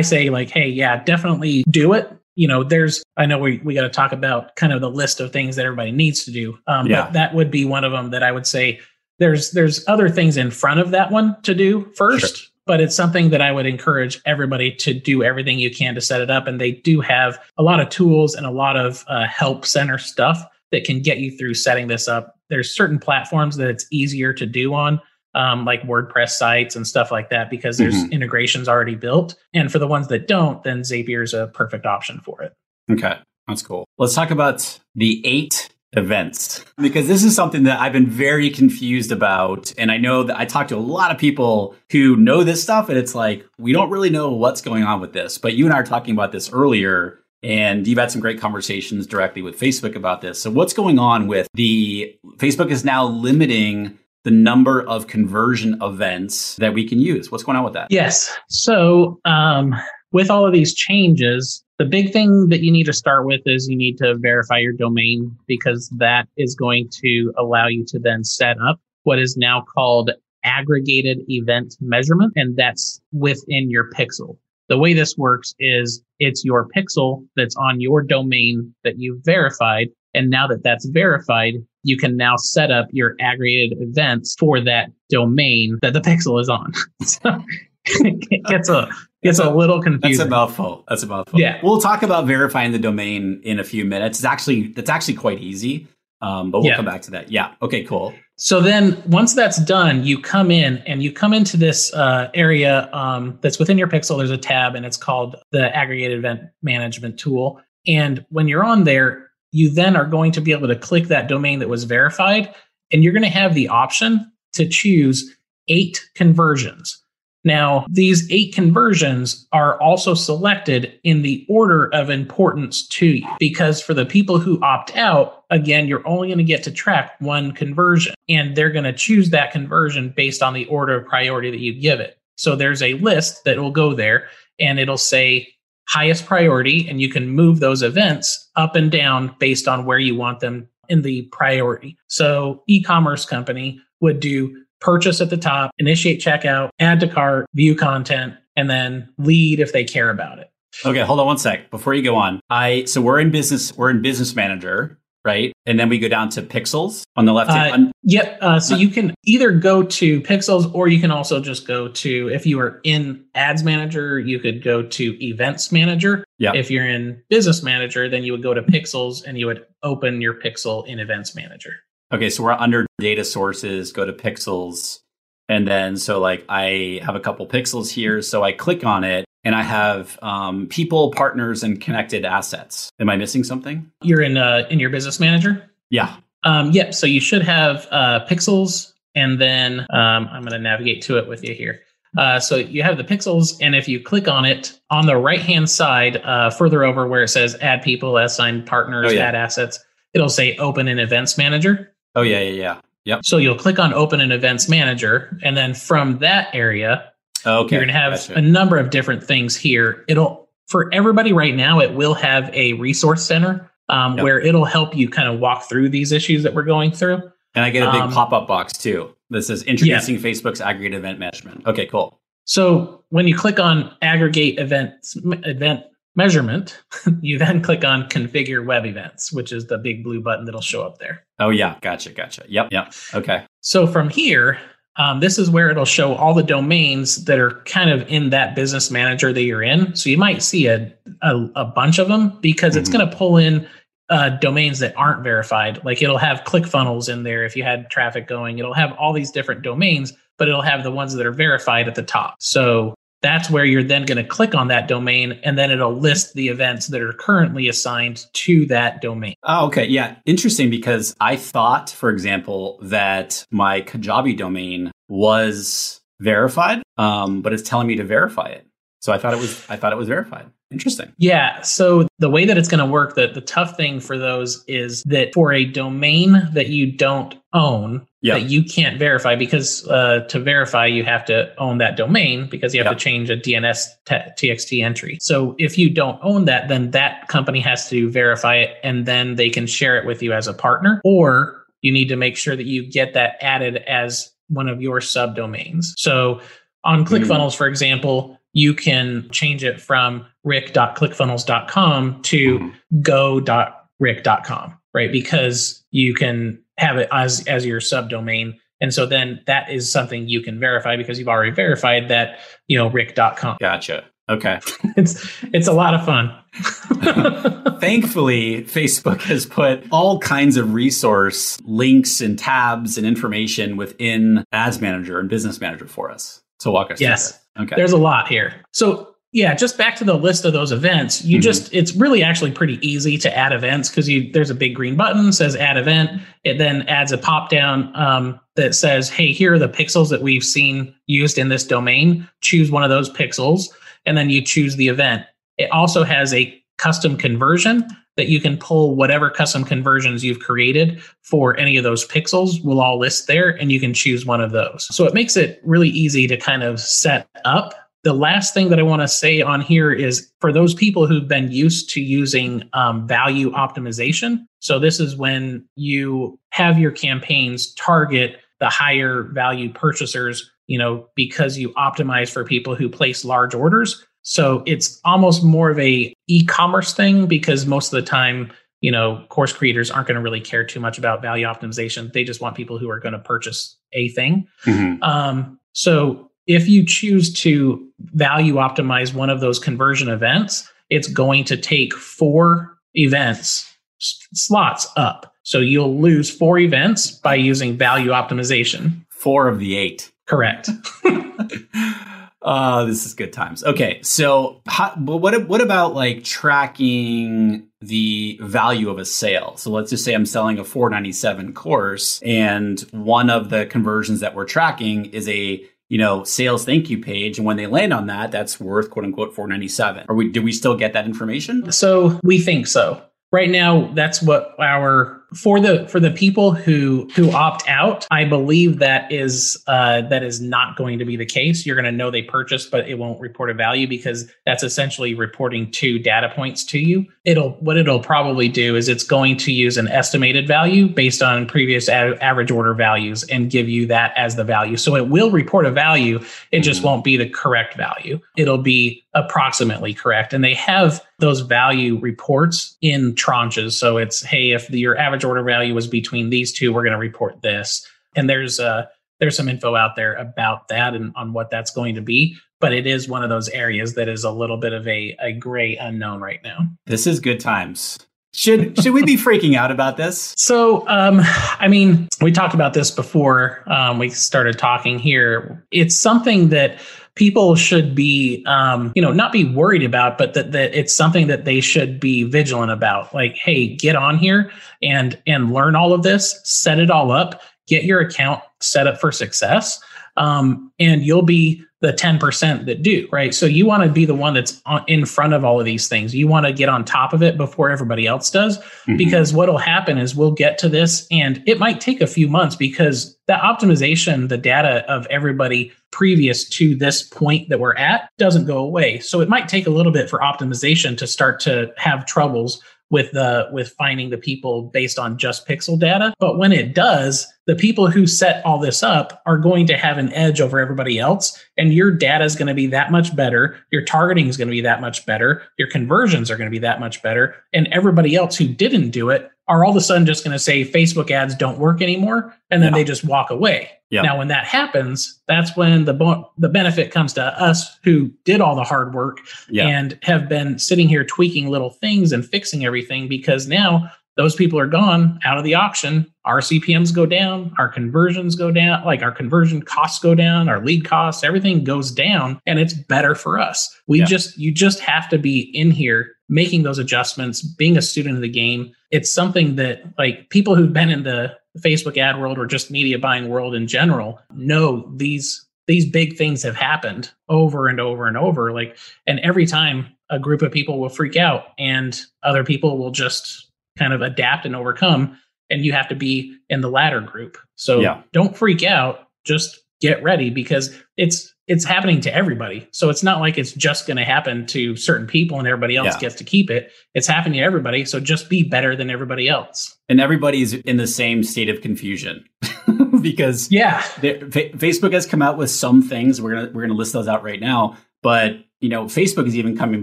say, 0.00 0.30
like, 0.30 0.50
hey, 0.50 0.68
yeah, 0.68 1.02
definitely 1.04 1.64
do 1.70 1.92
it. 1.92 2.10
You 2.34 2.48
know, 2.48 2.62
there's, 2.62 3.02
I 3.16 3.26
know 3.26 3.38
we, 3.38 3.58
we 3.64 3.74
got 3.74 3.82
to 3.82 3.88
talk 3.88 4.12
about 4.12 4.54
kind 4.56 4.72
of 4.72 4.80
the 4.80 4.90
list 4.90 5.20
of 5.20 5.32
things 5.32 5.56
that 5.56 5.64
everybody 5.64 5.92
needs 5.92 6.24
to 6.24 6.30
do. 6.30 6.58
Um, 6.66 6.86
yeah. 6.86 7.04
But 7.04 7.12
that 7.14 7.34
would 7.34 7.50
be 7.50 7.64
one 7.64 7.84
of 7.84 7.92
them 7.92 8.10
that 8.10 8.22
I 8.22 8.32
would 8.32 8.46
say 8.46 8.80
there's, 9.18 9.52
there's 9.52 9.86
other 9.88 10.08
things 10.08 10.36
in 10.36 10.50
front 10.50 10.80
of 10.80 10.90
that 10.90 11.10
one 11.10 11.40
to 11.42 11.54
do 11.54 11.90
first. 11.96 12.36
Sure. 12.36 12.46
But 12.66 12.80
it's 12.80 12.94
something 12.94 13.30
that 13.30 13.40
I 13.40 13.50
would 13.50 13.66
encourage 13.66 14.20
everybody 14.26 14.70
to 14.72 14.92
do 14.92 15.22
everything 15.22 15.58
you 15.58 15.74
can 15.74 15.94
to 15.94 16.00
set 16.00 16.20
it 16.20 16.30
up. 16.30 16.46
And 16.46 16.60
they 16.60 16.72
do 16.72 17.00
have 17.00 17.38
a 17.56 17.62
lot 17.62 17.80
of 17.80 17.88
tools 17.88 18.34
and 18.34 18.44
a 18.44 18.50
lot 18.50 18.76
of 18.76 19.04
uh, 19.08 19.26
help 19.26 19.64
center 19.64 19.96
stuff 19.96 20.44
that 20.70 20.84
can 20.84 21.00
get 21.00 21.18
you 21.18 21.30
through 21.36 21.54
setting 21.54 21.86
this 21.86 22.08
up. 22.08 22.37
There's 22.50 22.74
certain 22.74 22.98
platforms 22.98 23.56
that 23.56 23.68
it's 23.68 23.86
easier 23.90 24.32
to 24.32 24.46
do 24.46 24.74
on 24.74 25.00
um, 25.34 25.64
like 25.64 25.82
WordPress 25.82 26.30
sites 26.30 26.74
and 26.76 26.86
stuff 26.86 27.10
like 27.10 27.30
that 27.30 27.50
because 27.50 27.78
there's 27.78 27.94
mm-hmm. 27.94 28.12
integrations 28.12 28.68
already 28.68 28.94
built. 28.94 29.34
And 29.54 29.70
for 29.70 29.78
the 29.78 29.86
ones 29.86 30.08
that 30.08 30.26
don't, 30.26 30.62
then 30.64 30.82
Zapier 30.82 31.22
is 31.22 31.34
a 31.34 31.48
perfect 31.48 31.86
option 31.86 32.20
for 32.20 32.42
it. 32.42 32.54
Okay, 32.90 33.18
that's 33.46 33.62
cool. 33.62 33.86
Let's 33.98 34.14
talk 34.14 34.30
about 34.30 34.78
the 34.94 35.22
eight 35.24 35.70
events 35.92 36.64
because 36.76 37.06
this 37.08 37.24
is 37.24 37.34
something 37.34 37.62
that 37.62 37.80
I've 37.80 37.92
been 37.92 38.08
very 38.08 38.50
confused 38.50 39.12
about. 39.12 39.72
And 39.78 39.90
I 39.90 39.96
know 39.96 40.22
that 40.24 40.38
I 40.38 40.44
talk 40.44 40.68
to 40.68 40.76
a 40.76 40.78
lot 40.78 41.10
of 41.10 41.18
people 41.18 41.74
who 41.92 42.16
know 42.16 42.42
this 42.44 42.62
stuff, 42.62 42.88
and 42.88 42.98
it's 42.98 43.14
like, 43.14 43.46
we 43.58 43.72
don't 43.72 43.90
really 43.90 44.10
know 44.10 44.32
what's 44.32 44.60
going 44.60 44.84
on 44.84 45.00
with 45.00 45.12
this. 45.12 45.38
But 45.38 45.54
you 45.54 45.64
and 45.64 45.74
I 45.74 45.78
are 45.78 45.84
talking 45.84 46.14
about 46.14 46.32
this 46.32 46.50
earlier. 46.52 47.20
And 47.42 47.86
you've 47.86 47.98
had 47.98 48.10
some 48.10 48.20
great 48.20 48.40
conversations 48.40 49.06
directly 49.06 49.42
with 49.42 49.58
Facebook 49.58 49.94
about 49.94 50.20
this. 50.20 50.40
So, 50.42 50.50
what's 50.50 50.72
going 50.72 50.98
on 50.98 51.28
with 51.28 51.48
the 51.54 52.16
Facebook 52.36 52.70
is 52.70 52.84
now 52.84 53.06
limiting 53.06 53.98
the 54.24 54.30
number 54.32 54.82
of 54.82 55.06
conversion 55.06 55.78
events 55.80 56.56
that 56.56 56.74
we 56.74 56.86
can 56.86 56.98
use. 56.98 57.30
What's 57.30 57.44
going 57.44 57.56
on 57.56 57.64
with 57.64 57.74
that? 57.74 57.88
Yes. 57.90 58.36
So, 58.48 59.20
um, 59.24 59.74
with 60.10 60.30
all 60.30 60.46
of 60.46 60.52
these 60.52 60.74
changes, 60.74 61.62
the 61.78 61.84
big 61.84 62.12
thing 62.12 62.48
that 62.48 62.62
you 62.62 62.72
need 62.72 62.84
to 62.84 62.92
start 62.92 63.24
with 63.24 63.42
is 63.46 63.68
you 63.68 63.76
need 63.76 63.98
to 63.98 64.16
verify 64.18 64.58
your 64.58 64.72
domain 64.72 65.36
because 65.46 65.88
that 65.98 66.26
is 66.36 66.54
going 66.54 66.88
to 67.02 67.32
allow 67.38 67.68
you 67.68 67.84
to 67.86 67.98
then 67.98 68.24
set 68.24 68.56
up 68.60 68.80
what 69.04 69.18
is 69.18 69.36
now 69.36 69.64
called 69.74 70.10
aggregated 70.44 71.18
event 71.28 71.76
measurement, 71.80 72.32
and 72.36 72.56
that's 72.56 73.00
within 73.12 73.70
your 73.70 73.90
pixel. 73.92 74.36
The 74.68 74.78
way 74.78 74.92
this 74.92 75.16
works 75.16 75.54
is 75.58 76.02
it's 76.18 76.44
your 76.44 76.68
pixel 76.76 77.26
that's 77.36 77.56
on 77.56 77.80
your 77.80 78.02
domain 78.02 78.74
that 78.84 78.98
you've 78.98 79.20
verified. 79.24 79.88
And 80.14 80.30
now 80.30 80.46
that 80.46 80.62
that's 80.62 80.86
verified, 80.86 81.54
you 81.84 81.96
can 81.96 82.16
now 82.16 82.36
set 82.36 82.70
up 82.70 82.86
your 82.92 83.14
aggregated 83.20 83.78
events 83.80 84.36
for 84.38 84.60
that 84.60 84.90
domain 85.10 85.78
that 85.82 85.92
the 85.92 86.00
pixel 86.08 86.40
is 86.40 86.48
on. 86.48 86.72
so 87.02 87.42
it 87.86 88.44
gets 88.44 88.68
a 88.68 88.90
gets 89.22 89.38
a, 89.38 89.48
a, 89.48 89.54
little 89.54 89.80
confusing. 89.80 90.18
That's 90.18 90.26
a 90.26 90.30
mouthful. 90.30 90.84
That's 90.88 91.02
a 91.02 91.06
mouthful. 91.06 91.40
Yeah. 91.40 91.60
We'll 91.62 91.80
talk 91.80 92.02
about 92.02 92.26
verifying 92.26 92.72
the 92.72 92.78
domain 92.78 93.40
in 93.44 93.58
a 93.58 93.64
few 93.64 93.84
minutes. 93.84 94.18
It's 94.18 94.24
actually 94.24 94.68
that's 94.68 94.90
actually 94.90 95.14
quite 95.14 95.40
easy. 95.40 95.88
Um, 96.20 96.50
but 96.50 96.60
we'll 96.60 96.70
yeah. 96.70 96.76
come 96.76 96.84
back 96.84 97.02
to 97.02 97.10
that. 97.12 97.30
Yeah. 97.30 97.54
Okay, 97.62 97.84
cool. 97.84 98.12
So 98.36 98.60
then 98.60 99.02
once 99.06 99.34
that's 99.34 99.58
done, 99.64 100.04
you 100.04 100.20
come 100.20 100.50
in 100.50 100.78
and 100.78 101.02
you 101.02 101.12
come 101.12 101.32
into 101.32 101.56
this 101.56 101.92
uh, 101.94 102.30
area 102.34 102.88
um, 102.92 103.38
that's 103.40 103.58
within 103.58 103.78
your 103.78 103.88
pixel. 103.88 104.18
There's 104.18 104.30
a 104.30 104.38
tab 104.38 104.74
and 104.74 104.86
it's 104.86 104.96
called 104.96 105.36
the 105.50 105.74
aggregated 105.76 106.18
event 106.18 106.42
management 106.62 107.18
tool. 107.18 107.60
And 107.86 108.24
when 108.30 108.48
you're 108.48 108.64
on 108.64 108.84
there, 108.84 109.30
you 109.50 109.70
then 109.70 109.96
are 109.96 110.04
going 110.04 110.32
to 110.32 110.40
be 110.40 110.52
able 110.52 110.68
to 110.68 110.76
click 110.76 111.08
that 111.08 111.28
domain 111.28 111.58
that 111.60 111.68
was 111.68 111.84
verified 111.84 112.54
and 112.92 113.02
you're 113.02 113.12
going 113.12 113.22
to 113.22 113.28
have 113.28 113.54
the 113.54 113.68
option 113.68 114.30
to 114.52 114.68
choose 114.68 115.36
eight 115.68 116.08
conversions. 116.14 117.02
Now, 117.48 117.86
these 117.88 118.30
eight 118.30 118.54
conversions 118.54 119.48
are 119.52 119.80
also 119.80 120.12
selected 120.12 120.92
in 121.02 121.22
the 121.22 121.46
order 121.48 121.88
of 121.94 122.10
importance 122.10 122.86
to 122.88 123.06
you 123.06 123.28
because 123.38 123.80
for 123.80 123.94
the 123.94 124.04
people 124.04 124.38
who 124.38 124.62
opt 124.62 124.94
out, 124.94 125.44
again, 125.48 125.88
you're 125.88 126.06
only 126.06 126.28
going 126.28 126.36
to 126.36 126.44
get 126.44 126.62
to 126.64 126.70
track 126.70 127.18
one 127.20 127.52
conversion 127.52 128.14
and 128.28 128.54
they're 128.54 128.68
going 128.68 128.84
to 128.84 128.92
choose 128.92 129.30
that 129.30 129.50
conversion 129.50 130.12
based 130.14 130.42
on 130.42 130.52
the 130.52 130.66
order 130.66 131.00
of 131.00 131.06
priority 131.06 131.50
that 131.50 131.60
you 131.60 131.72
give 131.72 132.00
it. 132.00 132.18
So 132.36 132.54
there's 132.54 132.82
a 132.82 132.94
list 132.94 133.44
that 133.44 133.58
will 133.58 133.70
go 133.70 133.94
there 133.94 134.28
and 134.60 134.78
it'll 134.78 134.98
say 134.98 135.48
highest 135.88 136.26
priority 136.26 136.86
and 136.86 137.00
you 137.00 137.08
can 137.08 137.30
move 137.30 137.60
those 137.60 137.82
events 137.82 138.50
up 138.56 138.76
and 138.76 138.92
down 138.92 139.34
based 139.38 139.66
on 139.66 139.86
where 139.86 139.98
you 139.98 140.14
want 140.14 140.40
them 140.40 140.68
in 140.90 141.00
the 141.00 141.22
priority. 141.32 141.96
So 142.08 142.62
e-commerce 142.66 143.24
company 143.24 143.80
would 144.00 144.20
do 144.20 144.64
purchase 144.80 145.20
at 145.20 145.30
the 145.30 145.36
top, 145.36 145.70
initiate 145.78 146.20
checkout, 146.20 146.70
add 146.78 147.00
to 147.00 147.08
cart, 147.08 147.46
view 147.54 147.74
content, 147.74 148.34
and 148.56 148.68
then 148.68 149.08
lead 149.18 149.60
if 149.60 149.72
they 149.72 149.84
care 149.84 150.10
about 150.10 150.38
it. 150.38 150.50
Okay, 150.84 151.00
hold 151.00 151.18
on 151.20 151.26
one 151.26 151.38
sec 151.38 151.70
before 151.70 151.94
you 151.94 152.02
go 152.02 152.14
on. 152.14 152.40
I 152.50 152.84
so 152.84 153.00
we're 153.00 153.20
in 153.20 153.30
business 153.30 153.76
we're 153.76 153.90
in 153.90 154.02
business 154.02 154.36
manager, 154.36 154.98
right? 155.24 155.52
And 155.66 155.78
then 155.78 155.88
we 155.88 155.98
go 155.98 156.08
down 156.08 156.28
to 156.30 156.42
pixels 156.42 157.02
on 157.16 157.24
the 157.24 157.32
left 157.32 157.50
hand. 157.50 157.88
Uh, 157.88 157.92
yep. 158.02 158.38
Uh, 158.40 158.60
so 158.60 158.76
you 158.76 158.88
can 158.88 159.14
either 159.24 159.50
go 159.50 159.82
to 159.82 160.20
pixels 160.22 160.72
or 160.74 160.88
you 160.88 161.00
can 161.00 161.10
also 161.10 161.40
just 161.40 161.66
go 161.66 161.88
to 161.88 162.28
if 162.28 162.46
you 162.46 162.60
are 162.60 162.80
in 162.84 163.24
ads 163.34 163.64
manager, 163.64 164.18
you 164.18 164.38
could 164.38 164.62
go 164.62 164.82
to 164.82 165.24
events 165.24 165.72
manager. 165.72 166.24
Yeah. 166.38 166.52
If 166.54 166.70
you're 166.70 166.88
in 166.88 167.22
business 167.28 167.62
manager, 167.62 168.08
then 168.08 168.22
you 168.22 168.32
would 168.32 168.42
go 168.42 168.54
to 168.54 168.62
pixels 168.62 169.24
and 169.24 169.38
you 169.38 169.46
would 169.46 169.64
open 169.82 170.20
your 170.20 170.34
pixel 170.34 170.86
in 170.86 171.00
events 171.00 171.34
manager. 171.34 171.74
Okay, 172.12 172.30
so 172.30 172.42
we're 172.42 172.52
under 172.52 172.86
data 172.98 173.24
sources, 173.24 173.92
go 173.92 174.04
to 174.04 174.12
pixels. 174.12 175.00
And 175.48 175.66
then, 175.66 175.96
so 175.96 176.20
like 176.20 176.44
I 176.48 177.00
have 177.02 177.14
a 177.14 177.20
couple 177.20 177.46
pixels 177.46 177.90
here. 177.90 178.22
So 178.22 178.42
I 178.42 178.52
click 178.52 178.84
on 178.84 179.04
it 179.04 179.24
and 179.44 179.54
I 179.54 179.62
have 179.62 180.18
um, 180.22 180.66
people, 180.66 181.10
partners, 181.12 181.62
and 181.62 181.80
connected 181.80 182.24
assets. 182.24 182.90
Am 183.00 183.08
I 183.08 183.16
missing 183.16 183.44
something? 183.44 183.90
You're 184.02 184.20
in 184.20 184.36
uh, 184.36 184.66
in 184.70 184.78
your 184.78 184.90
business 184.90 185.20
manager. 185.20 185.70
Yeah. 185.90 186.16
Um, 186.44 186.70
yep. 186.72 186.94
So 186.94 187.06
you 187.06 187.20
should 187.20 187.42
have 187.42 187.86
uh, 187.90 188.26
pixels, 188.28 188.92
and 189.14 189.40
then 189.40 189.80
um, 189.90 190.28
I'm 190.30 190.42
going 190.42 190.52
to 190.52 190.58
navigate 190.58 191.02
to 191.02 191.18
it 191.18 191.28
with 191.28 191.44
you 191.44 191.54
here. 191.54 191.80
Uh, 192.16 192.40
so 192.40 192.56
you 192.56 192.82
have 192.82 192.96
the 192.96 193.04
pixels, 193.04 193.56
and 193.60 193.74
if 193.74 193.86
you 193.86 194.02
click 194.02 194.28
on 194.28 194.44
it 194.44 194.78
on 194.90 195.06
the 195.06 195.16
right 195.16 195.40
hand 195.40 195.68
side, 195.68 196.18
uh, 196.24 196.50
further 196.50 196.84
over 196.84 197.06
where 197.06 197.22
it 197.22 197.28
says 197.28 197.56
"Add 197.60 197.82
people," 197.82 198.16
"Assign 198.16 198.64
partners," 198.64 199.06
oh, 199.08 199.14
yeah. 199.14 199.26
"Add 199.26 199.34
assets," 199.34 199.78
it'll 200.14 200.28
say 200.28 200.56
"Open 200.56 200.88
an 200.88 200.98
Events 200.98 201.38
Manager." 201.38 201.94
Oh 202.18 202.22
yeah, 202.22 202.40
yeah, 202.40 202.50
yeah. 202.50 202.80
Yep. 203.04 203.24
So 203.24 203.36
you'll 203.36 203.54
click 203.54 203.78
on 203.78 203.94
Open 203.94 204.20
an 204.20 204.32
Events 204.32 204.68
Manager, 204.68 205.38
and 205.44 205.56
then 205.56 205.72
from 205.72 206.18
that 206.18 206.52
area, 206.52 207.12
okay, 207.46 207.76
you're 207.76 207.84
going 207.84 207.86
to 207.86 207.94
have 207.94 208.12
gotcha. 208.14 208.34
a 208.34 208.40
number 208.40 208.76
of 208.76 208.90
different 208.90 209.22
things 209.22 209.56
here. 209.56 210.04
It'll 210.08 210.48
for 210.66 210.92
everybody 210.92 211.32
right 211.32 211.54
now, 211.54 211.78
it 211.78 211.94
will 211.94 212.14
have 212.14 212.50
a 212.52 212.72
resource 212.74 213.24
center 213.24 213.70
um, 213.88 214.16
yep. 214.16 214.24
where 214.24 214.40
it'll 214.40 214.64
help 214.64 214.96
you 214.96 215.08
kind 215.08 215.28
of 215.28 215.38
walk 215.38 215.68
through 215.68 215.90
these 215.90 216.10
issues 216.10 216.42
that 216.42 216.54
we're 216.54 216.64
going 216.64 216.90
through. 216.90 217.22
And 217.54 217.64
I 217.64 217.70
get 217.70 217.88
a 217.88 217.92
big 217.92 218.02
um, 218.02 218.12
pop 218.12 218.32
up 218.32 218.48
box 218.48 218.72
too. 218.72 219.14
This 219.30 219.48
is 219.48 219.62
introducing 219.62 220.16
yeah. 220.16 220.20
Facebook's 220.20 220.60
aggregate 220.60 220.94
event 220.94 221.20
management. 221.20 221.66
Okay, 221.66 221.86
cool. 221.86 222.20
So 222.44 223.04
when 223.10 223.28
you 223.28 223.36
click 223.36 223.60
on 223.60 223.94
aggregate 224.02 224.58
events 224.58 225.16
event 225.24 225.84
measurement, 226.18 226.82
you 227.22 227.38
then 227.38 227.62
click 227.62 227.84
on 227.84 228.02
configure 228.10 228.66
web 228.66 228.84
events, 228.84 229.32
which 229.32 229.52
is 229.52 229.68
the 229.68 229.78
big 229.78 230.04
blue 230.04 230.20
button 230.20 230.44
that'll 230.44 230.60
show 230.60 230.82
up 230.82 230.98
there. 230.98 231.24
Oh, 231.38 231.48
yeah. 231.48 231.78
Gotcha. 231.80 232.10
Gotcha. 232.10 232.44
Yep. 232.48 232.68
Yep. 232.72 232.92
Okay. 233.14 233.46
So 233.62 233.86
from 233.86 234.10
here, 234.10 234.58
um, 234.96 235.20
this 235.20 235.38
is 235.38 235.48
where 235.48 235.70
it'll 235.70 235.84
show 235.84 236.14
all 236.16 236.34
the 236.34 236.42
domains 236.42 237.24
that 237.26 237.38
are 237.38 237.62
kind 237.64 237.88
of 237.88 238.06
in 238.08 238.30
that 238.30 238.56
business 238.56 238.90
manager 238.90 239.32
that 239.32 239.42
you're 239.42 239.62
in. 239.62 239.94
So 239.94 240.10
you 240.10 240.18
might 240.18 240.42
see 240.42 240.66
a, 240.66 240.92
a, 241.22 241.48
a 241.54 241.64
bunch 241.64 241.98
of 241.98 242.08
them 242.08 242.36
because 242.40 242.72
mm-hmm. 242.72 242.80
it's 242.80 242.90
going 242.90 243.08
to 243.08 243.16
pull 243.16 243.36
in 243.36 243.66
uh, 244.10 244.30
domains 244.30 244.80
that 244.80 244.94
aren't 244.96 245.22
verified. 245.22 245.82
Like 245.84 246.02
it'll 246.02 246.18
have 246.18 246.40
ClickFunnels 246.40 247.08
in 247.08 247.22
there 247.22 247.44
if 247.44 247.54
you 247.54 247.62
had 247.62 247.90
traffic 247.90 248.26
going. 248.26 248.58
It'll 248.58 248.74
have 248.74 248.92
all 248.98 249.12
these 249.12 249.30
different 249.30 249.62
domains, 249.62 250.12
but 250.36 250.48
it'll 250.48 250.62
have 250.62 250.82
the 250.82 250.90
ones 250.90 251.14
that 251.14 251.24
are 251.24 251.32
verified 251.32 251.86
at 251.86 251.94
the 251.94 252.02
top. 252.02 252.34
So 252.40 252.94
that's 253.22 253.50
where 253.50 253.64
you're 253.64 253.82
then 253.82 254.04
going 254.04 254.22
to 254.22 254.28
click 254.28 254.54
on 254.54 254.68
that 254.68 254.88
domain 254.88 255.38
and 255.42 255.58
then 255.58 255.70
it'll 255.70 255.98
list 255.98 256.34
the 256.34 256.48
events 256.48 256.88
that 256.88 257.00
are 257.00 257.12
currently 257.12 257.68
assigned 257.68 258.24
to 258.32 258.66
that 258.66 259.00
domain. 259.00 259.34
Oh, 259.42 259.66
okay. 259.66 259.86
Yeah. 259.86 260.16
Interesting 260.24 260.70
because 260.70 261.14
I 261.20 261.36
thought, 261.36 261.90
for 261.90 262.10
example, 262.10 262.78
that 262.82 263.44
my 263.50 263.82
Kajabi 263.82 264.36
domain 264.36 264.92
was 265.08 266.00
verified, 266.20 266.82
um, 266.96 267.42
but 267.42 267.52
it's 267.52 267.68
telling 267.68 267.86
me 267.86 267.96
to 267.96 268.04
verify 268.04 268.48
it. 268.48 268.66
So 269.00 269.12
I 269.12 269.18
thought 269.18 269.32
it 269.32 269.40
was 269.40 269.64
I 269.70 269.76
thought 269.76 269.92
it 269.92 269.96
was 269.96 270.08
verified. 270.08 270.46
Interesting. 270.70 271.12
Yeah. 271.18 271.62
So 271.62 272.08
the 272.18 272.28
way 272.28 272.44
that 272.44 272.58
it's 272.58 272.68
going 272.68 272.84
to 272.84 272.90
work, 272.90 273.14
that 273.14 273.34
the 273.34 273.40
tough 273.40 273.76
thing 273.76 274.00
for 274.00 274.18
those 274.18 274.64
is 274.66 275.02
that 275.04 275.32
for 275.32 275.52
a 275.52 275.64
domain 275.64 276.48
that 276.52 276.68
you 276.68 276.92
don't 276.92 277.34
own, 277.52 278.06
yep. 278.20 278.40
that 278.40 278.48
you 278.48 278.62
can't 278.62 278.98
verify 278.98 279.34
because 279.34 279.86
uh, 279.88 280.20
to 280.28 280.38
verify 280.38 280.86
you 280.86 281.04
have 281.04 281.24
to 281.26 281.52
own 281.58 281.78
that 281.78 281.96
domain 281.96 282.46
because 282.48 282.74
you 282.74 282.80
have 282.80 282.90
yep. 282.90 282.98
to 282.98 283.02
change 283.02 283.30
a 283.30 283.36
DNS 283.36 283.86
t- 284.04 284.48
TXT 284.48 284.84
entry. 284.84 285.18
So 285.20 285.54
if 285.58 285.78
you 285.78 285.90
don't 285.90 286.18
own 286.22 286.44
that, 286.46 286.68
then 286.68 286.90
that 286.92 287.28
company 287.28 287.60
has 287.60 287.88
to 287.90 288.10
verify 288.10 288.56
it 288.56 288.76
and 288.82 289.06
then 289.06 289.36
they 289.36 289.50
can 289.50 289.66
share 289.66 289.96
it 289.96 290.06
with 290.06 290.22
you 290.22 290.32
as 290.32 290.46
a 290.46 290.54
partner, 290.54 291.00
or 291.04 291.64
you 291.82 291.92
need 291.92 292.08
to 292.08 292.16
make 292.16 292.36
sure 292.36 292.56
that 292.56 292.66
you 292.66 292.84
get 292.88 293.14
that 293.14 293.36
added 293.40 293.78
as 293.88 294.30
one 294.48 294.68
of 294.68 294.82
your 294.82 295.00
subdomains. 295.00 295.86
So 295.96 296.40
on 296.84 297.04
ClickFunnels, 297.04 297.52
mm. 297.52 297.56
for 297.56 297.66
example, 297.66 298.38
you 298.52 298.74
can 298.74 299.28
change 299.30 299.62
it 299.62 299.80
from 299.80 300.26
rick.clickfunnels.com 300.44 302.22
to 302.22 302.58
mm-hmm. 302.58 303.00
go.rick.com, 303.02 304.78
right? 304.94 305.12
Because 305.12 305.84
you 305.90 306.14
can 306.14 306.58
have 306.78 306.96
it 306.96 307.08
as, 307.12 307.46
as 307.46 307.66
your 307.66 307.80
subdomain. 307.80 308.54
And 308.80 308.94
so 308.94 309.06
then 309.06 309.40
that 309.46 309.70
is 309.70 309.90
something 309.90 310.28
you 310.28 310.40
can 310.40 310.60
verify 310.60 310.96
because 310.96 311.18
you've 311.18 311.28
already 311.28 311.50
verified 311.50 312.08
that, 312.08 312.38
you 312.68 312.78
know, 312.78 312.88
rick.com. 312.88 313.56
Gotcha. 313.60 314.04
Okay. 314.28 314.60
it's 314.96 315.26
it's 315.54 315.66
a 315.66 315.72
lot 315.72 315.94
of 315.94 316.04
fun. 316.04 316.34
Thankfully, 317.80 318.62
Facebook 318.64 319.22
has 319.22 319.46
put 319.46 319.84
all 319.90 320.18
kinds 320.18 320.56
of 320.56 320.74
resource 320.74 321.58
links 321.64 322.20
and 322.20 322.38
tabs 322.38 322.98
and 322.98 323.06
information 323.06 323.76
within 323.76 324.44
Ads 324.52 324.80
Manager 324.80 325.18
and 325.18 325.28
Business 325.28 325.60
Manager 325.60 325.86
for 325.86 326.10
us. 326.10 326.42
So 326.60 326.70
walk 326.70 326.90
us 326.90 327.00
yes. 327.00 327.32
through 327.32 327.38
Okay. 327.58 327.74
There's 327.76 327.92
a 327.92 327.98
lot 327.98 328.28
here. 328.28 328.54
So 328.72 329.14
yeah, 329.32 329.54
just 329.54 329.76
back 329.76 329.96
to 329.96 330.04
the 330.04 330.14
list 330.14 330.44
of 330.44 330.54
those 330.54 330.72
events. 330.72 331.24
You 331.24 331.36
mm-hmm. 331.36 331.42
just 331.42 331.72
it's 331.72 331.94
really 331.94 332.22
actually 332.22 332.50
pretty 332.50 332.78
easy 332.86 333.18
to 333.18 333.36
add 333.36 333.52
events 333.52 333.90
because 333.90 334.08
you 334.08 334.32
there's 334.32 334.50
a 334.50 334.54
big 334.54 334.74
green 334.74 334.96
button 334.96 335.32
says 335.32 335.54
add 335.54 335.76
event. 335.76 336.22
It 336.44 336.58
then 336.58 336.82
adds 336.82 337.12
a 337.12 337.18
pop 337.18 337.50
down 337.50 337.94
um, 337.94 338.40
that 338.56 338.74
says, 338.74 339.10
hey, 339.10 339.32
here 339.32 339.54
are 339.54 339.58
the 339.58 339.68
pixels 339.68 340.08
that 340.10 340.22
we've 340.22 340.44
seen 340.44 340.94
used 341.06 341.36
in 341.36 341.50
this 341.50 341.64
domain. 341.64 342.28
Choose 342.40 342.70
one 342.70 342.82
of 342.82 342.90
those 342.90 343.10
pixels, 343.10 343.68
and 344.06 344.16
then 344.16 344.30
you 344.30 344.40
choose 344.40 344.76
the 344.76 344.88
event. 344.88 345.24
It 345.58 345.70
also 345.72 346.04
has 346.04 346.32
a 346.32 346.54
custom 346.78 347.16
conversion 347.16 347.86
that 348.16 348.28
you 348.28 348.40
can 348.40 348.56
pull 348.56 348.96
whatever 348.96 349.30
custom 349.30 349.62
conversions 349.62 350.24
you've 350.24 350.40
created 350.40 351.00
for 351.22 351.56
any 351.56 351.76
of 351.76 351.84
those 351.84 352.06
pixels 352.06 352.64
will 352.64 352.80
all 352.80 352.98
list 352.98 353.28
there 353.28 353.50
and 353.50 353.70
you 353.70 353.78
can 353.78 353.94
choose 353.94 354.26
one 354.26 354.40
of 354.40 354.50
those. 354.50 354.88
So 354.94 355.04
it 355.04 355.14
makes 355.14 355.36
it 355.36 355.60
really 355.64 355.88
easy 355.88 356.26
to 356.26 356.36
kind 356.36 356.64
of 356.64 356.80
set 356.80 357.28
up. 357.44 357.74
The 358.08 358.14
last 358.14 358.54
thing 358.54 358.70
that 358.70 358.78
I 358.78 358.82
want 358.82 359.02
to 359.02 359.06
say 359.06 359.42
on 359.42 359.60
here 359.60 359.92
is 359.92 360.32
for 360.40 360.50
those 360.50 360.72
people 360.72 361.06
who've 361.06 361.28
been 361.28 361.52
used 361.52 361.90
to 361.90 362.00
using 362.00 362.66
um, 362.72 363.06
value 363.06 363.50
optimization. 363.50 364.46
So 364.60 364.78
this 364.78 364.98
is 364.98 365.14
when 365.14 365.62
you 365.76 366.40
have 366.48 366.78
your 366.78 366.90
campaigns 366.90 367.74
target 367.74 368.38
the 368.60 368.70
higher 368.70 369.24
value 369.34 369.70
purchasers, 369.70 370.50
you 370.68 370.78
know, 370.78 371.06
because 371.16 371.58
you 371.58 371.68
optimize 371.74 372.30
for 372.30 372.44
people 372.44 372.74
who 372.74 372.88
place 372.88 373.26
large 373.26 373.54
orders. 373.54 374.02
So 374.22 374.62
it's 374.64 375.02
almost 375.04 375.44
more 375.44 375.68
of 375.68 375.78
a 375.78 376.14
e-commerce 376.28 376.94
thing 376.94 377.26
because 377.26 377.66
most 377.66 377.92
of 377.92 378.02
the 378.02 378.08
time, 378.08 378.50
you 378.80 378.90
know, 378.90 379.22
course 379.28 379.52
creators 379.52 379.90
aren't 379.90 380.08
going 380.08 380.16
to 380.16 380.22
really 380.22 380.40
care 380.40 380.64
too 380.64 380.80
much 380.80 380.96
about 380.96 381.20
value 381.20 381.44
optimization. 381.44 382.10
They 382.10 382.24
just 382.24 382.40
want 382.40 382.56
people 382.56 382.78
who 382.78 382.88
are 382.88 383.00
going 383.00 383.12
to 383.12 383.18
purchase 383.18 383.76
a 383.92 384.08
thing. 384.08 384.48
Mm-hmm. 384.64 385.02
Um, 385.02 385.60
so 385.74 386.27
if 386.48 386.66
you 386.66 386.84
choose 386.84 387.32
to 387.42 387.86
value 388.00 388.54
optimize 388.54 389.14
one 389.14 389.30
of 389.30 389.40
those 389.40 389.58
conversion 389.58 390.08
events, 390.08 390.68
it's 390.90 391.06
going 391.06 391.44
to 391.44 391.56
take 391.56 391.94
four 391.94 392.76
events 392.94 393.64
slots 394.00 394.88
up. 394.96 395.32
So 395.42 395.58
you'll 395.58 396.00
lose 396.00 396.30
four 396.30 396.58
events 396.58 397.10
by 397.10 397.34
using 397.34 397.76
value 397.76 398.10
optimization. 398.10 399.04
Four 399.08 399.48
of 399.48 399.58
the 399.58 399.76
eight. 399.76 400.12
Correct. 400.26 400.70
uh, 402.42 402.84
this 402.84 403.04
is 403.04 403.14
good 403.14 403.32
times. 403.32 403.64
Okay, 403.64 404.00
so 404.02 404.62
how, 404.66 404.94
but 404.96 405.18
what 405.18 405.48
what 405.48 405.60
about 405.60 405.94
like 405.94 406.24
tracking 406.24 407.68
the 407.80 408.38
value 408.42 408.88
of 408.90 408.98
a 408.98 409.04
sale? 409.04 409.56
So 409.56 409.70
let's 409.70 409.90
just 409.90 410.04
say 410.04 410.14
I'm 410.14 410.26
selling 410.26 410.58
a 410.58 410.64
497 410.64 411.54
course, 411.54 412.20
and 412.22 412.80
one 412.92 413.30
of 413.30 413.50
the 413.50 413.66
conversions 413.66 414.20
that 414.20 414.34
we're 414.34 414.44
tracking 414.44 415.06
is 415.06 415.28
a 415.28 415.64
you 415.88 415.98
know 415.98 416.24
sales 416.24 416.64
thank 416.64 416.90
you 416.90 416.98
page, 416.98 417.38
and 417.38 417.46
when 417.46 417.56
they 417.56 417.66
land 417.66 417.92
on 417.92 418.06
that, 418.06 418.30
that's 418.30 418.60
worth 418.60 418.90
quote 418.90 419.04
unquote 419.04 419.34
497. 419.34 420.06
Are 420.08 420.14
we? 420.14 420.28
Do 420.28 420.42
we 420.42 420.52
still 420.52 420.76
get 420.76 420.92
that 420.92 421.06
information? 421.06 421.70
So 421.72 422.18
we 422.22 422.38
think 422.38 422.66
so. 422.66 423.02
Right 423.30 423.50
now, 423.50 423.90
that's 423.94 424.22
what 424.22 424.54
our 424.58 425.17
for 425.34 425.60
the 425.60 425.86
for 425.88 426.00
the 426.00 426.10
people 426.10 426.52
who 426.52 427.08
who 427.14 427.30
opt 427.32 427.68
out 427.68 428.06
i 428.10 428.24
believe 428.24 428.78
that 428.78 429.10
is 429.12 429.62
uh, 429.66 430.00
that 430.02 430.22
is 430.22 430.40
not 430.40 430.76
going 430.76 430.98
to 430.98 431.04
be 431.04 431.16
the 431.16 431.26
case. 431.26 431.66
You're 431.66 431.76
going 431.76 431.84
to 431.84 431.92
know 431.92 432.10
they 432.10 432.22
purchased 432.22 432.70
but 432.70 432.88
it 432.88 432.98
won't 432.98 433.20
report 433.20 433.50
a 433.50 433.54
value 433.54 433.86
because 433.86 434.30
that's 434.46 434.62
essentially 434.62 435.14
reporting 435.14 435.70
two 435.70 435.98
data 435.98 436.32
points 436.34 436.64
to 436.66 436.78
you. 436.78 437.06
It'll 437.24 437.50
what 437.60 437.76
it'll 437.76 438.00
probably 438.00 438.48
do 438.48 438.76
is 438.76 438.88
it's 438.88 439.04
going 439.04 439.36
to 439.38 439.52
use 439.52 439.76
an 439.76 439.88
estimated 439.88 440.46
value 440.46 440.88
based 440.88 441.22
on 441.22 441.46
previous 441.46 441.88
a- 441.88 442.22
average 442.22 442.50
order 442.50 442.74
values 442.74 443.24
and 443.24 443.50
give 443.50 443.68
you 443.68 443.86
that 443.86 444.12
as 444.16 444.36
the 444.36 444.44
value. 444.44 444.76
So 444.76 444.96
it 444.96 445.08
will 445.08 445.30
report 445.30 445.66
a 445.66 445.70
value 445.70 446.20
it 446.52 446.60
just 446.60 446.80
mm-hmm. 446.80 446.88
won't 446.88 447.04
be 447.04 447.16
the 447.16 447.28
correct 447.28 447.76
value. 447.76 448.20
It'll 448.36 448.58
be 448.58 449.04
approximately 449.14 449.94
correct. 449.94 450.32
And 450.32 450.44
they 450.44 450.54
have 450.54 451.04
those 451.18 451.40
value 451.40 451.98
reports 451.98 452.76
in 452.80 453.12
tranches 453.14 453.72
so 453.72 453.96
it's 453.96 454.22
hey 454.22 454.52
if 454.52 454.68
the, 454.68 454.78
your 454.78 454.96
average 454.96 455.24
order 455.24 455.42
value 455.42 455.74
was 455.74 455.86
between 455.86 456.30
these 456.30 456.52
two, 456.52 456.72
we're 456.72 456.82
going 456.82 456.92
to 456.92 456.98
report 456.98 457.42
this. 457.42 457.86
And 458.16 458.28
there's 458.28 458.60
uh, 458.60 458.86
there's 459.20 459.36
some 459.36 459.48
info 459.48 459.74
out 459.74 459.96
there 459.96 460.14
about 460.14 460.68
that 460.68 460.94
and 460.94 461.12
on 461.16 461.32
what 461.32 461.50
that's 461.50 461.70
going 461.70 461.94
to 461.94 462.00
be. 462.00 462.36
But 462.60 462.72
it 462.72 462.86
is 462.86 463.08
one 463.08 463.22
of 463.22 463.30
those 463.30 463.48
areas 463.50 463.94
that 463.94 464.08
is 464.08 464.24
a 464.24 464.32
little 464.32 464.56
bit 464.56 464.72
of 464.72 464.86
a, 464.88 465.16
a 465.20 465.32
gray 465.32 465.76
unknown 465.76 466.20
right 466.20 466.40
now. 466.42 466.58
This 466.86 467.06
is 467.06 467.20
good 467.20 467.38
times. 467.38 467.98
Should 468.34 468.80
should 468.82 468.92
we 468.92 469.04
be 469.04 469.16
freaking 469.26 469.56
out 469.56 469.70
about 469.70 469.96
this? 469.96 470.34
So, 470.36 470.86
um, 470.88 471.20
I 471.60 471.68
mean, 471.68 472.08
we 472.20 472.32
talked 472.32 472.54
about 472.54 472.74
this 472.74 472.90
before 472.90 473.62
um, 473.66 473.98
we 473.98 474.10
started 474.10 474.58
talking 474.58 474.98
here. 474.98 475.64
It's 475.70 475.96
something 475.96 476.48
that 476.48 476.78
people 477.18 477.56
should 477.56 477.94
be 477.94 478.42
um, 478.46 478.92
you 478.94 479.02
know 479.02 479.12
not 479.12 479.32
be 479.32 479.44
worried 479.44 479.82
about 479.82 480.16
but 480.16 480.32
that, 480.32 480.52
that 480.52 480.72
it's 480.78 480.94
something 480.94 481.26
that 481.26 481.44
they 481.44 481.60
should 481.60 482.00
be 482.00 482.22
vigilant 482.22 482.70
about. 482.72 483.12
Like 483.12 483.36
hey 483.36 483.74
get 483.74 483.96
on 483.96 484.16
here 484.16 484.50
and 484.82 485.20
and 485.26 485.52
learn 485.52 485.76
all 485.76 485.92
of 485.92 486.02
this 486.02 486.40
set 486.44 486.78
it 486.78 486.90
all 486.90 487.10
up 487.10 487.42
get 487.66 487.84
your 487.84 488.00
account 488.00 488.42
set 488.60 488.86
up 488.86 488.98
for 488.98 489.12
success 489.12 489.80
um, 490.16 490.72
and 490.78 491.02
you'll 491.02 491.22
be 491.22 491.62
the 491.80 491.92
10% 491.92 492.66
that 492.66 492.82
do, 492.82 493.08
right? 493.12 493.32
So 493.32 493.46
you 493.46 493.64
want 493.64 493.84
to 493.84 493.88
be 493.88 494.04
the 494.04 494.14
one 494.14 494.34
that's 494.34 494.60
in 494.88 495.06
front 495.06 495.32
of 495.32 495.44
all 495.44 495.60
of 495.60 495.64
these 495.64 495.86
things. 495.86 496.12
You 496.12 496.26
want 496.26 496.44
to 496.46 496.52
get 496.52 496.68
on 496.68 496.84
top 496.84 497.12
of 497.12 497.22
it 497.22 497.36
before 497.36 497.70
everybody 497.70 498.06
else 498.06 498.30
does, 498.30 498.58
mm-hmm. 498.58 498.96
because 498.96 499.32
what'll 499.32 499.58
happen 499.58 499.96
is 499.96 500.16
we'll 500.16 500.32
get 500.32 500.58
to 500.58 500.68
this 500.68 501.06
and 501.12 501.40
it 501.46 501.60
might 501.60 501.80
take 501.80 502.00
a 502.00 502.06
few 502.06 502.26
months 502.26 502.56
because 502.56 503.16
the 503.28 503.34
optimization, 503.34 504.28
the 504.28 504.38
data 504.38 504.84
of 504.92 505.06
everybody 505.06 505.72
previous 505.92 506.48
to 506.48 506.74
this 506.74 507.02
point 507.02 507.48
that 507.48 507.60
we're 507.60 507.76
at 507.76 508.10
doesn't 508.18 508.46
go 508.46 508.58
away. 508.58 508.98
So 508.98 509.20
it 509.20 509.28
might 509.28 509.48
take 509.48 509.66
a 509.66 509.70
little 509.70 509.92
bit 509.92 510.10
for 510.10 510.18
optimization 510.18 510.96
to 510.98 511.06
start 511.06 511.38
to 511.40 511.72
have 511.76 512.06
troubles 512.06 512.60
with 512.90 513.12
the 513.12 513.48
with 513.52 513.70
finding 513.78 514.10
the 514.10 514.18
people 514.18 514.62
based 514.62 514.98
on 514.98 515.18
just 515.18 515.46
pixel 515.46 515.78
data. 515.78 516.14
But 516.18 516.38
when 516.38 516.52
it 516.52 516.74
does, 516.74 517.26
the 517.48 517.56
people 517.56 517.90
who 517.90 518.06
set 518.06 518.44
all 518.44 518.58
this 518.58 518.82
up 518.82 519.22
are 519.24 519.38
going 519.38 519.66
to 519.66 519.76
have 519.76 519.96
an 519.96 520.12
edge 520.12 520.38
over 520.40 520.60
everybody 520.60 520.98
else 520.98 521.42
and 521.56 521.72
your 521.72 521.90
data 521.90 522.22
is 522.22 522.36
going 522.36 522.46
to 522.46 522.54
be 522.54 522.66
that 522.66 522.92
much 522.92 523.16
better 523.16 523.56
your 523.72 523.82
targeting 523.82 524.28
is 524.28 524.36
going 524.36 524.46
to 524.48 524.52
be 524.52 524.60
that 524.60 524.82
much 524.82 525.04
better 525.06 525.42
your 525.58 525.68
conversions 525.68 526.30
are 526.30 526.36
going 526.36 526.46
to 526.46 526.54
be 526.54 526.58
that 526.58 526.78
much 526.78 527.02
better 527.02 527.34
and 527.54 527.66
everybody 527.68 528.14
else 528.14 528.36
who 528.36 528.46
didn't 528.46 528.90
do 528.90 529.08
it 529.08 529.30
are 529.48 529.64
all 529.64 529.70
of 529.70 529.76
a 529.76 529.80
sudden 529.80 530.06
just 530.06 530.24
going 530.24 530.32
to 530.32 530.38
say 530.38 530.64
Facebook 530.64 531.10
ads 531.10 531.34
don't 531.34 531.58
work 531.58 531.80
anymore, 531.80 532.34
and 532.50 532.62
then 532.62 532.72
yeah. 532.72 532.78
they 532.78 532.84
just 532.84 533.04
walk 533.04 533.30
away. 533.30 533.70
Yeah. 533.90 534.02
Now, 534.02 534.18
when 534.18 534.28
that 534.28 534.44
happens, 534.44 535.18
that's 535.26 535.56
when 535.56 535.86
the 535.86 535.94
bo- 535.94 536.30
the 536.36 536.50
benefit 536.50 536.90
comes 536.90 537.14
to 537.14 537.22
us 537.22 537.78
who 537.82 538.10
did 538.24 538.40
all 538.40 538.54
the 538.54 538.64
hard 538.64 538.94
work 538.94 539.20
yeah. 539.48 539.66
and 539.66 539.98
have 540.02 540.28
been 540.28 540.58
sitting 540.58 540.88
here 540.88 541.04
tweaking 541.04 541.48
little 541.48 541.70
things 541.70 542.12
and 542.12 542.26
fixing 542.26 542.66
everything 542.66 543.08
because 543.08 543.48
now 543.48 543.90
those 544.18 544.34
people 544.34 544.58
are 544.58 544.66
gone 544.66 545.18
out 545.24 545.38
of 545.38 545.44
the 545.44 545.54
auction. 545.54 546.12
Our 546.24 546.40
CPMs 546.40 546.92
go 546.92 547.06
down, 547.06 547.54
our 547.56 547.68
conversions 547.68 548.34
go 548.34 548.50
down, 548.50 548.84
like 548.84 549.00
our 549.00 549.12
conversion 549.12 549.62
costs 549.62 550.00
go 550.00 550.14
down, 550.14 550.48
our 550.48 550.62
lead 550.62 550.84
costs, 550.84 551.22
everything 551.24 551.64
goes 551.64 551.92
down, 551.92 552.40
and 552.44 552.58
it's 552.58 552.74
better 552.74 553.14
for 553.14 553.38
us. 553.38 553.74
We 553.86 554.00
yeah. 554.00 554.06
just, 554.06 554.36
you 554.36 554.52
just 554.52 554.80
have 554.80 555.08
to 555.10 555.18
be 555.18 555.50
in 555.56 555.70
here 555.70 556.17
making 556.28 556.62
those 556.62 556.78
adjustments, 556.78 557.42
being 557.42 557.76
a 557.76 557.82
student 557.82 558.16
of 558.16 558.22
the 558.22 558.28
game. 558.28 558.72
It's 558.90 559.12
something 559.12 559.56
that 559.56 559.82
like 559.98 560.28
people 560.30 560.54
who've 560.54 560.72
been 560.72 560.90
in 560.90 561.02
the 561.02 561.36
Facebook 561.58 561.96
ad 561.96 562.20
world 562.20 562.38
or 562.38 562.46
just 562.46 562.70
media 562.70 562.98
buying 562.98 563.28
world 563.28 563.54
in 563.54 563.66
general 563.66 564.20
know 564.34 564.90
these 564.96 565.44
these 565.66 565.84
big 565.84 566.16
things 566.16 566.42
have 566.42 566.56
happened 566.56 567.10
over 567.28 567.68
and 567.68 567.78
over 567.78 568.06
and 568.06 568.16
over 568.16 568.52
like 568.52 568.78
and 569.06 569.20
every 569.20 569.44
time 569.44 569.86
a 570.10 570.18
group 570.18 570.42
of 570.42 570.52
people 570.52 570.80
will 570.80 570.88
freak 570.88 571.16
out 571.16 571.48
and 571.58 572.00
other 572.22 572.44
people 572.44 572.78
will 572.78 572.90
just 572.90 573.50
kind 573.78 573.92
of 573.92 574.02
adapt 574.02 574.44
and 574.46 574.56
overcome. 574.56 575.18
And 575.50 575.64
you 575.64 575.72
have 575.72 575.88
to 575.88 575.94
be 575.94 576.36
in 576.50 576.60
the 576.60 576.70
latter 576.70 577.00
group. 577.00 577.38
So 577.56 577.80
yeah. 577.80 578.02
don't 578.12 578.36
freak 578.36 578.62
out. 578.62 579.08
Just 579.24 579.60
get 579.80 580.02
ready 580.02 580.30
because 580.30 580.76
it's 580.96 581.34
it's 581.48 581.64
happening 581.64 582.00
to 582.02 582.14
everybody. 582.14 582.68
So 582.72 582.90
it's 582.90 583.02
not 583.02 583.20
like 583.20 583.38
it's 583.38 583.52
just 583.52 583.86
going 583.86 583.96
to 583.96 584.04
happen 584.04 584.46
to 584.48 584.76
certain 584.76 585.06
people 585.06 585.38
and 585.38 585.48
everybody 585.48 585.76
else 585.76 585.94
yeah. 585.94 585.98
gets 585.98 586.14
to 586.16 586.24
keep 586.24 586.50
it. 586.50 586.70
It's 586.94 587.06
happening 587.06 587.38
to 587.38 587.44
everybody. 587.44 587.86
So 587.86 587.98
just 588.00 588.28
be 588.28 588.42
better 588.42 588.76
than 588.76 588.90
everybody 588.90 589.28
else. 589.28 589.76
And 589.88 590.00
everybody's 590.00 590.52
in 590.52 590.76
the 590.76 590.86
same 590.86 591.24
state 591.24 591.48
of 591.48 591.62
confusion 591.62 592.24
because 593.00 593.50
yeah, 593.50 593.80
Facebook 593.80 594.92
has 594.92 595.06
come 595.06 595.22
out 595.22 595.38
with 595.38 595.50
some 595.50 595.82
things. 595.82 596.20
We're 596.20 596.34
gonna 596.34 596.50
we're 596.52 596.62
gonna 596.62 596.74
list 596.74 596.92
those 596.92 597.08
out 597.08 597.24
right 597.24 597.40
now. 597.40 597.76
But 598.02 598.44
you 598.60 598.68
know, 598.68 598.84
Facebook 598.84 599.26
is 599.26 599.36
even 599.36 599.56
coming 599.56 599.82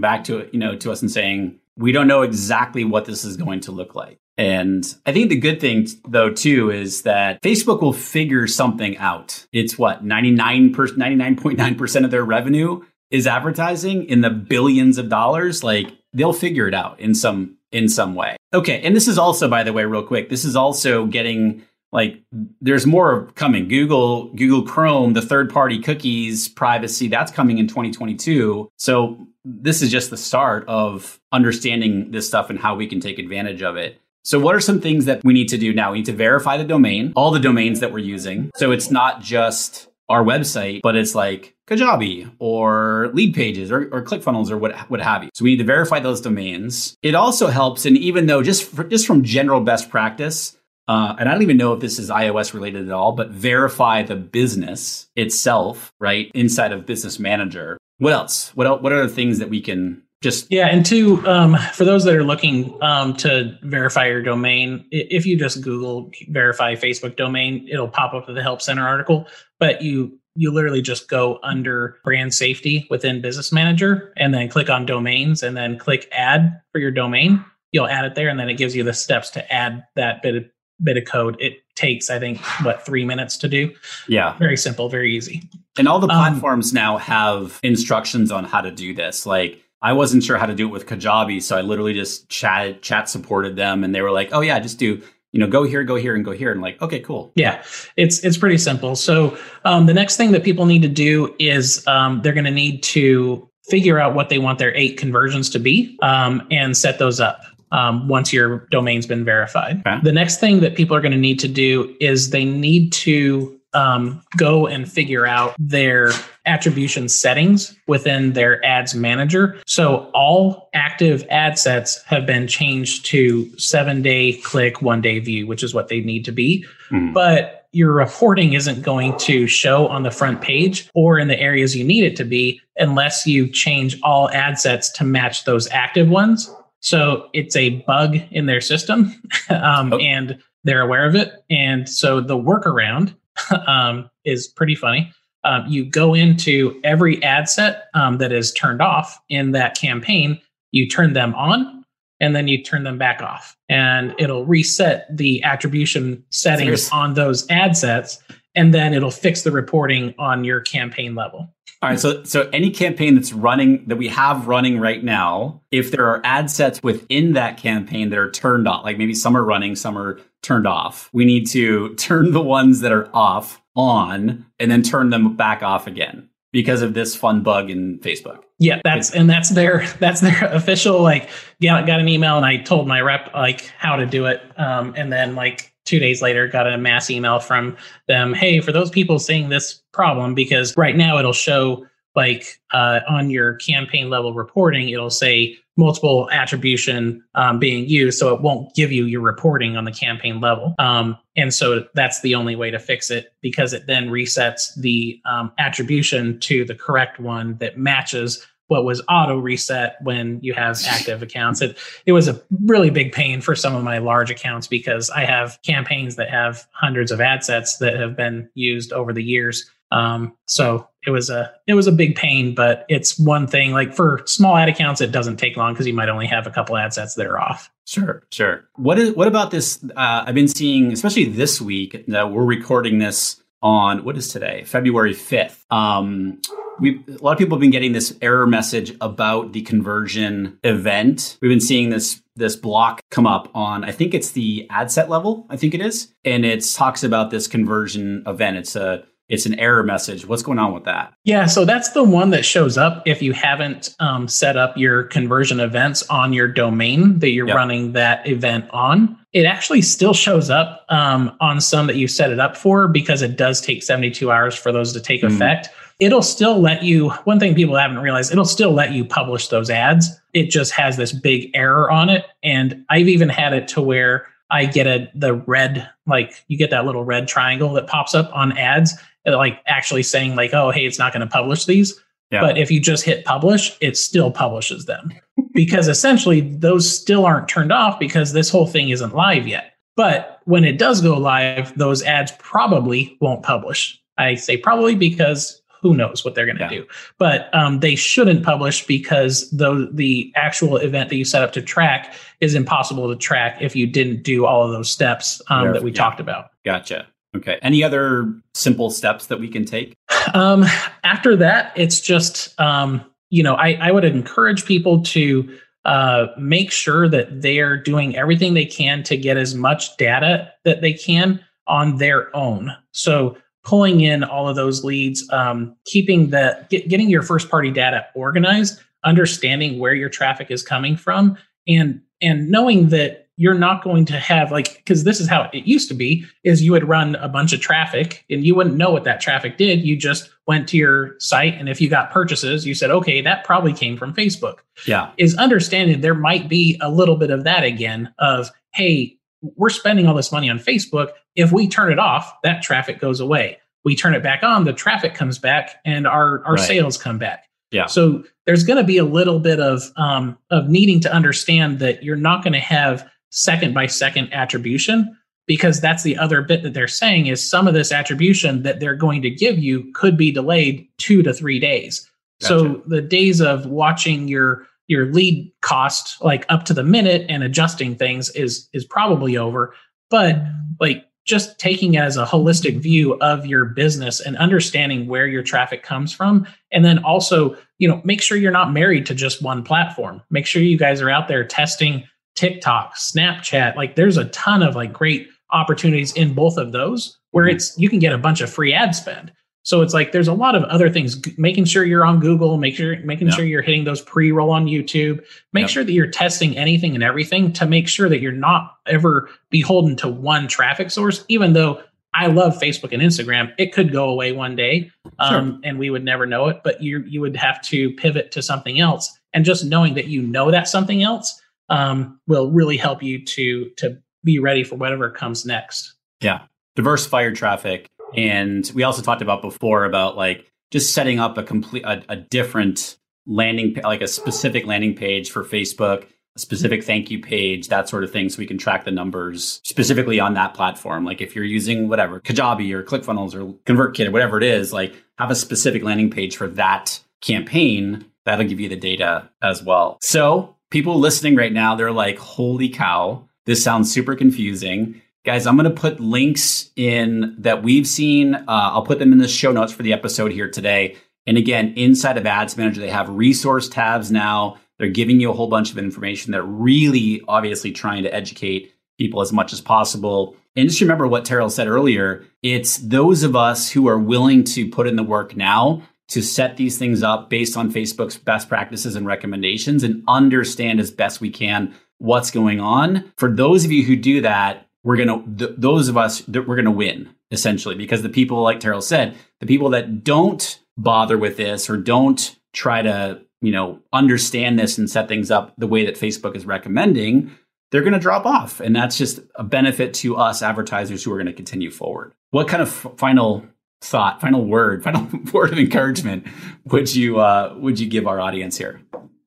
back 0.00 0.24
to 0.24 0.38
it, 0.38 0.50
you 0.52 0.60
know 0.60 0.76
to 0.76 0.92
us 0.92 1.02
and 1.02 1.10
saying 1.10 1.58
we 1.76 1.90
don't 1.90 2.06
know 2.06 2.22
exactly 2.22 2.84
what 2.84 3.04
this 3.04 3.24
is 3.24 3.36
going 3.36 3.60
to 3.60 3.72
look 3.72 3.94
like. 3.94 4.18
And 4.38 4.84
I 5.06 5.12
think 5.12 5.30
the 5.30 5.38
good 5.38 5.60
thing 5.60 5.88
though 6.06 6.30
too 6.30 6.70
is 6.70 7.02
that 7.02 7.42
Facebook 7.42 7.80
will 7.80 7.92
figure 7.92 8.46
something 8.46 8.96
out. 8.98 9.46
It's 9.52 9.78
what 9.78 10.04
99 10.04 10.74
99.9% 10.74 12.04
of 12.04 12.10
their 12.10 12.24
revenue 12.24 12.82
is 13.10 13.26
advertising 13.26 14.04
in 14.04 14.20
the 14.20 14.30
billions 14.30 14.98
of 14.98 15.08
dollars. 15.08 15.64
Like 15.64 15.92
they'll 16.12 16.32
figure 16.32 16.68
it 16.68 16.74
out 16.74 17.00
in 17.00 17.14
some 17.14 17.56
in 17.72 17.88
some 17.88 18.14
way. 18.14 18.36
Okay, 18.54 18.80
and 18.82 18.94
this 18.94 19.08
is 19.08 19.18
also 19.18 19.48
by 19.48 19.62
the 19.62 19.72
way 19.72 19.84
real 19.84 20.02
quick, 20.02 20.28
this 20.28 20.44
is 20.44 20.56
also 20.56 21.06
getting 21.06 21.62
like 21.92 22.20
there's 22.60 22.86
more 22.86 23.26
coming 23.36 23.68
google 23.68 24.26
google 24.34 24.62
chrome 24.62 25.12
the 25.12 25.22
third 25.22 25.52
party 25.52 25.80
cookies 25.80 26.48
privacy 26.48 27.06
that's 27.08 27.30
coming 27.30 27.58
in 27.58 27.68
2022 27.68 28.68
so 28.76 29.26
this 29.44 29.82
is 29.82 29.90
just 29.90 30.10
the 30.10 30.16
start 30.16 30.64
of 30.66 31.20
understanding 31.30 32.10
this 32.10 32.26
stuff 32.26 32.50
and 32.50 32.58
how 32.58 32.74
we 32.74 32.86
can 32.88 33.00
take 33.00 33.18
advantage 33.18 33.62
of 33.62 33.76
it 33.76 34.00
so 34.26 34.38
what 34.38 34.54
are 34.54 34.60
some 34.60 34.80
things 34.80 35.04
that 35.04 35.22
we 35.24 35.32
need 35.32 35.48
to 35.48 35.58
do 35.58 35.72
now 35.72 35.92
we 35.92 35.98
need 35.98 36.06
to 36.06 36.12
verify 36.12 36.56
the 36.56 36.64
domain 36.64 37.12
all 37.16 37.30
the 37.30 37.40
domains 37.40 37.80
that 37.80 37.92
we're 37.92 37.98
using 37.98 38.50
so 38.56 38.72
it's 38.72 38.90
not 38.90 39.20
just 39.20 39.88
our 40.08 40.22
website 40.22 40.80
but 40.82 40.96
it's 40.96 41.14
like 41.14 41.56
Kajabi 41.66 42.30
or 42.38 43.10
Leadpages 43.12 43.72
or, 43.72 43.92
or 43.92 44.04
ClickFunnels 44.04 44.50
or 44.50 44.56
what, 44.56 44.76
what 44.88 45.00
have 45.00 45.24
you. 45.24 45.30
So 45.34 45.42
we 45.44 45.50
need 45.50 45.58
to 45.58 45.64
verify 45.64 45.98
those 45.98 46.20
domains. 46.20 46.96
It 47.02 47.16
also 47.16 47.48
helps, 47.48 47.86
and 47.86 47.98
even 47.98 48.26
though 48.26 48.40
just 48.40 48.62
for, 48.62 48.84
just 48.84 49.04
from 49.04 49.24
general 49.24 49.60
best 49.60 49.90
practice, 49.90 50.56
uh, 50.88 51.16
and 51.18 51.28
I 51.28 51.32
don't 51.32 51.42
even 51.42 51.56
know 51.56 51.72
if 51.72 51.80
this 51.80 51.98
is 51.98 52.10
iOS 52.10 52.54
related 52.54 52.86
at 52.86 52.94
all, 52.94 53.12
but 53.12 53.30
verify 53.30 54.02
the 54.02 54.14
business 54.14 55.08
itself, 55.16 55.92
right, 55.98 56.30
inside 56.34 56.72
of 56.72 56.86
Business 56.86 57.18
Manager. 57.18 57.78
What 57.98 58.12
else? 58.12 58.54
What 58.54 58.68
else, 58.68 58.82
what 58.82 58.92
are 58.92 59.02
the 59.02 59.12
things 59.12 59.40
that 59.40 59.50
we 59.50 59.60
can 59.60 60.02
just 60.22 60.50
yeah 60.50 60.66
and 60.66 60.86
two 60.86 61.26
um, 61.26 61.56
for 61.72 61.84
those 61.84 62.04
that 62.04 62.14
are 62.14 62.24
looking 62.24 62.76
um, 62.82 63.14
to 63.14 63.56
verify 63.62 64.06
your 64.06 64.22
domain 64.22 64.84
if 64.90 65.26
you 65.26 65.38
just 65.38 65.62
google 65.62 66.10
verify 66.28 66.74
facebook 66.74 67.16
domain 67.16 67.66
it'll 67.70 67.88
pop 67.88 68.14
up 68.14 68.26
to 68.26 68.32
the 68.32 68.42
help 68.42 68.62
center 68.62 68.86
article 68.86 69.26
but 69.58 69.82
you 69.82 70.18
you 70.34 70.52
literally 70.52 70.82
just 70.82 71.08
go 71.08 71.38
under 71.42 71.98
brand 72.04 72.34
safety 72.34 72.86
within 72.90 73.20
business 73.20 73.52
manager 73.52 74.12
and 74.16 74.34
then 74.34 74.48
click 74.48 74.70
on 74.70 74.86
domains 74.86 75.42
and 75.42 75.56
then 75.56 75.78
click 75.78 76.08
add 76.12 76.60
for 76.72 76.78
your 76.78 76.90
domain 76.90 77.44
you'll 77.72 77.88
add 77.88 78.04
it 78.04 78.14
there 78.14 78.28
and 78.28 78.40
then 78.40 78.48
it 78.48 78.54
gives 78.54 78.74
you 78.74 78.82
the 78.82 78.94
steps 78.94 79.30
to 79.30 79.52
add 79.52 79.84
that 79.96 80.22
bit 80.22 80.34
of 80.34 80.44
bit 80.82 80.96
of 80.96 81.04
code. 81.04 81.36
It 81.40 81.62
takes, 81.74 82.10
I 82.10 82.18
think, 82.18 82.38
what, 82.62 82.84
three 82.84 83.04
minutes 83.04 83.36
to 83.38 83.48
do? 83.48 83.74
Yeah. 84.08 84.36
Very 84.38 84.56
simple, 84.56 84.88
very 84.88 85.14
easy. 85.14 85.48
And 85.78 85.88
all 85.88 85.98
the 85.98 86.08
um, 86.08 86.16
platforms 86.16 86.72
um, 86.72 86.74
now 86.74 86.98
have 86.98 87.60
instructions 87.62 88.30
on 88.30 88.44
how 88.44 88.60
to 88.60 88.70
do 88.70 88.94
this. 88.94 89.26
Like, 89.26 89.62
I 89.82 89.92
wasn't 89.92 90.24
sure 90.24 90.38
how 90.38 90.46
to 90.46 90.54
do 90.54 90.66
it 90.66 90.72
with 90.72 90.86
Kajabi, 90.86 91.42
so 91.42 91.56
I 91.56 91.60
literally 91.60 91.92
just 91.92 92.28
chat 92.28 92.82
chat 92.82 93.08
supported 93.08 93.56
them, 93.56 93.84
and 93.84 93.94
they 93.94 94.00
were 94.00 94.10
like, 94.10 94.30
"Oh 94.32 94.40
yeah, 94.40 94.58
just 94.58 94.78
do 94.78 95.02
you 95.36 95.40
know, 95.40 95.46
go 95.46 95.64
here, 95.64 95.84
go 95.84 95.96
here, 95.96 96.14
and 96.14 96.24
go 96.24 96.32
here, 96.32 96.50
and 96.50 96.62
like, 96.62 96.80
okay, 96.80 96.98
cool. 97.00 97.30
Yeah, 97.34 97.62
it's 97.96 98.24
it's 98.24 98.38
pretty 98.38 98.56
simple. 98.56 98.96
So 98.96 99.36
um, 99.66 99.84
the 99.84 99.92
next 99.92 100.16
thing 100.16 100.32
that 100.32 100.44
people 100.44 100.64
need 100.64 100.80
to 100.80 100.88
do 100.88 101.34
is 101.38 101.86
um, 101.86 102.22
they're 102.22 102.32
going 102.32 102.46
to 102.46 102.50
need 102.50 102.82
to 102.84 103.46
figure 103.68 103.98
out 103.98 104.14
what 104.14 104.30
they 104.30 104.38
want 104.38 104.58
their 104.58 104.74
eight 104.74 104.96
conversions 104.96 105.50
to 105.50 105.58
be 105.58 105.98
um, 106.00 106.46
and 106.50 106.74
set 106.74 106.98
those 106.98 107.20
up. 107.20 107.42
Um, 107.72 108.06
once 108.06 108.32
your 108.32 108.68
domain's 108.70 109.06
been 109.06 109.24
verified. 109.24 109.82
Okay. 109.84 109.98
The 110.04 110.12
next 110.12 110.38
thing 110.38 110.60
that 110.60 110.76
people 110.76 110.96
are 110.96 111.00
going 111.00 111.12
to 111.12 111.18
need 111.18 111.40
to 111.40 111.48
do 111.48 111.94
is 112.00 112.30
they 112.30 112.44
need 112.44 112.92
to 112.92 113.55
um, 113.74 114.22
go 114.36 114.66
and 114.66 114.90
figure 114.90 115.26
out 115.26 115.54
their 115.58 116.10
attribution 116.46 117.08
settings 117.08 117.76
within 117.86 118.32
their 118.32 118.64
ads 118.64 118.94
manager. 118.94 119.60
So 119.66 120.10
all 120.14 120.68
active 120.74 121.26
ad 121.30 121.58
sets 121.58 122.02
have 122.04 122.24
been 122.24 122.46
changed 122.46 123.04
to 123.06 123.58
seven 123.58 124.02
day 124.02 124.34
click, 124.44 124.80
one 124.80 125.00
day 125.00 125.18
view, 125.18 125.46
which 125.46 125.62
is 125.62 125.74
what 125.74 125.88
they 125.88 126.00
need 126.00 126.24
to 126.24 126.32
be. 126.32 126.64
Mm. 126.90 127.12
But 127.12 127.66
your 127.72 127.92
reporting 127.92 128.54
isn't 128.54 128.82
going 128.82 129.16
to 129.18 129.46
show 129.46 129.86
on 129.88 130.02
the 130.02 130.10
front 130.10 130.40
page 130.40 130.88
or 130.94 131.18
in 131.18 131.28
the 131.28 131.38
areas 131.38 131.76
you 131.76 131.84
need 131.84 132.04
it 132.04 132.16
to 132.16 132.24
be 132.24 132.60
unless 132.78 133.26
you 133.26 133.48
change 133.48 134.00
all 134.02 134.30
ad 134.30 134.58
sets 134.58 134.88
to 134.90 135.04
match 135.04 135.44
those 135.44 135.68
active 135.70 136.08
ones. 136.08 136.50
So 136.80 137.28
it's 137.34 137.56
a 137.56 137.82
bug 137.86 138.16
in 138.30 138.46
their 138.46 138.60
system 138.60 139.20
um, 139.50 139.92
oh. 139.92 139.98
and 139.98 140.38
they're 140.64 140.82
aware 140.82 141.06
of 141.06 141.14
it. 141.14 141.44
And 141.50 141.88
so 141.88 142.20
the 142.20 142.36
workaround 142.36 143.14
um, 143.66 144.10
is 144.24 144.48
pretty 144.48 144.74
funny. 144.74 145.12
Um, 145.44 145.64
you 145.68 145.84
go 145.84 146.14
into 146.14 146.80
every 146.82 147.22
ad 147.22 147.48
set 147.48 147.84
um, 147.94 148.18
that 148.18 148.32
is 148.32 148.52
turned 148.52 148.82
off 148.82 149.18
in 149.28 149.52
that 149.52 149.78
campaign, 149.78 150.40
you 150.72 150.88
turn 150.88 151.12
them 151.12 151.34
on, 151.34 151.84
and 152.20 152.34
then 152.34 152.48
you 152.48 152.62
turn 152.62 152.82
them 152.82 152.98
back 152.98 153.22
off. 153.22 153.56
And 153.68 154.14
it'll 154.18 154.44
reset 154.44 155.06
the 155.14 155.42
attribution 155.44 156.24
settings 156.30 156.90
on 156.90 157.14
those 157.14 157.48
ad 157.48 157.76
sets, 157.76 158.20
and 158.56 158.74
then 158.74 158.92
it'll 158.92 159.10
fix 159.10 159.42
the 159.42 159.52
reporting 159.52 160.14
on 160.18 160.44
your 160.44 160.60
campaign 160.60 161.14
level. 161.14 161.48
All 161.82 161.90
right, 161.90 162.00
so 162.00 162.24
so 162.24 162.48
any 162.52 162.70
campaign 162.70 163.14
that's 163.14 163.34
running 163.34 163.84
that 163.86 163.96
we 163.96 164.08
have 164.08 164.48
running 164.48 164.80
right 164.80 165.04
now, 165.04 165.60
if 165.70 165.90
there 165.90 166.06
are 166.06 166.22
ad 166.24 166.50
sets 166.50 166.82
within 166.82 167.34
that 167.34 167.58
campaign 167.58 168.08
that 168.10 168.18
are 168.18 168.30
turned 168.30 168.66
on, 168.66 168.82
like 168.82 168.96
maybe 168.96 169.14
some 169.14 169.36
are 169.36 169.44
running, 169.44 169.76
some 169.76 169.96
are 169.98 170.18
turned 170.42 170.66
off, 170.66 171.10
we 171.12 171.24
need 171.24 171.46
to 171.50 171.94
turn 171.96 172.32
the 172.32 172.42
ones 172.42 172.80
that 172.80 172.92
are 172.92 173.08
off 173.14 173.62
on 173.74 174.46
and 174.58 174.70
then 174.70 174.82
turn 174.82 175.10
them 175.10 175.36
back 175.36 175.62
off 175.62 175.86
again 175.86 176.28
because 176.52 176.80
of 176.80 176.94
this 176.94 177.14
fun 177.14 177.42
bug 177.42 177.70
in 177.70 177.98
Facebook. 177.98 178.42
Yeah, 178.58 178.80
that's 178.84 179.10
and 179.10 179.28
that's 179.28 179.50
their 179.50 179.86
that's 180.00 180.20
their 180.20 180.44
official 180.52 181.02
like 181.02 181.28
yeah, 181.58 181.84
got 181.84 182.00
an 182.00 182.08
email 182.08 182.36
and 182.36 182.46
I 182.46 182.58
told 182.58 182.88
my 182.88 183.00
rep 183.00 183.32
like 183.34 183.66
how 183.78 183.96
to 183.96 184.06
do 184.06 184.26
it. 184.26 184.42
Um, 184.58 184.94
and 184.96 185.12
then 185.12 185.34
like 185.34 185.72
two 185.84 185.98
days 185.98 186.20
later 186.20 186.48
got 186.48 186.70
a 186.70 186.76
mass 186.76 187.10
email 187.10 187.38
from 187.38 187.76
them 188.08 188.34
hey 188.34 188.60
for 188.60 188.72
those 188.72 188.90
people 188.90 189.20
seeing 189.20 189.48
this 189.48 189.82
problem 189.92 190.34
because 190.34 190.76
right 190.76 190.96
now 190.96 191.16
it'll 191.16 191.32
show 191.32 191.86
like 192.16 192.60
uh, 192.72 193.00
on 193.08 193.30
your 193.30 193.54
campaign 193.54 194.10
level 194.10 194.32
reporting 194.32 194.88
it'll 194.88 195.10
say 195.10 195.56
multiple 195.76 196.28
attribution 196.32 197.22
um, 197.34 197.58
being 197.58 197.86
used 197.86 198.18
so 198.18 198.34
it 198.34 198.40
won't 198.40 198.74
give 198.74 198.90
you 198.90 199.04
your 199.04 199.20
reporting 199.20 199.76
on 199.76 199.84
the 199.84 199.92
campaign 199.92 200.40
level 200.40 200.74
um, 200.78 201.16
and 201.36 201.52
so 201.52 201.84
that's 201.94 202.20
the 202.22 202.34
only 202.34 202.56
way 202.56 202.70
to 202.70 202.78
fix 202.78 203.10
it 203.10 203.32
because 203.42 203.72
it 203.72 203.86
then 203.86 204.08
resets 204.08 204.74
the 204.76 205.20
um, 205.26 205.52
attribution 205.58 206.40
to 206.40 206.64
the 206.64 206.74
correct 206.74 207.20
one 207.20 207.56
that 207.58 207.78
matches 207.78 208.46
what 208.68 208.84
was 208.84 209.02
auto 209.08 209.38
reset 209.38 209.96
when 210.02 210.40
you 210.42 210.52
have 210.52 210.78
active 210.86 211.22
accounts. 211.22 211.60
It 211.60 211.78
it 212.04 212.12
was 212.12 212.28
a 212.28 212.40
really 212.64 212.90
big 212.90 213.12
pain 213.12 213.40
for 213.40 213.54
some 213.54 213.74
of 213.74 213.84
my 213.84 213.98
large 213.98 214.30
accounts 214.30 214.66
because 214.66 215.10
I 215.10 215.24
have 215.24 215.58
campaigns 215.62 216.16
that 216.16 216.30
have 216.30 216.66
hundreds 216.72 217.12
of 217.12 217.20
ad 217.20 217.44
sets 217.44 217.78
that 217.78 217.96
have 217.96 218.16
been 218.16 218.48
used 218.54 218.92
over 218.92 219.12
the 219.12 219.22
years. 219.22 219.70
Um, 219.92 220.36
so 220.46 220.88
it 221.06 221.10
was 221.10 221.30
a 221.30 221.52
it 221.66 221.74
was 221.74 221.86
a 221.86 221.92
big 221.92 222.16
pain, 222.16 222.54
but 222.54 222.84
it's 222.88 223.18
one 223.18 223.46
thing. 223.46 223.72
Like 223.72 223.94
for 223.94 224.22
small 224.26 224.56
ad 224.56 224.68
accounts, 224.68 225.00
it 225.00 225.12
doesn't 225.12 225.36
take 225.36 225.56
long 225.56 225.72
because 225.72 225.86
you 225.86 225.94
might 225.94 226.08
only 226.08 226.26
have 226.26 226.46
a 226.46 226.50
couple 226.50 226.76
ad 226.76 226.92
sets 226.92 227.14
that 227.14 227.26
are 227.26 227.40
off. 227.40 227.70
Sure, 227.86 228.24
sure. 228.32 228.68
What 228.74 228.98
is 228.98 229.14
what 229.14 229.28
about 229.28 229.52
this? 229.52 229.82
Uh, 229.96 230.24
I've 230.26 230.34
been 230.34 230.48
seeing, 230.48 230.92
especially 230.92 231.26
this 231.26 231.60
week. 231.60 232.04
that 232.08 232.32
we're 232.32 232.44
recording 232.44 232.98
this 232.98 233.40
on 233.62 234.04
what 234.04 234.16
is 234.16 234.28
today, 234.28 234.64
February 234.64 235.12
fifth. 235.12 235.64
Um, 235.70 236.40
we 236.80 237.02
a 237.08 237.22
lot 237.22 237.32
of 237.32 237.38
people 237.38 237.56
have 237.56 237.60
been 237.60 237.70
getting 237.70 237.92
this 237.92 238.16
error 238.20 238.46
message 238.46 238.94
about 239.00 239.52
the 239.52 239.62
conversion 239.62 240.58
event. 240.64 241.38
We've 241.40 241.50
been 241.50 241.60
seeing 241.60 241.90
this 241.90 242.20
this 242.34 242.56
block 242.56 243.00
come 243.10 243.26
up 243.26 243.48
on 243.54 243.84
I 243.84 243.92
think 243.92 244.12
it's 244.12 244.32
the 244.32 244.66
ad 244.70 244.90
set 244.90 245.08
level, 245.08 245.46
I 245.48 245.56
think 245.56 245.72
it 245.72 245.80
is, 245.80 246.14
and 246.24 246.44
it 246.44 246.64
talks 246.74 247.02
about 247.04 247.30
this 247.30 247.46
conversion 247.46 248.24
event. 248.26 248.56
It's 248.56 248.76
a 248.76 249.04
it's 249.28 249.46
an 249.46 249.58
error 249.58 249.82
message. 249.82 250.26
What's 250.26 250.42
going 250.42 250.58
on 250.58 250.72
with 250.72 250.84
that? 250.84 251.12
Yeah, 251.24 251.46
so 251.46 251.64
that's 251.64 251.90
the 251.90 252.04
one 252.04 252.30
that 252.30 252.44
shows 252.44 252.78
up 252.78 253.02
if 253.06 253.20
you 253.20 253.32
haven't 253.32 253.94
um, 253.98 254.28
set 254.28 254.56
up 254.56 254.76
your 254.76 255.04
conversion 255.04 255.60
events 255.60 256.02
on 256.04 256.32
your 256.32 256.48
domain 256.48 257.18
that 257.18 257.30
you're 257.30 257.48
yep. 257.48 257.56
running 257.56 257.92
that 257.92 258.26
event 258.28 258.66
on. 258.70 259.18
It 259.32 259.44
actually 259.44 259.82
still 259.82 260.14
shows 260.14 260.48
up 260.48 260.84
um, 260.88 261.36
on 261.40 261.60
some 261.60 261.86
that 261.88 261.96
you 261.96 262.08
set 262.08 262.30
it 262.30 262.40
up 262.40 262.56
for 262.56 262.88
because 262.88 263.22
it 263.22 263.36
does 263.36 263.60
take 263.60 263.82
72 263.82 264.30
hours 264.30 264.54
for 264.54 264.72
those 264.72 264.92
to 264.92 265.00
take 265.00 265.22
mm. 265.22 265.34
effect 265.34 265.68
it'll 265.98 266.22
still 266.22 266.60
let 266.60 266.82
you 266.82 267.10
one 267.24 267.40
thing 267.40 267.54
people 267.54 267.76
haven't 267.76 267.98
realized 267.98 268.30
it'll 268.30 268.44
still 268.44 268.72
let 268.72 268.92
you 268.92 269.04
publish 269.04 269.48
those 269.48 269.70
ads 269.70 270.10
it 270.34 270.50
just 270.50 270.72
has 270.72 270.96
this 270.96 271.12
big 271.12 271.50
error 271.54 271.90
on 271.90 272.08
it 272.08 272.26
and 272.42 272.84
i've 272.90 273.08
even 273.08 273.28
had 273.28 273.52
it 273.52 273.66
to 273.66 273.80
where 273.80 274.26
i 274.50 274.66
get 274.66 274.86
a 274.86 275.10
the 275.14 275.34
red 275.34 275.88
like 276.06 276.44
you 276.48 276.58
get 276.58 276.70
that 276.70 276.84
little 276.84 277.04
red 277.04 277.26
triangle 277.26 277.72
that 277.72 277.86
pops 277.86 278.14
up 278.14 278.30
on 278.34 278.56
ads 278.58 278.94
like 279.34 279.60
actually 279.66 280.02
saying 280.02 280.36
like 280.36 280.54
oh 280.54 280.70
hey 280.70 280.86
it's 280.86 280.98
not 280.98 281.12
going 281.12 281.20
to 281.20 281.26
publish 281.26 281.64
these. 281.64 282.00
Yeah. 282.32 282.40
but 282.40 282.58
if 282.58 282.72
you 282.72 282.80
just 282.80 283.04
hit 283.04 283.24
publish 283.24 283.76
it 283.80 283.96
still 283.96 284.30
publishes 284.30 284.86
them. 284.86 285.12
Because 285.52 285.88
essentially 285.88 286.42
those 286.42 286.98
still 287.00 287.24
aren't 287.24 287.48
turned 287.48 287.72
off 287.72 287.98
because 287.98 288.34
this 288.34 288.50
whole 288.50 288.66
thing 288.66 288.90
isn't 288.90 289.14
live 289.14 289.46
yet. 289.48 289.72
But 289.96 290.40
when 290.44 290.64
it 290.64 290.78
does 290.78 291.00
go 291.00 291.16
live 291.16 291.76
those 291.78 292.02
ads 292.02 292.32
probably 292.38 293.16
won't 293.22 293.42
publish. 293.42 293.98
I 294.18 294.34
say 294.34 294.58
probably 294.58 294.94
because 294.94 295.62
who 295.80 295.94
knows 295.94 296.26
what 296.26 296.34
they're 296.34 296.44
going 296.44 296.58
to 296.58 296.64
yeah. 296.64 296.68
do. 296.68 296.86
But 297.18 297.54
um, 297.54 297.80
they 297.80 297.94
shouldn't 297.94 298.44
publish 298.44 298.86
because 298.86 299.50
the 299.50 299.88
the 299.92 300.30
actual 300.36 300.76
event 300.76 301.08
that 301.08 301.16
you 301.16 301.24
set 301.24 301.42
up 301.42 301.52
to 301.54 301.62
track 301.62 302.14
is 302.40 302.54
impossible 302.54 303.08
to 303.08 303.16
track 303.16 303.58
if 303.60 303.74
you 303.74 303.86
didn't 303.86 304.22
do 304.22 304.44
all 304.44 304.64
of 304.64 304.72
those 304.72 304.90
steps 304.90 305.40
um, 305.48 305.72
that 305.72 305.82
we 305.82 305.90
yeah. 305.90 305.96
talked 305.96 306.20
about. 306.20 306.50
Gotcha 306.64 307.06
okay. 307.34 307.58
Any 307.62 307.82
other 307.82 308.32
simple 308.54 308.90
steps 308.90 309.26
that 309.26 309.40
we 309.40 309.48
can 309.48 309.64
take? 309.64 309.94
Um, 310.34 310.64
after 311.04 311.36
that 311.36 311.72
it's 311.76 312.00
just 312.00 312.58
um, 312.60 313.04
you 313.30 313.42
know 313.42 313.54
I, 313.54 313.74
I 313.80 313.90
would 313.92 314.04
encourage 314.04 314.64
people 314.64 315.02
to 315.04 315.58
uh, 315.86 316.26
make 316.36 316.72
sure 316.72 317.08
that 317.08 317.42
they 317.42 317.60
are 317.60 317.76
doing 317.76 318.16
everything 318.16 318.54
they 318.54 318.66
can 318.66 319.04
to 319.04 319.16
get 319.16 319.36
as 319.36 319.54
much 319.54 319.96
data 319.96 320.52
that 320.64 320.80
they 320.80 320.92
can 320.92 321.40
on 321.68 321.98
their 321.98 322.34
own. 322.36 322.72
So 322.90 323.36
pulling 323.64 324.00
in 324.00 324.24
all 324.24 324.48
of 324.48 324.56
those 324.56 324.84
leads, 324.84 325.28
um, 325.32 325.76
keeping 325.84 326.30
the 326.30 326.66
get, 326.70 326.88
getting 326.88 327.08
your 327.08 327.22
first 327.22 327.48
party 327.48 327.70
data 327.70 328.06
organized, 328.14 328.80
understanding 329.04 329.78
where 329.78 329.94
your 329.94 330.08
traffic 330.08 330.50
is 330.50 330.62
coming 330.62 330.96
from, 330.96 331.36
and 331.68 332.00
and 332.20 332.48
knowing 332.50 332.88
that 332.88 333.25
you're 333.36 333.54
not 333.54 333.84
going 333.84 334.04
to 334.04 334.18
have 334.18 334.50
like 334.50 334.76
because 334.76 335.04
this 335.04 335.20
is 335.20 335.28
how 335.28 335.48
it 335.52 335.66
used 335.66 335.88
to 335.88 335.94
be 335.94 336.24
is 336.44 336.62
you 336.62 336.72
would 336.72 336.88
run 336.88 337.14
a 337.16 337.28
bunch 337.28 337.52
of 337.52 337.60
traffic 337.60 338.24
and 338.30 338.44
you 338.44 338.54
wouldn't 338.54 338.76
know 338.76 338.90
what 338.90 339.04
that 339.04 339.20
traffic 339.20 339.56
did 339.56 339.84
you 339.84 339.96
just 339.96 340.30
went 340.46 340.68
to 340.68 340.76
your 340.76 341.18
site 341.18 341.54
and 341.54 341.68
if 341.68 341.80
you 341.80 341.88
got 341.90 342.10
purchases 342.10 342.66
you 342.66 342.74
said 342.74 342.90
okay 342.90 343.20
that 343.20 343.44
probably 343.44 343.72
came 343.72 343.96
from 343.96 344.14
facebook 344.14 344.58
yeah 344.86 345.10
is 345.18 345.36
understanding 345.36 346.00
there 346.00 346.14
might 346.14 346.48
be 346.48 346.78
a 346.80 346.90
little 346.90 347.16
bit 347.16 347.30
of 347.30 347.44
that 347.44 347.62
again 347.62 348.12
of 348.18 348.50
hey 348.72 349.16
we're 349.54 349.70
spending 349.70 350.06
all 350.06 350.14
this 350.14 350.32
money 350.32 350.50
on 350.50 350.58
Facebook. 350.58 351.10
If 351.34 351.52
we 351.52 351.68
turn 351.68 351.92
it 351.92 351.98
off, 351.98 352.32
that 352.42 352.62
traffic 352.62 352.98
goes 352.98 353.20
away. 353.20 353.58
We 353.84 353.94
turn 353.94 354.14
it 354.14 354.22
back 354.22 354.42
on, 354.42 354.64
the 354.64 354.72
traffic 354.72 355.14
comes 355.14 355.38
back, 355.38 355.80
and 355.84 356.06
our 356.06 356.44
our 356.44 356.54
right. 356.54 356.66
sales 356.66 356.96
come 356.96 357.18
back. 357.18 357.48
Yeah. 357.70 357.86
So 357.86 358.24
there's 358.46 358.64
going 358.64 358.78
to 358.78 358.84
be 358.84 358.98
a 358.98 359.04
little 359.04 359.38
bit 359.38 359.60
of 359.60 359.92
um, 359.96 360.36
of 360.50 360.68
needing 360.68 361.00
to 361.00 361.12
understand 361.12 361.78
that 361.78 362.02
you're 362.02 362.16
not 362.16 362.42
going 362.42 362.52
to 362.54 362.60
have 362.60 363.08
second 363.30 363.74
by 363.74 363.86
second 363.86 364.32
attribution 364.32 365.16
because 365.46 365.80
that's 365.80 366.02
the 366.02 366.16
other 366.16 366.42
bit 366.42 366.62
that 366.62 366.74
they're 366.74 366.88
saying 366.88 367.26
is 367.26 367.48
some 367.48 367.68
of 367.68 367.74
this 367.74 367.92
attribution 367.92 368.62
that 368.62 368.80
they're 368.80 368.96
going 368.96 369.22
to 369.22 369.30
give 369.30 369.58
you 369.58 369.90
could 369.94 370.16
be 370.16 370.32
delayed 370.32 370.88
two 370.98 371.22
to 371.22 371.32
three 371.32 371.60
days. 371.60 372.10
Gotcha. 372.40 372.48
So 372.48 372.82
the 372.86 373.00
days 373.00 373.40
of 373.40 373.66
watching 373.66 374.28
your 374.28 374.66
your 374.88 375.06
lead 375.12 375.50
cost 375.62 376.22
like 376.22 376.46
up 376.48 376.64
to 376.64 376.74
the 376.74 376.84
minute 376.84 377.26
and 377.28 377.42
adjusting 377.42 377.96
things 377.96 378.30
is 378.30 378.68
is 378.72 378.84
probably 378.84 379.36
over 379.36 379.74
but 380.10 380.36
like 380.80 381.04
just 381.24 381.58
taking 381.58 381.96
as 381.96 382.16
a 382.16 382.24
holistic 382.24 382.78
view 382.78 383.14
of 383.14 383.46
your 383.46 383.64
business 383.64 384.20
and 384.20 384.36
understanding 384.36 385.08
where 385.08 385.26
your 385.26 385.42
traffic 385.42 385.82
comes 385.82 386.12
from 386.12 386.46
and 386.70 386.84
then 386.84 387.02
also 387.02 387.56
you 387.78 387.88
know 387.88 388.00
make 388.04 388.22
sure 388.22 388.36
you're 388.36 388.52
not 388.52 388.72
married 388.72 389.06
to 389.06 389.14
just 389.14 389.42
one 389.42 389.64
platform 389.64 390.22
make 390.30 390.46
sure 390.46 390.62
you 390.62 390.78
guys 390.78 391.00
are 391.00 391.10
out 391.10 391.28
there 391.28 391.44
testing 391.44 392.04
TikTok, 392.36 392.96
Snapchat. 392.96 393.76
Like 393.76 393.96
there's 393.96 394.16
a 394.16 394.26
ton 394.26 394.62
of 394.62 394.76
like 394.76 394.92
great 394.92 395.28
opportunities 395.50 396.12
in 396.12 396.34
both 396.34 396.56
of 396.56 396.72
those 396.72 397.18
where 397.32 397.46
mm-hmm. 397.46 397.56
it's 397.56 397.76
you 397.78 397.88
can 397.88 397.98
get 397.98 398.12
a 398.12 398.18
bunch 398.18 398.40
of 398.40 398.50
free 398.50 398.72
ad 398.72 398.94
spend. 398.94 399.32
So 399.62 399.80
it's 399.80 399.92
like 399.92 400.12
there's 400.12 400.28
a 400.28 400.32
lot 400.32 400.54
of 400.54 400.62
other 400.64 400.88
things. 400.88 401.20
Making 401.38 401.64
sure 401.64 401.84
you're 401.84 402.04
on 402.04 402.20
Google, 402.20 402.56
make 402.56 402.76
sure 402.76 402.96
making 403.00 403.28
yeah. 403.28 403.34
sure 403.34 403.44
you're 403.44 403.62
hitting 403.62 403.82
those 403.82 404.00
pre-roll 404.00 404.52
on 404.52 404.66
YouTube. 404.66 405.24
Make 405.52 405.62
yeah. 405.62 405.66
sure 405.66 405.84
that 405.84 405.92
you're 405.92 406.06
testing 406.06 406.56
anything 406.56 406.94
and 406.94 407.02
everything 407.02 407.52
to 407.54 407.66
make 407.66 407.88
sure 407.88 408.08
that 408.08 408.20
you're 408.20 408.30
not 408.30 408.76
ever 408.86 409.28
beholden 409.50 409.96
to 409.96 410.08
one 410.08 410.46
traffic 410.46 410.92
source. 410.92 411.24
Even 411.26 411.52
though 411.52 411.82
I 412.14 412.28
love 412.28 412.54
Facebook 412.54 412.92
and 412.92 413.02
Instagram, 413.02 413.52
it 413.58 413.72
could 413.72 413.92
go 413.92 414.08
away 414.08 414.30
one 414.30 414.54
day, 414.54 414.90
um, 415.18 415.30
sure. 415.30 415.60
and 415.64 415.80
we 415.80 415.90
would 415.90 416.04
never 416.04 416.26
know 416.26 416.46
it. 416.46 416.60
But 416.62 416.80
you 416.80 417.00
you 417.00 417.20
would 417.20 417.36
have 417.36 417.60
to 417.62 417.90
pivot 417.94 418.30
to 418.32 418.42
something 418.42 418.78
else. 418.78 419.18
And 419.34 419.44
just 419.44 419.64
knowing 419.64 419.94
that 419.94 420.06
you 420.06 420.22
know 420.22 420.52
that 420.52 420.68
something 420.68 421.02
else 421.02 421.42
um, 421.68 422.20
will 422.26 422.50
really 422.50 422.76
help 422.76 423.02
you 423.02 423.24
to 423.24 423.70
to 423.78 423.98
be 424.24 424.38
ready 424.38 424.64
for 424.64 424.76
whatever 424.76 425.10
comes 425.10 425.44
next. 425.44 425.94
Yeah, 426.20 426.42
diversify 426.74 427.22
your 427.22 427.32
traffic 427.32 427.88
and 428.14 428.70
we 428.74 428.82
also 428.82 429.02
talked 429.02 429.22
about 429.22 429.42
before 429.42 429.84
about 429.84 430.16
like 430.16 430.50
just 430.70 430.94
setting 430.94 431.18
up 431.18 431.38
a 431.38 431.42
complete 431.42 431.84
a, 431.84 432.02
a 432.08 432.16
different 432.16 432.96
landing 433.26 433.76
like 433.82 434.02
a 434.02 434.08
specific 434.08 434.66
landing 434.66 434.94
page 434.94 435.30
for 435.30 435.44
Facebook, 435.44 436.06
a 436.36 436.38
specific 436.38 436.84
thank 436.84 437.10
you 437.10 437.20
page, 437.20 437.68
that 437.68 437.88
sort 437.88 438.04
of 438.04 438.12
thing, 438.12 438.28
so 438.28 438.38
we 438.38 438.46
can 438.46 438.58
track 438.58 438.84
the 438.84 438.90
numbers 438.90 439.60
specifically 439.64 440.20
on 440.20 440.34
that 440.34 440.54
platform. 440.54 441.04
Like 441.04 441.20
if 441.20 441.34
you're 441.34 441.44
using 441.44 441.88
whatever 441.88 442.20
Kajabi 442.20 442.72
or 442.72 442.82
ClickFunnels 442.82 443.34
or 443.34 443.52
ConvertKit 443.64 444.08
or 444.08 444.10
whatever 444.10 444.38
it 444.38 444.44
is, 444.44 444.72
like 444.72 444.94
have 445.18 445.30
a 445.30 445.36
specific 445.36 445.82
landing 445.82 446.10
page 446.10 446.36
for 446.36 446.48
that 446.48 447.00
campaign. 447.20 448.04
That'll 448.24 448.46
give 448.46 448.58
you 448.58 448.68
the 448.68 448.76
data 448.76 449.30
as 449.40 449.62
well. 449.62 449.98
So 450.02 450.55
people 450.70 450.98
listening 450.98 451.36
right 451.36 451.52
now, 451.52 451.74
they're 451.74 451.92
like, 451.92 452.18
"Holy 452.18 452.68
cow!" 452.68 453.28
This 453.46 453.62
sounds 453.62 453.92
super 453.92 454.14
confusing. 454.14 455.00
Guys, 455.24 455.46
I'm 455.46 455.56
going 455.56 455.72
to 455.72 455.80
put 455.80 456.00
links 456.00 456.70
in 456.76 457.34
that 457.38 457.62
we've 457.62 457.86
seen. 457.86 458.34
Uh, 458.34 458.42
I'll 458.46 458.84
put 458.84 458.98
them 458.98 459.12
in 459.12 459.18
the 459.18 459.28
show 459.28 459.52
notes 459.52 459.72
for 459.72 459.82
the 459.82 459.92
episode 459.92 460.32
here 460.32 460.50
today. 460.50 460.96
And 461.26 461.36
again, 461.36 461.74
inside 461.76 462.16
of 462.16 462.26
Ads 462.26 462.56
Manager, 462.56 462.80
they 462.80 462.90
have 462.90 463.08
resource 463.08 463.68
tabs 463.68 464.12
now. 464.12 464.58
They're 464.78 464.88
giving 464.88 465.20
you 465.20 465.30
a 465.30 465.32
whole 465.32 465.48
bunch 465.48 465.72
of 465.72 465.78
information. 465.78 466.32
They're 466.32 466.42
really 466.42 467.22
obviously 467.26 467.72
trying 467.72 468.04
to 468.04 468.14
educate 468.14 468.72
people 468.98 469.20
as 469.20 469.32
much 469.32 469.52
as 469.52 469.60
possible. 469.60 470.36
And 470.54 470.68
just 470.68 470.80
remember 470.80 471.06
what 471.06 471.24
Terrell 471.24 471.50
said 471.50 471.68
earlier 471.68 472.24
it's 472.42 472.76
those 472.76 473.24
of 473.24 473.34
us 473.34 473.70
who 473.70 473.88
are 473.88 473.98
willing 473.98 474.44
to 474.44 474.68
put 474.68 474.86
in 474.86 474.96
the 474.96 475.02
work 475.02 475.36
now 475.36 475.82
to 476.08 476.22
set 476.22 476.56
these 476.56 476.78
things 476.78 477.02
up 477.02 477.28
based 477.28 477.56
on 477.56 477.72
Facebook's 477.72 478.16
best 478.16 478.48
practices 478.48 478.94
and 478.94 479.06
recommendations 479.06 479.82
and 479.82 480.02
understand 480.06 480.80
as 480.80 480.90
best 480.90 481.20
we 481.20 481.30
can 481.30 481.74
what's 481.98 482.30
going 482.30 482.60
on. 482.60 483.12
For 483.16 483.30
those 483.30 483.64
of 483.64 483.72
you 483.72 483.82
who 483.84 483.96
do 483.96 484.20
that, 484.20 484.68
we're 484.84 484.96
going 484.96 485.08
to, 485.08 485.46
th- 485.46 485.58
those 485.58 485.88
of 485.88 485.96
us, 485.96 486.20
th- 486.22 486.46
we're 486.46 486.54
going 486.54 486.64
to 486.66 486.70
win 486.70 487.14
essentially 487.30 487.74
because 487.74 488.02
the 488.02 488.08
people, 488.08 488.42
like 488.42 488.60
Terrell 488.60 488.80
said, 488.80 489.16
the 489.40 489.46
people 489.46 489.70
that 489.70 490.04
don't 490.04 490.60
bother 490.76 491.18
with 491.18 491.36
this 491.36 491.68
or 491.68 491.76
don't 491.76 492.36
try 492.52 492.82
to, 492.82 493.20
you 493.40 493.50
know, 493.50 493.80
understand 493.92 494.58
this 494.58 494.78
and 494.78 494.88
set 494.88 495.08
things 495.08 495.30
up 495.30 495.54
the 495.58 495.66
way 495.66 495.84
that 495.84 495.96
Facebook 495.96 496.36
is 496.36 496.46
recommending, 496.46 497.32
they're 497.72 497.82
going 497.82 497.92
to 497.92 497.98
drop 497.98 498.24
off. 498.26 498.60
And 498.60 498.76
that's 498.76 498.96
just 498.96 499.18
a 499.34 499.42
benefit 499.42 499.92
to 499.94 500.16
us 500.16 500.40
advertisers 500.40 501.02
who 501.02 501.12
are 501.12 501.16
going 501.16 501.26
to 501.26 501.32
continue 501.32 501.70
forward. 501.70 502.14
What 502.30 502.46
kind 502.46 502.62
of 502.62 502.68
f- 502.68 502.92
final 502.96 503.44
thought, 503.80 504.20
final 504.20 504.44
word, 504.44 504.82
final 504.84 505.08
word 505.32 505.52
of 505.52 505.58
encouragement 505.58 506.26
would 506.64 506.94
you, 506.94 507.20
uh, 507.20 507.54
would 507.58 507.78
you 507.78 507.86
give 507.86 508.06
our 508.06 508.20
audience 508.20 508.56
here? 508.56 508.80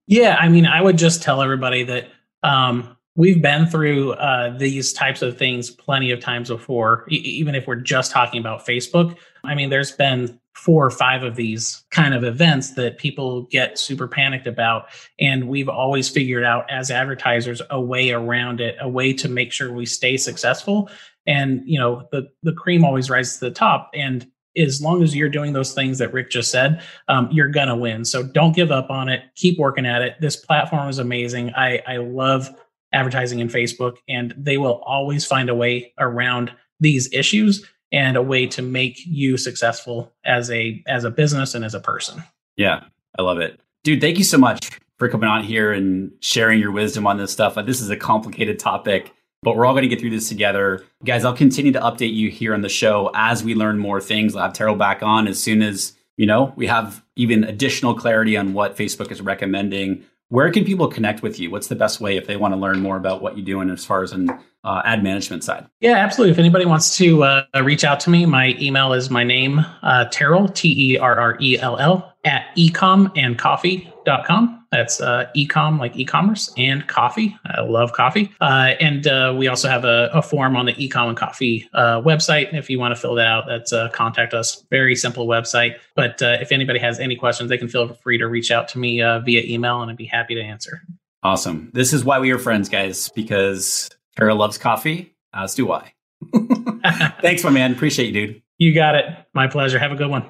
Yeah. 0.07 0.37
I 0.39 0.49
mean, 0.49 0.65
I 0.65 0.81
would 0.81 0.97
just 0.97 1.21
tell 1.21 1.41
everybody 1.41 1.83
that, 1.83 2.07
um, 2.43 2.95
we've 3.19 3.41
been 3.41 3.65
through 3.65 4.13
uh, 4.13 4.57
these 4.57 4.93
types 4.93 5.21
of 5.21 5.37
things 5.37 5.69
plenty 5.69 6.09
of 6.09 6.21
times 6.21 6.47
before 6.47 7.05
e- 7.11 7.17
even 7.17 7.53
if 7.53 7.67
we're 7.67 7.75
just 7.75 8.11
talking 8.11 8.39
about 8.39 8.65
facebook 8.65 9.15
i 9.43 9.53
mean 9.53 9.69
there's 9.69 9.91
been 9.91 10.39
four 10.53 10.85
or 10.85 10.91
five 10.91 11.23
of 11.23 11.35
these 11.35 11.83
kind 11.91 12.13
of 12.13 12.23
events 12.23 12.75
that 12.75 12.97
people 12.97 13.43
get 13.43 13.77
super 13.77 14.07
panicked 14.07 14.47
about 14.47 14.87
and 15.19 15.47
we've 15.47 15.69
always 15.69 16.07
figured 16.09 16.43
out 16.43 16.65
as 16.69 16.89
advertisers 16.89 17.61
a 17.69 17.79
way 17.79 18.11
around 18.11 18.61
it 18.61 18.75
a 18.79 18.87
way 18.87 19.11
to 19.11 19.27
make 19.27 19.51
sure 19.51 19.71
we 19.71 19.85
stay 19.85 20.15
successful 20.15 20.89
and 21.27 21.61
you 21.65 21.77
know 21.77 22.07
the 22.11 22.29
the 22.43 22.53
cream 22.53 22.85
always 22.85 23.09
rises 23.09 23.33
to 23.33 23.45
the 23.45 23.51
top 23.51 23.91
and 23.93 24.31
as 24.57 24.81
long 24.81 25.03
as 25.03 25.15
you're 25.15 25.29
doing 25.29 25.53
those 25.53 25.73
things 25.73 25.97
that 25.99 26.13
Rick 26.13 26.31
just 26.31 26.51
said, 26.51 26.81
um, 27.07 27.29
you're 27.31 27.49
gonna 27.49 27.75
win. 27.75 28.05
So 28.05 28.23
don't 28.23 28.55
give 28.55 28.71
up 28.71 28.89
on 28.89 29.09
it. 29.09 29.23
Keep 29.35 29.59
working 29.59 29.85
at 29.85 30.01
it. 30.01 30.15
This 30.19 30.35
platform 30.35 30.89
is 30.89 30.99
amazing. 30.99 31.53
I 31.55 31.81
I 31.87 31.97
love 31.97 32.49
advertising 32.91 33.39
in 33.39 33.47
Facebook, 33.47 33.97
and 34.07 34.33
they 34.37 34.57
will 34.57 34.81
always 34.85 35.25
find 35.25 35.49
a 35.49 35.55
way 35.55 35.93
around 35.99 36.51
these 36.79 37.11
issues 37.13 37.65
and 37.91 38.17
a 38.17 38.21
way 38.21 38.45
to 38.45 38.61
make 38.61 38.99
you 39.05 39.37
successful 39.37 40.13
as 40.25 40.49
a 40.51 40.83
as 40.87 41.03
a 41.03 41.11
business 41.11 41.55
and 41.55 41.65
as 41.65 41.73
a 41.73 41.79
person. 41.79 42.23
Yeah, 42.55 42.83
I 43.17 43.21
love 43.21 43.39
it. 43.39 43.59
Dude, 43.83 44.01
thank 44.01 44.17
you 44.17 44.23
so 44.23 44.37
much 44.37 44.79
for 44.97 45.07
coming 45.07 45.29
on 45.29 45.43
here 45.43 45.71
and 45.71 46.11
sharing 46.19 46.59
your 46.59 46.71
wisdom 46.71 47.07
on 47.07 47.17
this 47.17 47.31
stuff. 47.31 47.55
This 47.65 47.81
is 47.81 47.89
a 47.89 47.95
complicated 47.95 48.59
topic, 48.59 49.13
but 49.41 49.55
we're 49.55 49.65
all 49.65 49.73
going 49.73 49.83
to 49.83 49.89
get 49.89 49.99
through 49.99 50.09
this 50.09 50.29
together. 50.29 50.83
Guys, 51.03 51.25
I'll 51.25 51.35
continue 51.35 51.71
to 51.71 51.79
update 51.79 52.13
you 52.13 52.29
here 52.29 52.53
on 52.53 52.61
the 52.61 52.69
show 52.69 53.11
as 53.13 53.43
we 53.43 53.55
learn 53.55 53.77
more 53.77 54.01
things. 54.01 54.35
I'll 54.35 54.43
have 54.43 54.53
Terrell 54.53 54.75
back 54.75 55.03
on 55.03 55.27
as 55.27 55.41
soon 55.41 55.61
as, 55.61 55.93
you 56.17 56.25
know, 56.25 56.53
we 56.55 56.67
have 56.67 57.03
even 57.15 57.43
additional 57.43 57.93
clarity 57.93 58.37
on 58.37 58.53
what 58.53 58.75
Facebook 58.75 59.11
is 59.11 59.21
recommending 59.21 60.05
where 60.29 60.49
can 60.51 60.63
people 60.63 60.87
connect 60.87 61.21
with 61.21 61.37
you? 61.39 61.51
What's 61.51 61.67
the 61.67 61.75
best 61.75 61.99
way 61.99 62.15
if 62.15 62.27
they 62.27 62.37
want 62.37 62.53
to 62.53 62.59
learn 62.59 62.79
more 62.79 62.95
about 62.97 63.21
what 63.21 63.37
you 63.37 63.43
do 63.43 63.59
and 63.59 63.69
as 63.71 63.83
far 63.83 64.03
as 64.03 64.13
an 64.13 64.29
uh, 64.63 64.81
ad 64.85 65.03
management 65.03 65.43
side? 65.43 65.67
Yeah, 65.81 65.95
absolutely. 65.95 66.31
If 66.31 66.39
anybody 66.39 66.65
wants 66.65 66.95
to 66.97 67.23
uh, 67.23 67.43
reach 67.63 67.83
out 67.83 67.99
to 68.01 68.09
me, 68.09 68.25
my 68.25 68.55
email 68.59 68.93
is 68.93 69.09
my 69.09 69.23
name, 69.23 69.65
uh, 69.81 70.05
Terrell, 70.05 70.47
T 70.47 70.93
E 70.93 70.97
R 70.97 71.19
R 71.19 71.37
E 71.41 71.59
L 71.59 71.77
L, 71.77 72.13
at 72.25 72.45
ecomandcoffee.com. 72.55 74.58
That's 74.71 75.01
uh, 75.01 75.25
ecom 75.35 75.79
like 75.79 75.97
e-commerce 75.97 76.53
and 76.55 76.87
coffee. 76.87 77.35
I 77.45 77.61
love 77.61 77.93
coffee. 77.93 78.31
Uh, 78.39 78.73
and 78.79 79.07
uh, 79.07 79.33
we 79.37 79.47
also 79.47 79.67
have 79.67 79.83
a, 79.83 80.09
a, 80.13 80.21
form 80.21 80.55
on 80.55 80.67
the 80.67 80.73
ecom 80.73 81.07
and 81.09 81.17
coffee 81.17 81.67
uh, 81.73 82.01
website. 82.01 82.53
If 82.53 82.69
you 82.69 82.77
want 82.77 82.93
to 82.93 83.01
fill 83.01 83.15
that 83.15 83.25
out, 83.25 83.45
that's 83.47 83.73
uh, 83.73 83.89
contact 83.89 84.33
us. 84.33 84.63
Very 84.69 84.95
simple 84.95 85.27
website. 85.27 85.77
But 85.95 86.21
uh, 86.21 86.37
if 86.39 86.51
anybody 86.51 86.79
has 86.79 86.99
any 86.99 87.15
questions, 87.15 87.49
they 87.49 87.57
can 87.57 87.67
feel 87.67 87.93
free 87.95 88.19
to 88.19 88.27
reach 88.27 88.51
out 88.51 88.67
to 88.69 88.79
me 88.79 89.01
uh, 89.01 89.19
via 89.19 89.41
email, 89.43 89.81
and 89.81 89.89
I'd 89.89 89.97
be 89.97 90.05
happy 90.05 90.35
to 90.35 90.41
answer. 90.41 90.83
Awesome. 91.23 91.71
This 91.73 91.91
is 91.91 92.05
why 92.05 92.19
we 92.19 92.31
are 92.31 92.39
friends, 92.39 92.69
guys, 92.69 93.09
because 93.15 93.89
Terrell 94.17 94.37
loves 94.37 94.57
coffee, 94.57 95.15
as 95.33 95.55
do 95.55 95.71
I. 95.71 95.93
Thanks, 97.21 97.43
my 97.43 97.49
man. 97.49 97.73
Appreciate 97.73 98.13
you, 98.13 98.27
dude. 98.27 98.41
You 98.57 98.73
got 98.75 98.95
it. 98.95 99.05
My 99.33 99.47
pleasure. 99.47 99.79
Have 99.79 99.91
a 99.91 99.95
good 99.95 100.09
one. 100.09 100.25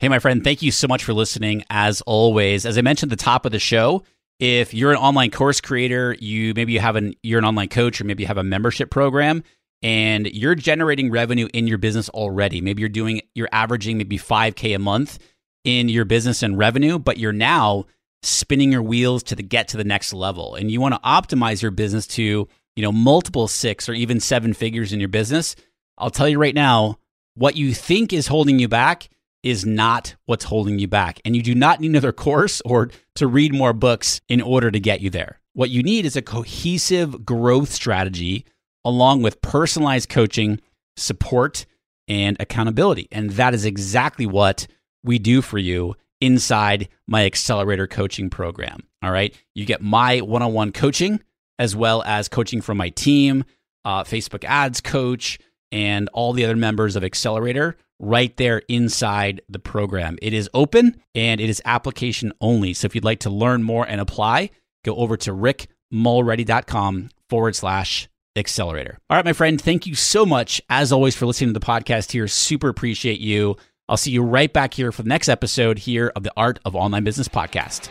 Hey, 0.00 0.08
my 0.08 0.20
friend, 0.20 0.44
thank 0.44 0.62
you 0.62 0.70
so 0.70 0.86
much 0.86 1.02
for 1.02 1.12
listening. 1.12 1.64
As 1.70 2.02
always, 2.02 2.64
as 2.64 2.78
I 2.78 2.82
mentioned 2.82 3.10
at 3.10 3.18
the 3.18 3.24
top 3.24 3.44
of 3.44 3.50
the 3.50 3.58
show, 3.58 4.04
if 4.38 4.72
you're 4.72 4.92
an 4.92 4.96
online 4.96 5.32
course 5.32 5.60
creator, 5.60 6.14
you 6.20 6.52
maybe 6.54 6.72
you 6.72 6.78
have 6.78 6.94
an 6.94 7.14
you're 7.24 7.40
an 7.40 7.44
online 7.44 7.66
coach, 7.66 8.00
or 8.00 8.04
maybe 8.04 8.22
you 8.22 8.28
have 8.28 8.38
a 8.38 8.44
membership 8.44 8.92
program, 8.92 9.42
and 9.82 10.28
you're 10.28 10.54
generating 10.54 11.10
revenue 11.10 11.48
in 11.52 11.66
your 11.66 11.78
business 11.78 12.08
already. 12.10 12.60
Maybe 12.60 12.80
you're 12.80 12.88
doing 12.88 13.22
you're 13.34 13.48
averaging 13.50 13.98
maybe 13.98 14.18
5k 14.18 14.76
a 14.76 14.78
month 14.78 15.18
in 15.64 15.88
your 15.88 16.04
business 16.04 16.44
and 16.44 16.56
revenue, 16.56 17.00
but 17.00 17.18
you're 17.18 17.32
now 17.32 17.86
spinning 18.22 18.70
your 18.70 18.82
wheels 18.82 19.24
to 19.24 19.34
the 19.34 19.42
get 19.42 19.66
to 19.68 19.76
the 19.76 19.82
next 19.82 20.14
level, 20.14 20.54
and 20.54 20.70
you 20.70 20.80
want 20.80 20.94
to 20.94 21.00
optimize 21.00 21.60
your 21.60 21.72
business 21.72 22.06
to 22.06 22.46
you 22.76 22.82
know 22.82 22.92
multiple 22.92 23.48
six 23.48 23.88
or 23.88 23.94
even 23.94 24.20
seven 24.20 24.54
figures 24.54 24.92
in 24.92 25.00
your 25.00 25.08
business. 25.08 25.56
I'll 25.98 26.10
tell 26.10 26.28
you 26.28 26.38
right 26.38 26.54
now, 26.54 27.00
what 27.34 27.56
you 27.56 27.74
think 27.74 28.12
is 28.12 28.28
holding 28.28 28.60
you 28.60 28.68
back 28.68 29.08
is 29.42 29.64
not 29.64 30.16
what's 30.26 30.44
holding 30.44 30.78
you 30.78 30.88
back. 30.88 31.20
And 31.24 31.36
you 31.36 31.42
do 31.42 31.54
not 31.54 31.80
need 31.80 31.90
another 31.90 32.12
course 32.12 32.60
or 32.64 32.90
to 33.14 33.26
read 33.26 33.54
more 33.54 33.72
books 33.72 34.20
in 34.28 34.40
order 34.40 34.70
to 34.70 34.80
get 34.80 35.00
you 35.00 35.10
there. 35.10 35.40
What 35.52 35.70
you 35.70 35.82
need 35.82 36.06
is 36.06 36.16
a 36.16 36.22
cohesive 36.22 37.24
growth 37.24 37.72
strategy 37.72 38.44
along 38.84 39.22
with 39.22 39.40
personalized 39.42 40.08
coaching, 40.08 40.60
support, 40.96 41.66
and 42.06 42.36
accountability. 42.40 43.08
And 43.12 43.30
that 43.32 43.54
is 43.54 43.64
exactly 43.64 44.26
what 44.26 44.66
we 45.02 45.18
do 45.18 45.42
for 45.42 45.58
you 45.58 45.94
inside 46.20 46.88
my 47.06 47.24
accelerator 47.24 47.86
coaching 47.86 48.30
program. 48.30 48.80
All 49.02 49.12
right. 49.12 49.34
You 49.54 49.64
get 49.64 49.82
my 49.82 50.20
one 50.20 50.42
on 50.42 50.52
one 50.52 50.72
coaching 50.72 51.20
as 51.58 51.74
well 51.74 52.02
as 52.04 52.28
coaching 52.28 52.60
from 52.60 52.78
my 52.78 52.88
team, 52.90 53.44
uh, 53.84 54.04
Facebook 54.04 54.44
ads 54.44 54.80
coach, 54.80 55.38
and 55.70 56.08
all 56.12 56.32
the 56.32 56.44
other 56.44 56.56
members 56.56 56.96
of 56.96 57.04
Accelerator 57.04 57.76
right 57.98 58.36
there 58.36 58.62
inside 58.68 59.40
the 59.48 59.58
program. 59.58 60.18
It 60.22 60.32
is 60.32 60.48
open 60.54 61.00
and 61.14 61.40
it 61.40 61.50
is 61.50 61.62
application 61.64 62.32
only. 62.40 62.74
So 62.74 62.86
if 62.86 62.94
you'd 62.94 63.04
like 63.04 63.20
to 63.20 63.30
learn 63.30 63.62
more 63.62 63.86
and 63.86 64.00
apply, 64.00 64.50
go 64.84 64.96
over 64.96 65.16
to 65.18 65.32
rickmulready.com 65.32 67.10
forward 67.28 67.56
slash 67.56 68.08
accelerator. 68.36 68.98
All 69.10 69.16
right, 69.16 69.24
my 69.24 69.32
friend, 69.32 69.60
thank 69.60 69.86
you 69.86 69.94
so 69.94 70.24
much, 70.24 70.62
as 70.70 70.92
always, 70.92 71.16
for 71.16 71.26
listening 71.26 71.52
to 71.52 71.58
the 71.58 71.64
podcast 71.64 72.12
here. 72.12 72.28
Super 72.28 72.68
appreciate 72.68 73.20
you. 73.20 73.56
I'll 73.88 73.96
see 73.96 74.10
you 74.10 74.22
right 74.22 74.52
back 74.52 74.74
here 74.74 74.92
for 74.92 75.02
the 75.02 75.08
next 75.08 75.28
episode 75.28 75.78
here 75.78 76.12
of 76.14 76.22
the 76.22 76.32
Art 76.36 76.58
of 76.64 76.76
Online 76.76 77.04
Business 77.04 77.28
podcast. 77.28 77.90